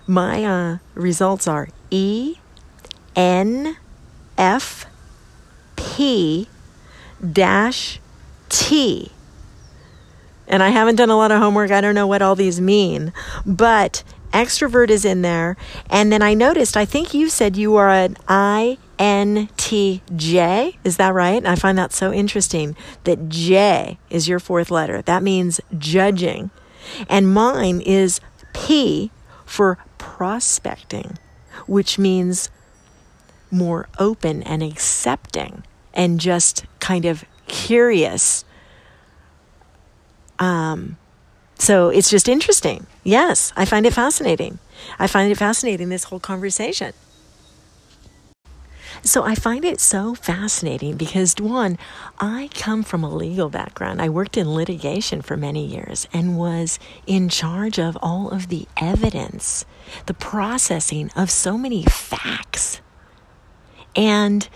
My 0.05 0.45
uh, 0.45 0.77
results 0.93 1.47
are 1.47 1.69
E, 1.89 2.35
N, 3.15 3.77
F, 4.37 4.85
P, 5.75 6.47
dash, 7.31 7.99
T. 8.49 9.11
And 10.47 10.61
I 10.61 10.69
haven't 10.69 10.97
done 10.97 11.09
a 11.09 11.17
lot 11.17 11.31
of 11.31 11.39
homework. 11.39 11.71
I 11.71 11.81
don't 11.81 11.95
know 11.95 12.05
what 12.05 12.21
all 12.21 12.35
these 12.35 12.61
mean, 12.61 13.13
but 13.47 14.03
extrovert 14.35 14.89
is 14.89 15.05
in 15.05 15.21
there. 15.21 15.55
And 15.89 16.11
then 16.11 16.21
I 16.21 16.33
noticed, 16.33 16.75
I 16.75 16.83
think 16.85 17.13
you 17.13 17.29
said 17.29 17.55
you 17.55 17.75
are 17.77 17.89
an 17.89 18.15
INTJ. 18.27 19.47
Is 20.83 20.97
that 20.97 21.13
right? 21.13 21.45
I 21.45 21.55
find 21.55 21.77
that 21.77 21.93
so 21.93 22.11
interesting 22.11 22.75
that 23.05 23.29
J 23.29 23.97
is 24.09 24.27
your 24.27 24.39
fourth 24.39 24.69
letter. 24.69 25.01
That 25.01 25.23
means 25.23 25.61
judging. 25.77 26.51
And 27.09 27.33
mine 27.33 27.79
is 27.81 28.19
P 28.53 29.11
for 29.45 29.77
prospecting, 29.97 31.17
which 31.65 31.97
means 31.97 32.49
more 33.49 33.87
open 33.97 34.43
and 34.43 34.61
accepting 34.61 35.63
and 35.93 36.19
just 36.19 36.65
kind 36.79 37.05
of 37.05 37.23
curious. 37.47 38.43
Um, 40.39 40.97
so 41.57 41.89
it's 41.89 42.09
just 42.09 42.27
interesting. 42.27 42.85
Yes, 43.03 43.53
I 43.55 43.65
find 43.65 43.85
it 43.85 43.93
fascinating. 43.93 44.59
I 44.99 45.07
find 45.07 45.31
it 45.31 45.37
fascinating, 45.37 45.89
this 45.89 46.05
whole 46.05 46.19
conversation. 46.19 46.93
So 49.03 49.23
I 49.23 49.35
find 49.35 49.63
it 49.63 49.79
so 49.79 50.15
fascinating 50.15 50.97
because, 50.97 51.35
one, 51.39 51.77
I 52.19 52.49
come 52.55 52.81
from 52.81 53.03
a 53.03 53.13
legal 53.13 53.49
background. 53.49 54.01
I 54.01 54.09
worked 54.09 54.35
in 54.35 54.53
litigation 54.53 55.21
for 55.21 55.37
many 55.37 55.63
years 55.63 56.07
and 56.11 56.37
was 56.37 56.79
in 57.05 57.29
charge 57.29 57.77
of 57.77 57.97
all 58.01 58.29
of 58.29 58.47
the 58.47 58.67
evidence, 58.77 59.63
the 60.07 60.15
processing 60.15 61.11
of 61.15 61.29
so 61.29 61.55
many 61.55 61.83
facts. 61.83 62.81
And 63.95 64.49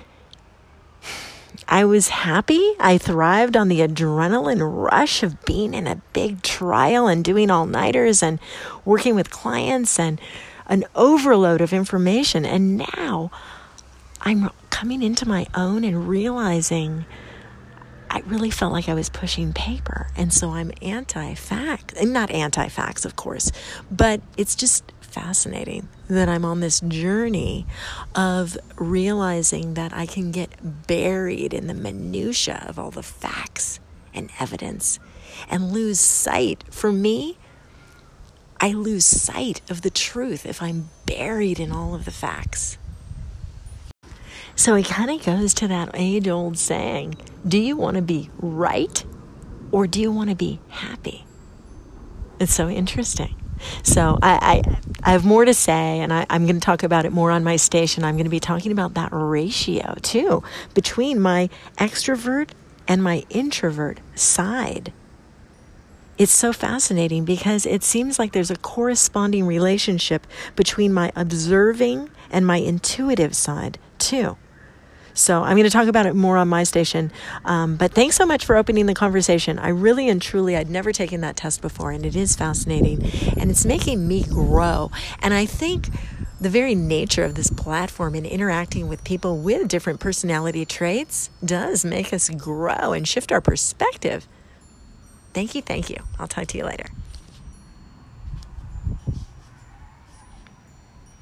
I 1.71 1.85
was 1.85 2.07
happy. 2.07 2.73
I 2.79 2.97
thrived 2.97 3.55
on 3.55 3.67
the 3.67 3.81
adrenaline 3.81 4.89
rush 4.91 5.21
of 5.21 5.45
being 5.45 5.75
in 5.75 5.85
a 5.85 6.01
big 6.13 6.41
trial 6.41 7.07
and 7.07 7.23
doing 7.23 7.51
all 7.51 7.67
nighters 7.67 8.23
and 8.23 8.39
working 8.85 9.13
with 9.13 9.29
clients 9.29 9.99
and 9.99 10.19
an 10.65 10.85
overload 10.95 11.61
of 11.61 11.71
information. 11.71 12.43
And 12.43 12.77
now 12.95 13.29
I'm 14.21 14.49
coming 14.71 15.03
into 15.03 15.27
my 15.27 15.45
own 15.53 15.83
and 15.83 16.07
realizing 16.07 17.05
I 18.09 18.21
really 18.21 18.49
felt 18.49 18.73
like 18.73 18.89
I 18.89 18.95
was 18.95 19.09
pushing 19.09 19.53
paper. 19.53 20.07
And 20.15 20.33
so 20.33 20.53
I'm 20.53 20.71
anti 20.81 21.35
fact, 21.35 21.93
not 22.01 22.31
anti 22.31 22.67
facts, 22.67 23.05
of 23.05 23.15
course, 23.15 23.51
but 23.91 24.21
it's 24.37 24.55
just 24.55 24.91
fascinating 25.09 25.89
that 26.07 26.29
I'm 26.29 26.45
on 26.45 26.59
this 26.59 26.79
journey 26.81 27.65
of 28.15 28.57
realizing 28.77 29.73
that 29.73 29.93
I 29.93 30.05
can 30.05 30.31
get 30.31 30.87
buried 30.87 31.53
in 31.53 31.67
the 31.67 31.73
minutia 31.73 32.65
of 32.67 32.79
all 32.79 32.91
the 32.91 33.03
facts 33.03 33.79
and 34.13 34.29
evidence 34.39 34.99
and 35.49 35.71
lose 35.71 35.99
sight. 35.99 36.63
For 36.71 36.91
me, 36.91 37.37
I 38.61 38.73
lose 38.73 39.05
sight 39.05 39.61
of 39.69 39.81
the 39.81 39.89
truth 39.89 40.45
if 40.45 40.61
I'm 40.61 40.89
buried 41.05 41.59
in 41.59 41.71
all 41.71 41.95
of 41.95 42.05
the 42.05 42.11
facts. 42.11 42.77
So 44.55 44.75
it 44.75 44.87
kind 44.87 45.09
of 45.09 45.25
goes 45.25 45.53
to 45.55 45.69
that 45.69 45.91
age 45.93 46.27
old 46.27 46.57
saying 46.57 47.15
do 47.47 47.57
you 47.57 47.77
want 47.77 47.95
to 47.95 48.01
be 48.01 48.29
right 48.39 49.05
or 49.71 49.87
do 49.87 50.01
you 50.01 50.11
want 50.11 50.29
to 50.29 50.35
be 50.35 50.59
happy? 50.67 51.23
It's 52.39 52.53
so 52.53 52.67
interesting. 52.67 53.38
So 53.83 54.17
I, 54.21 54.63
I, 54.65 54.79
I 55.03 55.11
have 55.11 55.25
more 55.25 55.45
to 55.45 55.53
say, 55.53 55.99
and 55.99 56.11
I, 56.13 56.25
I'm 56.29 56.45
going 56.45 56.59
to 56.59 56.65
talk 56.65 56.83
about 56.83 57.05
it 57.05 57.11
more 57.11 57.31
on 57.31 57.43
my 57.43 57.55
station. 57.55 58.03
I'm 58.03 58.15
going 58.15 58.25
to 58.25 58.29
be 58.29 58.39
talking 58.39 58.71
about 58.71 58.93
that 58.95 59.09
ratio 59.11 59.95
too 60.01 60.43
between 60.73 61.19
my 61.19 61.49
extrovert 61.77 62.49
and 62.87 63.03
my 63.03 63.23
introvert 63.29 63.99
side. 64.15 64.91
It's 66.17 66.33
so 66.33 66.51
fascinating 66.51 67.23
because 67.23 67.65
it 67.65 67.81
seems 67.81 68.19
like 68.19 68.33
there's 68.33 68.51
a 68.51 68.57
corresponding 68.57 69.45
relationship 69.45 70.27
between 70.55 70.91
my 70.93 71.13
observing 71.15 72.09
and 72.29 72.45
my 72.45 72.57
intuitive 72.57 73.35
side 73.35 73.77
too. 73.99 74.35
So 75.13 75.43
I'm 75.43 75.55
going 75.55 75.63
to 75.63 75.69
talk 75.69 75.87
about 75.87 76.05
it 76.05 76.15
more 76.15 76.37
on 76.37 76.47
my 76.47 76.63
station. 76.63 77.11
Um, 77.45 77.75
but 77.75 77.93
thanks 77.93 78.15
so 78.15 78.25
much 78.25 78.45
for 78.45 78.55
opening 78.55 78.85
the 78.85 78.93
conversation. 78.93 79.59
I 79.59 79.69
really 79.69 80.09
and 80.09 80.21
truly, 80.21 80.55
I'd 80.55 80.69
never 80.69 80.91
taken 80.91 81.21
that 81.21 81.35
test 81.35 81.61
before, 81.61 81.91
and 81.91 82.05
it 82.05 82.15
is 82.15 82.35
fascinating. 82.35 83.03
And 83.37 83.49
it's 83.49 83.65
making 83.65 84.07
me 84.07 84.23
grow. 84.23 84.91
And 85.21 85.33
I 85.33 85.45
think 85.45 85.89
the 86.41 86.49
very 86.49 86.73
nature 86.73 87.23
of 87.23 87.35
this 87.35 87.49
platform 87.49 88.15
and 88.15 88.25
interacting 88.25 88.87
with 88.87 89.03
people 89.03 89.37
with 89.37 89.67
different 89.67 89.99
personality 89.99 90.65
traits 90.65 91.29
does 91.43 91.83
make 91.83 92.13
us 92.13 92.29
grow 92.29 92.93
and 92.93 93.07
shift 93.07 93.31
our 93.31 93.41
perspective. 93.41 94.27
Thank 95.33 95.53
you. 95.53 95.61
Thank 95.61 95.89
you. 95.89 95.97
I'll 96.17 96.27
talk 96.27 96.47
to 96.47 96.57
you 96.57 96.65
later. 96.65 96.85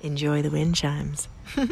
Enjoy 0.02 0.42
the 0.42 0.52
wind 0.52 0.76
chimes. 0.76 1.28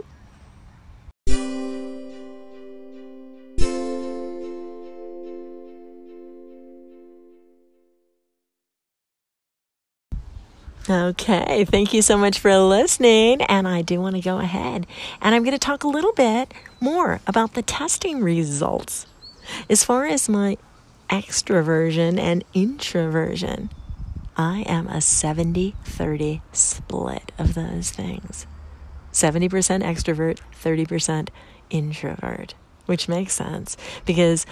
Okay, 10.87 11.65
thank 11.65 11.95
you 11.95 12.03
so 12.03 12.15
much 12.15 12.37
for 12.37 12.55
listening. 12.57 13.41
And 13.41 13.67
I 13.67 13.81
do 13.81 13.99
want 13.99 14.17
to 14.17 14.21
go 14.21 14.37
ahead 14.37 14.85
and 15.19 15.33
I'm 15.33 15.43
going 15.43 15.55
to 15.55 15.59
talk 15.59 15.83
a 15.83 15.87
little 15.87 16.13
bit 16.13 16.53
more 16.79 17.21
about 17.25 17.55
the 17.55 17.63
testing 17.63 18.21
results. 18.21 19.07
As 19.67 19.83
far 19.83 20.05
as 20.05 20.29
my 20.29 20.57
extroversion 21.09 22.19
and 22.19 22.43
introversion, 22.53 23.71
I 24.37 24.63
am 24.67 24.87
a 24.87 25.01
70 25.01 25.75
30 25.83 26.41
split 26.51 27.31
of 27.39 27.55
those 27.55 27.89
things 27.89 28.45
70% 29.11 29.49
extrovert, 29.81 30.39
30% 30.61 31.29
introvert, 31.71 32.53
which 32.85 33.07
makes 33.07 33.33
sense 33.33 33.75
because 34.05 34.45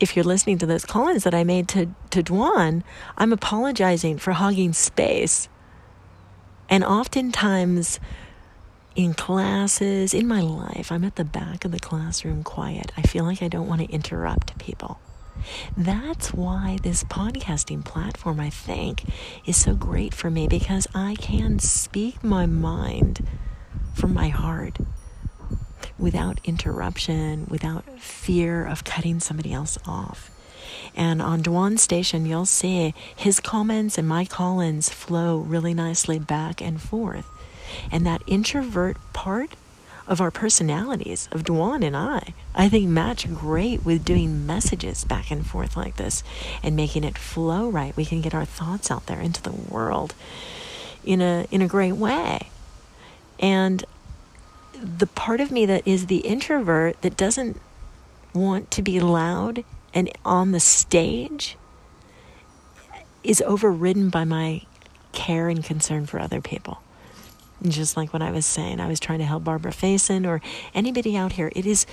if 0.00 0.14
you're 0.14 0.24
listening 0.24 0.58
to 0.58 0.66
those 0.66 0.84
call-ins 0.84 1.24
that 1.24 1.34
I 1.34 1.44
made 1.44 1.68
to, 1.68 1.86
to 2.10 2.22
Dwan, 2.22 2.82
I'm 3.16 3.32
apologizing 3.32 4.18
for 4.18 4.32
hogging 4.32 4.72
space. 4.72 5.48
And 6.68 6.84
oftentimes 6.84 7.98
in 8.94 9.14
classes, 9.14 10.12
in 10.12 10.26
my 10.26 10.40
life, 10.40 10.90
I'm 10.90 11.04
at 11.04 11.16
the 11.16 11.24
back 11.24 11.64
of 11.64 11.70
the 11.70 11.80
classroom 11.80 12.42
quiet. 12.42 12.92
I 12.96 13.02
feel 13.02 13.24
like 13.24 13.42
I 13.42 13.48
don't 13.48 13.68
want 13.68 13.80
to 13.80 13.88
interrupt 13.88 14.58
people. 14.58 15.00
That's 15.76 16.34
why 16.34 16.78
this 16.82 17.04
podcasting 17.04 17.84
platform, 17.84 18.40
I 18.40 18.50
think, 18.50 19.04
is 19.46 19.56
so 19.56 19.74
great 19.74 20.14
for 20.14 20.30
me 20.30 20.48
because 20.48 20.88
I 20.94 21.14
can 21.14 21.58
speak 21.60 22.24
my 22.24 22.46
mind 22.46 23.26
from 23.94 24.14
my 24.14 24.28
heart 24.28 24.78
without 25.98 26.40
interruption, 26.44 27.46
without 27.48 27.84
fear 27.98 28.64
of 28.64 28.84
cutting 28.84 29.20
somebody 29.20 29.52
else 29.52 29.78
off. 29.86 30.30
And 30.94 31.20
on 31.22 31.42
Dwan's 31.42 31.82
station, 31.82 32.26
you'll 32.26 32.46
see 32.46 32.94
his 33.16 33.40
comments 33.40 33.98
and 33.98 34.08
my 34.08 34.24
call 34.24 34.60
ins 34.60 34.88
flow 34.88 35.38
really 35.38 35.74
nicely 35.74 36.18
back 36.18 36.60
and 36.60 36.80
forth. 36.80 37.26
And 37.90 38.06
that 38.06 38.22
introvert 38.26 38.96
part 39.12 39.54
of 40.06 40.20
our 40.22 40.30
personalities, 40.30 41.28
of 41.32 41.44
Dwan 41.44 41.84
and 41.84 41.94
I, 41.94 42.32
I 42.54 42.68
think 42.70 42.88
match 42.88 43.32
great 43.34 43.84
with 43.84 44.04
doing 44.04 44.46
messages 44.46 45.04
back 45.04 45.30
and 45.30 45.46
forth 45.46 45.76
like 45.76 45.96
this 45.96 46.24
and 46.62 46.74
making 46.74 47.04
it 47.04 47.18
flow 47.18 47.68
right. 47.68 47.94
We 47.94 48.06
can 48.06 48.22
get 48.22 48.34
our 48.34 48.46
thoughts 48.46 48.90
out 48.90 49.06
there 49.06 49.20
into 49.20 49.42
the 49.42 49.52
world 49.52 50.14
in 51.04 51.20
a 51.20 51.46
in 51.50 51.60
a 51.60 51.68
great 51.68 51.92
way. 51.92 52.48
And 53.38 53.84
the 54.82 55.06
part 55.06 55.40
of 55.40 55.50
me 55.50 55.66
that 55.66 55.86
is 55.86 56.06
the 56.06 56.18
introvert 56.18 57.00
that 57.02 57.16
doesn't 57.16 57.60
want 58.32 58.70
to 58.70 58.82
be 58.82 59.00
loud 59.00 59.64
and 59.94 60.10
on 60.24 60.52
the 60.52 60.60
stage 60.60 61.56
is 63.24 63.42
overridden 63.42 64.10
by 64.10 64.24
my 64.24 64.62
care 65.12 65.48
and 65.48 65.64
concern 65.64 66.06
for 66.06 66.20
other 66.20 66.40
people. 66.40 66.80
Just 67.62 67.96
like 67.96 68.12
what 68.12 68.22
I 68.22 68.30
was 68.30 68.46
saying, 68.46 68.78
I 68.78 68.86
was 68.86 69.00
trying 69.00 69.18
to 69.18 69.24
help 69.24 69.44
Barbara 69.44 69.72
Faison 69.72 70.26
or 70.26 70.40
anybody 70.74 71.16
out 71.16 71.32
here. 71.32 71.50
It 71.56 71.66
is 71.66 71.86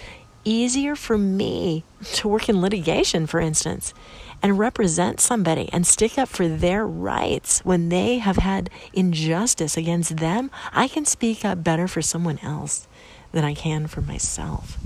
easier 0.45 0.95
for 0.95 1.17
me 1.17 1.83
to 2.13 2.27
work 2.27 2.47
in 2.47 2.61
litigation, 2.61 3.27
for 3.27 3.39
instance, 3.39 3.93
and 4.41 4.59
represent 4.59 5.19
somebody 5.19 5.69
and 5.73 5.85
stick 5.85 6.17
up 6.17 6.29
for 6.29 6.47
their 6.47 6.85
rights 6.85 7.59
when 7.65 7.89
they 7.89 8.19
have 8.19 8.37
had 8.37 8.69
injustice 8.93 9.75
against 9.75 10.17
them. 10.17 10.51
I 10.71 10.87
can 10.87 11.05
speak 11.05 11.43
up 11.43 11.63
better 11.63 11.87
for 11.87 12.01
someone 12.01 12.39
else 12.43 12.87
than 13.31 13.43
I 13.43 13.53
can 13.53 13.87
for 13.87 14.01
myself. 14.01 14.77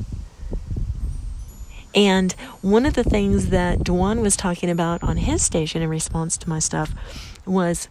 And 1.94 2.32
one 2.62 2.86
of 2.86 2.94
the 2.94 3.04
things 3.04 3.50
that 3.50 3.80
Dwan 3.80 4.22
was 4.22 4.36
talking 4.36 4.70
about 4.70 5.04
on 5.04 5.18
his 5.18 5.44
station 5.44 5.82
in 5.82 5.90
response 5.90 6.38
to 6.38 6.50
my 6.50 6.60
stuff 6.60 6.94
was 7.46 7.90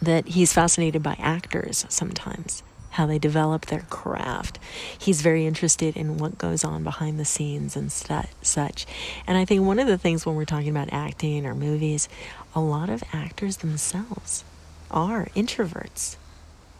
that 0.00 0.28
he's 0.28 0.52
fascinated 0.52 1.02
by 1.02 1.14
actors 1.18 1.84
sometimes 1.88 2.62
how 2.90 3.06
they 3.06 3.18
develop 3.18 3.66
their 3.66 3.86
craft. 3.90 4.58
He's 4.98 5.22
very 5.22 5.46
interested 5.46 5.96
in 5.96 6.18
what 6.18 6.38
goes 6.38 6.64
on 6.64 6.82
behind 6.82 7.18
the 7.18 7.24
scenes 7.24 7.76
and 7.76 7.90
such. 7.90 8.86
And 9.26 9.38
I 9.38 9.44
think 9.44 9.64
one 9.64 9.78
of 9.78 9.86
the 9.86 9.98
things 9.98 10.26
when 10.26 10.34
we're 10.34 10.44
talking 10.44 10.70
about 10.70 10.92
acting 10.92 11.46
or 11.46 11.54
movies, 11.54 12.08
a 12.54 12.60
lot 12.60 12.90
of 12.90 13.04
actors 13.12 13.58
themselves 13.58 14.44
are 14.90 15.26
introverts. 15.36 16.16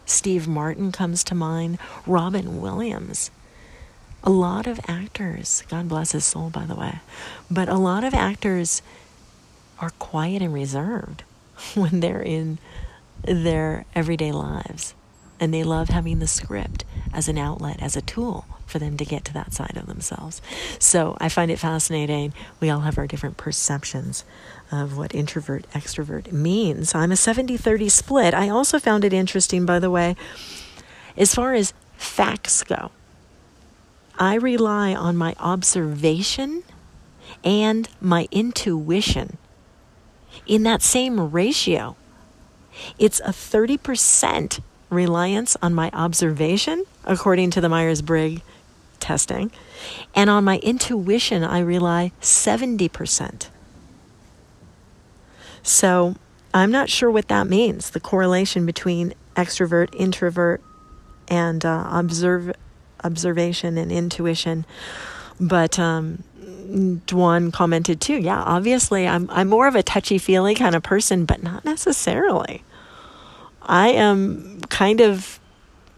Steve 0.05 0.47
Martin 0.47 0.91
comes 0.91 1.23
to 1.23 1.35
mind, 1.35 1.77
Robin 2.05 2.59
Williams. 2.59 3.31
A 4.23 4.29
lot 4.29 4.67
of 4.67 4.79
actors, 4.87 5.63
God 5.69 5.87
bless 5.87 6.11
his 6.11 6.25
soul, 6.25 6.49
by 6.49 6.65
the 6.65 6.75
way, 6.75 6.99
but 7.49 7.69
a 7.69 7.77
lot 7.77 8.03
of 8.03 8.13
actors 8.13 8.81
are 9.79 9.91
quiet 9.91 10.41
and 10.41 10.53
reserved 10.53 11.23
when 11.73 12.01
they're 12.01 12.21
in 12.21 12.59
their 13.23 13.85
everyday 13.95 14.31
lives 14.31 14.93
and 15.41 15.51
they 15.51 15.63
love 15.63 15.89
having 15.89 16.19
the 16.19 16.27
script 16.27 16.85
as 17.11 17.27
an 17.27 17.37
outlet, 17.37 17.81
as 17.81 17.97
a 17.97 18.01
tool 18.01 18.45
for 18.67 18.77
them 18.77 18.95
to 18.95 19.03
get 19.03 19.25
to 19.25 19.33
that 19.33 19.51
side 19.51 19.75
of 19.75 19.87
themselves. 19.87 20.41
So 20.79 21.17
I 21.19 21.27
find 21.27 21.49
it 21.49 21.57
fascinating. 21.59 22.33
We 22.59 22.69
all 22.69 22.81
have 22.81 22.97
our 22.97 23.07
different 23.07 23.37
perceptions 23.37 24.23
of 24.71 24.95
what 24.95 25.13
introvert 25.15 25.65
extrovert 25.73 26.31
means. 26.31 26.93
I'm 26.95 27.11
a 27.11 27.17
70 27.17 27.57
30 27.57 27.89
split. 27.89 28.33
I 28.35 28.49
also 28.49 28.79
found 28.79 29.03
it 29.03 29.11
interesting, 29.11 29.65
by 29.65 29.79
the 29.79 29.89
way, 29.89 30.15
as 31.17 31.33
far 31.33 31.55
as 31.55 31.73
facts 31.97 32.63
go. 32.63 32.91
I 34.17 34.35
rely 34.35 34.93
on 34.93 35.17
my 35.17 35.35
observation 35.39 36.63
and 37.43 37.89
my 37.99 38.27
intuition 38.31 39.37
in 40.45 40.61
that 40.63 40.83
same 40.83 41.31
ratio. 41.31 41.95
It's 42.99 43.19
a 43.21 43.31
30% 43.31 44.59
reliance 44.91 45.57
on 45.61 45.73
my 45.73 45.89
observation, 45.93 46.85
according 47.05 47.49
to 47.51 47.61
the 47.61 47.69
Myers 47.69 48.01
Briggs 48.01 48.41
testing, 48.99 49.51
and 50.13 50.29
on 50.29 50.43
my 50.43 50.59
intuition, 50.59 51.43
I 51.43 51.59
rely 51.59 52.11
70%. 52.21 53.47
So 55.63 56.15
I'm 56.53 56.71
not 56.71 56.89
sure 56.89 57.09
what 57.09 57.27
that 57.29 57.47
means 57.47 57.89
the 57.89 57.99
correlation 57.99 58.65
between 58.65 59.13
extrovert, 59.35 59.93
introvert, 59.95 60.61
and 61.27 61.65
uh, 61.65 61.87
observe, 61.91 62.53
observation 63.03 63.77
and 63.77 63.91
intuition. 63.91 64.65
But 65.39 65.79
um, 65.79 66.23
Dwan 66.71 67.51
commented 67.51 68.01
too, 68.01 68.17
yeah, 68.17 68.41
obviously 68.41 69.07
I'm, 69.07 69.29
I'm 69.31 69.47
more 69.47 69.67
of 69.67 69.75
a 69.75 69.83
touchy 69.83 70.17
feely 70.17 70.55
kind 70.55 70.75
of 70.75 70.83
person, 70.83 71.25
but 71.25 71.41
not 71.41 71.65
necessarily. 71.65 72.63
I 73.61 73.89
am 73.89 74.61
kind 74.69 75.01
of 75.01 75.39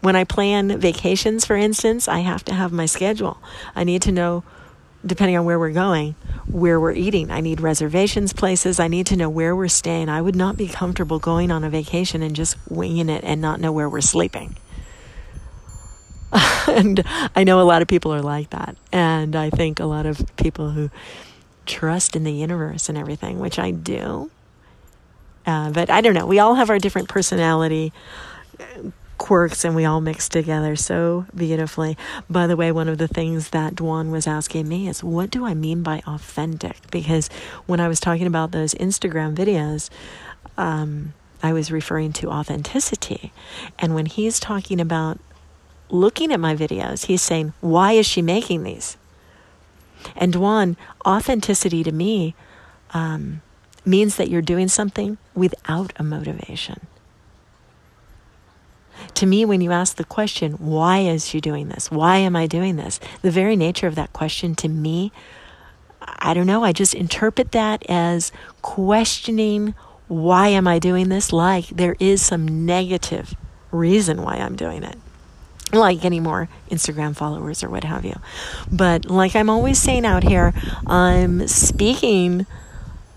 when 0.00 0.16
I 0.16 0.24
plan 0.24 0.78
vacations, 0.78 1.46
for 1.46 1.56
instance, 1.56 2.08
I 2.08 2.18
have 2.18 2.44
to 2.44 2.54
have 2.54 2.72
my 2.72 2.84
schedule. 2.84 3.38
I 3.74 3.84
need 3.84 4.02
to 4.02 4.12
know, 4.12 4.44
depending 5.04 5.36
on 5.38 5.46
where 5.46 5.58
we're 5.58 5.72
going, 5.72 6.14
where 6.46 6.78
we're 6.78 6.92
eating. 6.92 7.30
I 7.30 7.40
need 7.40 7.62
reservations 7.62 8.34
places. 8.34 8.78
I 8.78 8.88
need 8.88 9.06
to 9.06 9.16
know 9.16 9.30
where 9.30 9.56
we're 9.56 9.68
staying. 9.68 10.10
I 10.10 10.20
would 10.20 10.36
not 10.36 10.58
be 10.58 10.68
comfortable 10.68 11.18
going 11.18 11.50
on 11.50 11.64
a 11.64 11.70
vacation 11.70 12.22
and 12.22 12.36
just 12.36 12.58
winging 12.68 13.08
it 13.08 13.24
and 13.24 13.40
not 13.40 13.60
know 13.60 13.72
where 13.72 13.88
we're 13.88 14.02
sleeping. 14.02 14.56
and 16.68 17.02
I 17.34 17.44
know 17.44 17.60
a 17.60 17.64
lot 17.64 17.80
of 17.80 17.88
people 17.88 18.12
are 18.12 18.22
like 18.22 18.50
that. 18.50 18.76
And 18.92 19.34
I 19.34 19.48
think 19.48 19.80
a 19.80 19.86
lot 19.86 20.04
of 20.04 20.20
people 20.36 20.72
who 20.72 20.90
trust 21.64 22.14
in 22.14 22.24
the 22.24 22.32
universe 22.32 22.90
and 22.90 22.98
everything, 22.98 23.38
which 23.38 23.58
I 23.58 23.70
do. 23.70 24.30
Uh, 25.46 25.70
but 25.70 25.90
I 25.90 26.00
don't 26.00 26.14
know. 26.14 26.26
We 26.26 26.38
all 26.38 26.54
have 26.54 26.70
our 26.70 26.78
different 26.78 27.08
personality 27.08 27.92
quirks 29.18 29.64
and 29.64 29.74
we 29.74 29.84
all 29.84 30.00
mix 30.00 30.28
together 30.28 30.76
so 30.76 31.26
beautifully. 31.34 31.96
By 32.28 32.46
the 32.46 32.56
way, 32.56 32.72
one 32.72 32.88
of 32.88 32.98
the 32.98 33.08
things 33.08 33.50
that 33.50 33.74
Dwan 33.74 34.10
was 34.10 34.26
asking 34.26 34.68
me 34.68 34.88
is 34.88 35.02
what 35.02 35.30
do 35.30 35.46
I 35.46 35.54
mean 35.54 35.82
by 35.82 36.02
authentic? 36.06 36.90
Because 36.90 37.28
when 37.66 37.80
I 37.80 37.88
was 37.88 38.00
talking 38.00 38.26
about 38.26 38.50
those 38.52 38.74
Instagram 38.74 39.34
videos, 39.34 39.88
um, 40.58 41.14
I 41.42 41.52
was 41.52 41.70
referring 41.70 42.12
to 42.14 42.30
authenticity. 42.30 43.32
And 43.78 43.94
when 43.94 44.06
he's 44.06 44.40
talking 44.40 44.80
about 44.80 45.18
looking 45.90 46.32
at 46.32 46.40
my 46.40 46.54
videos, 46.54 47.06
he's 47.06 47.22
saying, 47.22 47.52
Why 47.60 47.92
is 47.92 48.06
she 48.06 48.22
making 48.22 48.62
these? 48.62 48.96
And 50.16 50.34
Dwan, 50.34 50.76
authenticity 51.06 51.82
to 51.82 51.92
me 51.92 52.34
um, 52.92 53.40
means 53.84 54.16
that 54.16 54.28
you're 54.28 54.42
doing 54.42 54.68
something 54.68 55.18
without 55.34 55.92
a 55.96 56.02
motivation. 56.02 56.86
To 59.14 59.26
me, 59.26 59.44
when 59.44 59.60
you 59.60 59.70
ask 59.72 59.96
the 59.96 60.04
question, 60.04 60.52
why 60.54 61.00
is 61.00 61.26
she 61.26 61.40
doing 61.40 61.68
this? 61.68 61.90
Why 61.90 62.18
am 62.18 62.34
I 62.34 62.46
doing 62.46 62.76
this? 62.76 62.98
The 63.22 63.30
very 63.30 63.56
nature 63.56 63.86
of 63.86 63.94
that 63.96 64.12
question 64.12 64.54
to 64.56 64.68
me, 64.68 65.12
I 66.00 66.34
don't 66.34 66.46
know, 66.46 66.64
I 66.64 66.72
just 66.72 66.94
interpret 66.94 67.52
that 67.52 67.84
as 67.88 68.32
questioning 68.62 69.74
why 70.08 70.48
am 70.48 70.68
I 70.68 70.78
doing 70.78 71.08
this? 71.08 71.32
Like 71.32 71.68
there 71.68 71.96
is 71.98 72.24
some 72.24 72.66
negative 72.66 73.34
reason 73.70 74.22
why 74.22 74.34
I'm 74.34 74.56
doing 74.56 74.82
it. 74.82 74.98
Like 75.72 76.04
any 76.04 76.20
more 76.20 76.48
Instagram 76.70 77.16
followers 77.16 77.64
or 77.64 77.70
what 77.70 77.84
have 77.84 78.04
you. 78.04 78.16
But 78.70 79.06
like 79.06 79.34
I'm 79.34 79.50
always 79.50 79.78
saying 79.78 80.04
out 80.04 80.22
here, 80.22 80.52
I'm 80.86 81.48
speaking 81.48 82.46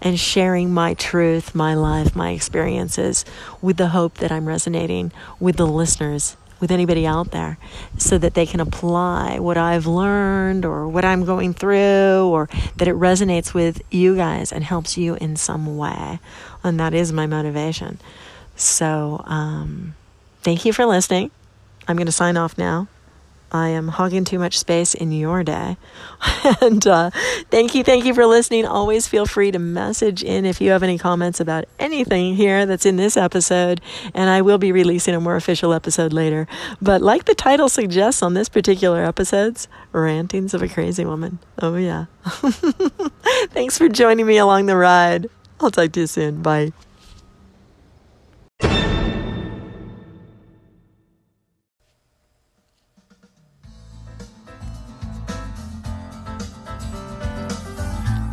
and 0.02 0.20
sharing 0.20 0.74
my 0.74 0.94
truth, 0.94 1.56
my 1.56 1.74
life, 1.74 2.16
my 2.16 2.32
experiences 2.32 3.26
with 3.62 3.78
the 3.78 3.90
hope 3.90 4.16
that 4.16 4.32
I'm 4.32 4.48
resonating 4.48 5.12
with 5.40 5.58
the 5.58 5.66
listeners, 5.66 6.38
with 6.60 6.72
anybody 6.72 7.06
out 7.06 7.32
there, 7.32 7.58
so 7.98 8.18
that 8.18 8.34
they 8.34 8.46
can 8.46 8.60
apply 8.60 9.40
what 9.40 9.58
I've 9.58 9.88
learned 9.88 10.66
or 10.66 10.88
what 10.88 11.06
I'm 11.06 11.26
going 11.26 11.54
through, 11.54 12.28
or 12.28 12.48
that 12.78 12.88
it 12.88 12.96
resonates 12.96 13.54
with 13.54 13.82
you 13.92 14.16
guys 14.16 14.52
and 14.52 14.64
helps 14.64 14.98
you 14.98 15.16
in 15.16 15.36
some 15.36 15.78
way. 15.78 16.20
And 16.64 16.80
that 16.80 16.94
is 16.94 17.12
my 17.14 17.28
motivation. 17.28 18.00
So, 18.56 19.22
um, 19.26 19.96
thank 20.42 20.66
you 20.66 20.74
for 20.74 20.86
listening. 20.86 21.32
I'm 21.88 21.96
going 21.96 22.08
to 22.08 22.12
sign 22.12 22.38
off 22.38 22.58
now. 22.58 22.88
I 23.52 23.70
am 23.70 23.88
hogging 23.88 24.26
too 24.26 24.40
much 24.40 24.58
space 24.58 24.94
in 24.94 25.12
your 25.12 25.44
day. 25.44 25.78
and 26.62 26.86
uh, 26.86 27.12
thank 27.50 27.76
you, 27.76 27.84
thank 27.84 28.06
you 28.06 28.14
for 28.14 28.26
listening. 28.26 28.66
Always 28.66 29.08
feel 29.08 29.26
free 29.26 29.52
to 29.52 29.60
message 29.60 30.24
in 30.24 30.46
if 30.46 30.60
you 30.60 30.72
have 30.72 30.84
any 30.84 30.98
comments 30.98 31.40
about 31.40 31.66
anything 31.80 32.36
here 32.36 32.66
that's 32.66 32.86
in 32.86 32.98
this 32.98 33.16
episode. 33.16 33.82
And 34.14 34.30
I 34.30 34.42
will 34.42 34.58
be 34.58 34.72
releasing 34.72 35.16
a 35.16 35.22
more 35.22 35.36
official 35.36 35.74
episode 35.74 36.14
later. 36.14 36.48
But 36.82 37.02
like 37.02 37.26
the 37.26 37.36
title 37.36 37.70
suggests 37.70 38.22
on 38.22 38.34
this 38.34 38.50
particular 38.50 39.04
episode's 39.04 39.68
Rantings 39.92 40.54
of 40.54 40.62
a 40.62 40.68
Crazy 40.68 41.06
Woman. 41.06 41.40
Oh, 41.60 41.76
yeah. 41.76 42.06
Thanks 43.52 43.78
for 43.78 43.88
joining 43.88 44.26
me 44.26 44.38
along 44.38 44.66
the 44.66 44.76
ride. 44.76 45.30
I'll 45.60 45.72
talk 45.72 45.92
to 45.94 46.02
you 46.02 46.08
soon. 46.08 46.42
Bye. 46.42 46.74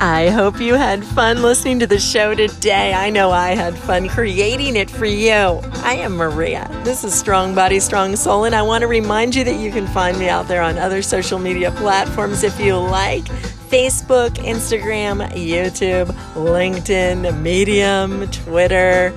I 0.01 0.29
hope 0.29 0.61
you 0.61 0.75
had 0.75 1.05
fun 1.05 1.41
listening 1.41 1.79
to 1.79 1.87
the 1.87 2.01
show 2.01 2.35
today. 2.35 2.93
I 2.93 3.11
know 3.11 3.31
I 3.31 3.55
had 3.55 3.79
fun 3.79 4.09
creating 4.09 4.77
it 4.77 4.91
for 4.91 5.07
you. 5.07 5.31
I 5.31 5.95
am 6.01 6.17
Maria. 6.17 6.69
This 6.83 7.05
is 7.05 7.15
Strong 7.15 7.55
Body, 7.55 7.79
Strong 7.79 8.17
Soul, 8.17 8.45
and 8.45 8.55
I 8.55 8.63
want 8.63 8.83
to 8.83 8.89
remind 8.89 9.35
you 9.35 9.45
that 9.45 9.55
you 9.55 9.71
can 9.71 9.87
find 9.87 10.19
me 10.19 10.29
out 10.29 10.49
there 10.49 10.63
on 10.63 10.79
other 10.79 11.01
social 11.01 11.39
media 11.39 11.71
platforms 11.71 12.43
if 12.43 12.59
you 12.59 12.77
like 12.77 13.25
Facebook, 13.25 14.31
Instagram, 14.31 15.27
YouTube, 15.31 16.07
LinkedIn, 16.35 17.41
Medium, 17.41 18.29
Twitter. 18.31 19.17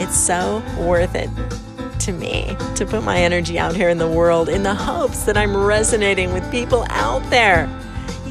It's 0.00 0.16
so 0.16 0.62
worth 0.78 1.14
it 1.14 1.30
to 2.00 2.12
me 2.12 2.56
to 2.74 2.84
put 2.84 3.04
my 3.04 3.18
energy 3.18 3.56
out 3.56 3.76
here 3.76 3.88
in 3.88 3.98
the 3.98 4.10
world 4.10 4.48
in 4.48 4.64
the 4.64 4.74
hopes 4.74 5.22
that 5.22 5.36
I'm 5.36 5.56
resonating 5.56 6.32
with 6.32 6.50
people 6.50 6.84
out 6.90 7.22
there 7.30 7.70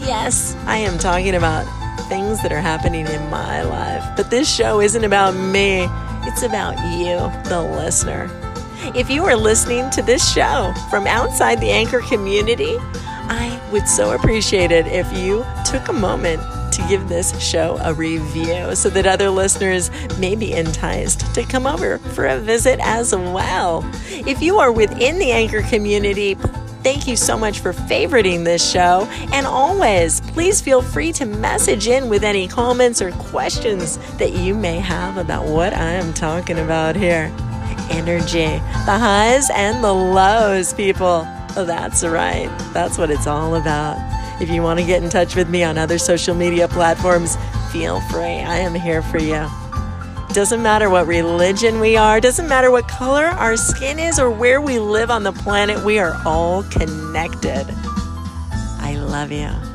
Yes, 0.01 0.55
I 0.65 0.77
am 0.77 0.97
talking 0.97 1.35
about 1.35 1.63
things 2.09 2.41
that 2.41 2.51
are 2.51 2.59
happening 2.59 3.05
in 3.05 3.29
my 3.29 3.61
life. 3.61 4.03
But 4.17 4.31
this 4.31 4.51
show 4.51 4.81
isn't 4.81 5.03
about 5.03 5.35
me, 5.35 5.87
it's 6.23 6.41
about 6.41 6.73
you, 6.97 7.17
the 7.49 7.61
listener. 7.61 8.27
If 8.95 9.11
you 9.11 9.23
are 9.25 9.35
listening 9.35 9.91
to 9.91 10.01
this 10.01 10.33
show 10.33 10.73
from 10.89 11.05
outside 11.05 11.61
the 11.61 11.69
anchor 11.69 12.01
community, 12.01 12.75
I 12.79 13.61
would 13.71 13.87
so 13.87 14.13
appreciate 14.13 14.71
it 14.71 14.87
if 14.87 15.11
you 15.15 15.45
took 15.65 15.87
a 15.87 15.93
moment 15.93 16.41
to 16.73 16.85
give 16.89 17.07
this 17.07 17.39
show 17.39 17.77
a 17.81 17.93
review 17.93 18.75
so 18.75 18.89
that 18.89 19.05
other 19.05 19.29
listeners 19.29 19.91
may 20.17 20.35
be 20.35 20.51
enticed 20.53 21.33
to 21.35 21.43
come 21.43 21.67
over 21.67 21.99
for 21.99 22.25
a 22.25 22.39
visit 22.39 22.79
as 22.81 23.13
well. 23.15 23.87
If 24.09 24.41
you 24.41 24.57
are 24.57 24.71
within 24.71 25.19
the 25.19 25.31
anchor 25.31 25.61
community, 25.61 26.37
Thank 26.84 27.07
you 27.07 27.15
so 27.15 27.38
much 27.38 27.59
for 27.59 27.73
favoriting 27.73 28.43
this 28.43 28.67
show. 28.67 29.07
And 29.32 29.45
always, 29.45 30.19
please 30.21 30.61
feel 30.61 30.82
free 30.82 31.11
to 31.13 31.25
message 31.25 31.88
in 31.88 32.09
with 32.09 32.23
any 32.23 32.47
comments 32.47 33.03
or 33.03 33.11
questions 33.11 33.97
that 34.17 34.34
you 34.34 34.55
may 34.55 34.79
have 34.79 35.17
about 35.17 35.45
what 35.45 35.73
I 35.73 35.91
am 35.91 36.11
talking 36.13 36.57
about 36.57 36.95
here. 36.95 37.32
Energy, 37.91 38.45
the 38.86 38.97
highs 38.97 39.49
and 39.51 39.84
the 39.84 39.93
lows, 39.93 40.73
people. 40.73 41.27
Oh, 41.55 41.65
that's 41.65 42.03
right. 42.03 42.49
That's 42.73 42.97
what 42.97 43.11
it's 43.11 43.27
all 43.27 43.55
about. 43.55 43.97
If 44.41 44.49
you 44.49 44.63
want 44.63 44.79
to 44.79 44.86
get 44.86 45.03
in 45.03 45.09
touch 45.09 45.36
with 45.36 45.49
me 45.49 45.63
on 45.63 45.77
other 45.77 45.99
social 45.99 46.34
media 46.34 46.67
platforms, 46.67 47.38
feel 47.71 48.01
free. 48.09 48.21
I 48.23 48.57
am 48.57 48.73
here 48.73 49.03
for 49.03 49.19
you. 49.19 49.47
It 50.32 50.36
doesn't 50.36 50.63
matter 50.63 50.89
what 50.89 51.07
religion 51.07 51.82
we 51.82 51.97
are, 51.97 52.21
doesn't 52.21 52.47
matter 52.47 52.71
what 52.71 52.88
color 52.88 53.25
our 53.25 53.57
skin 53.57 53.99
is 53.99 54.17
or 54.17 54.32
where 54.32 54.61
we 54.61 54.79
live 54.79 55.11
on 55.11 55.23
the 55.23 55.34
planet, 55.34 55.84
we 55.84 55.99
are 55.99 56.15
all 56.25 56.63
connected. 56.63 57.65
I 58.79 58.95
love 58.95 59.34
you. 59.34 59.70